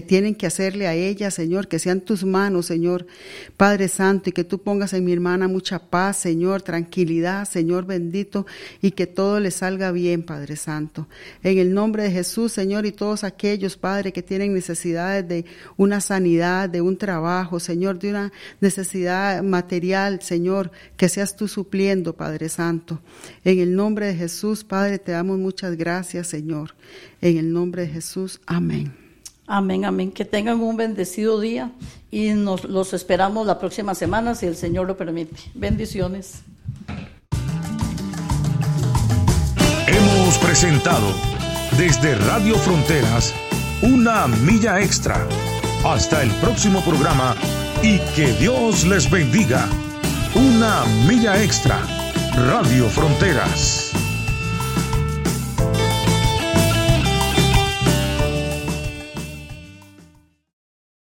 tienen 0.08 0.36
que 0.36 0.48
hacerle 0.48 0.88
a 0.88 0.94
ella, 0.94 1.30
Señor, 1.30 1.68
que 1.68 1.78
sean 1.78 2.02
tus 2.02 2.24
manos, 2.24 2.68
Señor, 2.68 3.06
Padre 3.58 3.90
Santo, 3.90 4.30
y 4.30 4.34
que 4.34 4.46
tú 4.46 4.60
pongas 4.60 4.94
en 4.94 5.04
mi 5.04 5.12
hermana 5.12 5.50
mucha 5.50 5.80
paz, 5.80 6.18
Señor, 6.18 6.62
tranquilidad, 6.62 7.48
Señor 7.48 7.86
bendito, 7.86 8.46
y 8.82 8.92
que 8.92 9.08
todo 9.08 9.42
le 9.42 9.52
salga 9.52 9.92
bien, 9.92 10.24
Padre 10.24 10.56
Santo. 10.56 11.08
En 11.44 11.58
el 11.58 11.74
nombre 11.74 12.04
de 12.04 12.12
Jesús, 12.12 12.54
Señor, 12.54 12.86
y 12.86 12.94
todos 12.94 13.26
aquellos, 13.26 13.76
Padre, 13.76 14.14
que 14.14 14.24
tienen 14.24 14.54
necesidades 14.54 15.28
de 15.28 15.46
una 15.76 16.00
sanidad, 16.00 16.70
de 16.70 16.80
un 16.80 16.98
trabajo, 16.98 17.60
Señor, 17.60 17.74
Señor, 17.74 18.00
de 18.00 18.10
una 18.12 18.32
necesidad 18.62 19.42
material, 19.42 20.22
Señor, 20.22 20.72
que 20.96 21.10
seas 21.10 21.36
tú 21.36 21.50
supliendo, 21.50 21.93
Padre 22.02 22.50
Santo. 22.50 23.00
En 23.44 23.60
el 23.60 23.76
nombre 23.76 24.08
de 24.08 24.16
Jesús, 24.16 24.64
Padre, 24.64 24.98
te 24.98 25.12
damos 25.12 25.38
muchas 25.38 25.78
gracias, 25.78 26.28
Señor. 26.28 26.74
En 27.22 27.38
el 27.38 27.54
nombre 27.54 27.84
de 27.84 27.90
Jesús, 27.90 28.42
amén. 28.48 28.94
Amén, 29.46 29.86
amén. 29.86 30.12
Que 30.12 30.26
tengan 30.26 30.60
un 30.62 30.78
bendecido 30.78 31.40
día 31.40 31.72
y 32.10 32.30
nos 32.30 32.64
los 32.64 32.94
esperamos 32.94 33.46
la 33.46 33.60
próxima 33.60 33.94
semana 33.94 34.34
si 34.34 34.48
el 34.48 34.56
Señor 34.56 34.88
lo 34.88 34.98
permite. 34.98 35.36
Bendiciones. 35.54 36.42
Hemos 39.88 40.38
presentado 40.40 41.14
desde 41.78 42.16
Radio 42.16 42.56
Fronteras 42.56 43.34
una 43.84 44.28
milla 44.28 44.82
extra. 44.82 45.28
Hasta 45.86 46.24
el 46.24 46.32
próximo 46.36 46.82
programa 46.82 47.36
y 47.82 48.00
que 48.16 48.32
Dios 48.40 48.86
les 48.86 49.12
bendiga. 49.12 49.68
Una 50.36 50.84
milla 51.06 51.42
extra. 51.44 51.86
Radio 52.36 52.90
Fronteras. 52.90 54.03